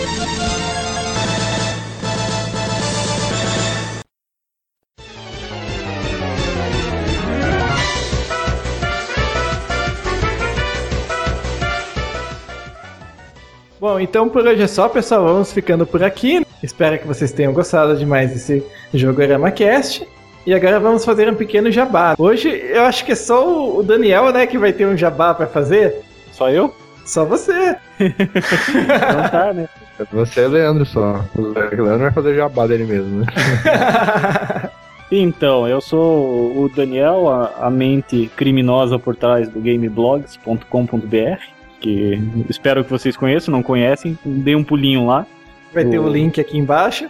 [13.92, 15.22] Bom, então por hoje é só, pessoal.
[15.22, 16.46] Vamos ficando por aqui.
[16.62, 18.64] Espero que vocês tenham gostado demais desse
[18.94, 20.08] Jogorama Cast.
[20.46, 22.14] E agora vamos fazer um pequeno jabá.
[22.16, 25.46] Hoje eu acho que é só o Daniel, né, que vai ter um jabá pra
[25.46, 26.00] fazer.
[26.32, 26.74] Só eu?
[27.04, 27.76] Só você.
[28.00, 29.68] Não tá, né?
[30.10, 31.22] Você é Leandro só.
[31.36, 33.26] O Leandro vai fazer jabá dele mesmo, né?
[35.14, 41.42] Então, eu sou o Daniel, a, a mente criminosa por trás do gameblogs.com.br,
[41.82, 42.18] que
[42.48, 45.26] espero que vocês conheçam, não conhecem, dê um pulinho lá,
[45.74, 47.06] Vai ter o O- link aqui embaixo.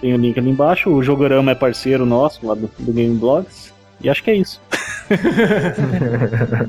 [0.00, 3.72] tem o link ali embaixo, o Jogorama é parceiro nosso lá do, do Gameblogs,
[4.02, 4.60] e acho que é isso.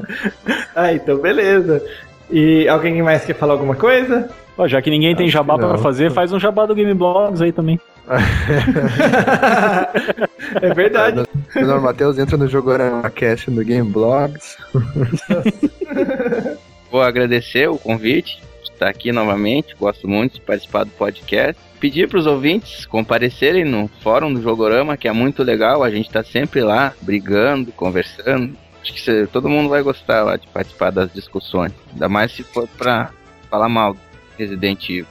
[0.75, 1.83] Ah, então beleza.
[2.29, 4.29] E alguém mais quer falar alguma coisa?
[4.57, 5.77] Ó, já que ninguém tem Acho jabá que pra não.
[5.79, 7.79] fazer, faz um jabá do Gameblogs aí também.
[10.61, 11.23] é verdade.
[11.55, 14.55] O Matheus entra no Jogorama Cast no Game Blogs.
[16.91, 21.61] Vou agradecer o convite, de estar aqui novamente, gosto muito de participar do podcast.
[21.79, 26.07] Pedir para os ouvintes comparecerem no fórum do Jogorama, que é muito legal, a gente
[26.07, 28.55] está sempre lá, brigando, conversando.
[28.81, 32.41] Acho que cê- todo mundo vai gostar lá de participar das discussões, ainda mais se
[32.43, 33.11] for para
[33.49, 33.99] falar mal do
[34.37, 35.05] Resident Evil.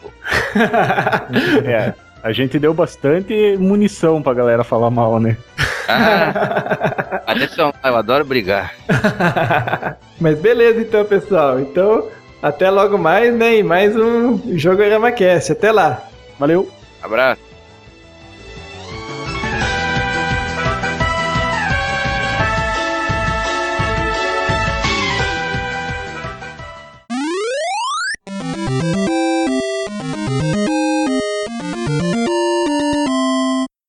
[1.64, 5.36] É, a gente deu bastante munição pra galera falar mal, né?
[5.88, 8.74] Ah, atenção, eu adoro brigar.
[10.20, 11.60] Mas beleza então, pessoal.
[11.60, 12.08] Então,
[12.42, 13.58] até logo mais, né?
[13.58, 15.52] E mais um Jogorama Cast.
[15.52, 16.02] Até lá.
[16.38, 16.70] Valeu!
[17.02, 17.45] Abraço.